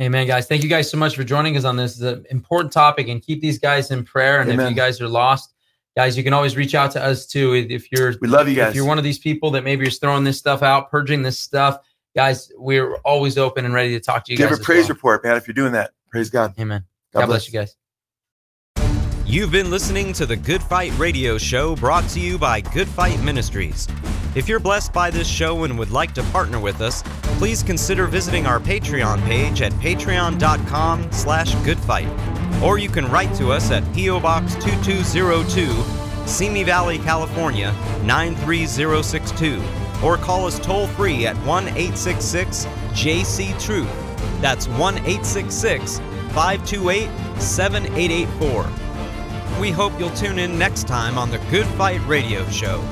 Amen, 0.01 0.27
guys. 0.27 0.47
Thank 0.47 0.63
you 0.63 0.69
guys 0.69 0.91
so 0.91 0.97
much 0.97 1.17
for 1.17 1.25
joining 1.25 1.57
us 1.57 1.65
on 1.65 1.77
this. 1.77 1.93
It's 1.95 2.03
an 2.03 2.25
important 2.31 2.73
topic 2.73 3.09
and 3.09 3.21
keep 3.21 3.41
these 3.41 3.59
guys 3.59 3.91
in 3.91 4.05
prayer. 4.05 4.41
And 4.41 4.51
Amen. 4.51 4.67
if 4.67 4.71
you 4.71 4.77
guys 4.77 5.01
are 5.01 5.09
lost, 5.09 5.55
guys, 5.97 6.17
you 6.17 6.23
can 6.23 6.33
always 6.33 6.57
reach 6.57 6.77
out 6.77 6.93
to 6.93 7.05
us 7.05 7.27
too. 7.27 7.55
If 7.55 7.91
you're, 7.91 8.15
we 8.21 8.29
love 8.29 8.49
you 8.49 8.55
guys. 8.55 8.71
If 8.71 8.77
you're 8.77 8.87
one 8.87 8.99
of 8.99 9.05
these 9.05 9.19
people 9.19 9.51
that 9.51 9.65
maybe 9.65 9.85
you're 9.85 9.91
throwing 9.91 10.23
this 10.23 10.39
stuff 10.39 10.63
out, 10.63 10.91
purging 10.91 11.23
this 11.23 11.41
stuff, 11.41 11.79
guys, 12.15 12.53
we're 12.57 12.95
always 12.99 13.37
open 13.37 13.65
and 13.65 13.75
ready 13.75 13.91
to 13.93 14.01
talk 14.01 14.25
to 14.27 14.33
you 14.33 14.39
Give 14.39 14.49
guys. 14.49 14.59
Give 14.59 14.65
a 14.65 14.65
praise 14.65 14.85
well. 14.85 14.89
report, 14.91 15.25
man. 15.25 15.37
If 15.37 15.49
you're 15.49 15.55
doing 15.55 15.73
that, 15.73 15.91
praise 16.09 16.31
God. 16.31 16.55
Amen. 16.59 16.85
God, 17.13 17.21
God 17.21 17.27
bless. 17.27 17.49
bless 17.51 17.53
you 17.53 17.61
guys. 17.61 17.77
You've 19.27 19.51
been 19.51 19.71
listening 19.71 20.13
to 20.15 20.27
the 20.27 20.37
Good 20.37 20.63
Fight 20.63 20.97
Radio 20.99 21.37
Show 21.37 21.75
brought 21.75 22.09
to 22.11 22.21
you 22.21 22.39
by 22.39 22.61
Good 22.61 22.89
Fight 22.89 23.21
Ministries. 23.23 23.89
If 24.35 24.49
you're 24.49 24.59
blessed 24.59 24.93
by 24.93 25.11
this 25.11 25.29
show 25.29 25.63
and 25.63 25.79
would 25.79 25.93
like 25.93 26.13
to 26.15 26.23
partner 26.25 26.59
with 26.59 26.81
us, 26.81 27.05
please 27.39 27.63
consider 27.63 28.09
visiting 28.09 28.47
our 28.47 28.59
Patreon 28.59 29.25
page 29.27 29.63
at 29.63 29.73
patreon.com 29.75 31.13
slash 31.13 31.55
goodfight. 31.65 32.09
Or 32.61 32.77
you 32.79 32.89
can 32.89 33.09
write 33.13 33.33
to 33.37 33.53
us 33.53 33.71
at 33.71 33.85
P.O. 33.95 34.19
Box 34.19 34.55
2202, 34.57 36.27
Simi 36.27 36.65
Valley, 36.65 36.99
California 36.99 37.71
93062. 38.03 39.63
Or 40.03 40.17
call 40.17 40.47
us 40.47 40.59
toll 40.59 40.89
free 40.89 41.27
at 41.27 41.37
1 41.47 41.69
866 41.69 42.67
JC 42.91 43.63
Truth. 43.63 43.89
That's 44.41 44.67
1 44.67 44.97
866 44.99 45.99
528 46.33 47.09
7884. 47.41 48.67
We 49.61 49.71
hope 49.71 49.93
you'll 50.01 50.11
tune 50.11 50.41
in 50.41 50.59
next 50.59 50.89
time 50.89 51.19
on 51.19 51.31
the 51.31 51.39
Good 51.51 51.67
Fight 51.67 52.05
Radio 52.09 52.45
Show. 52.51 52.83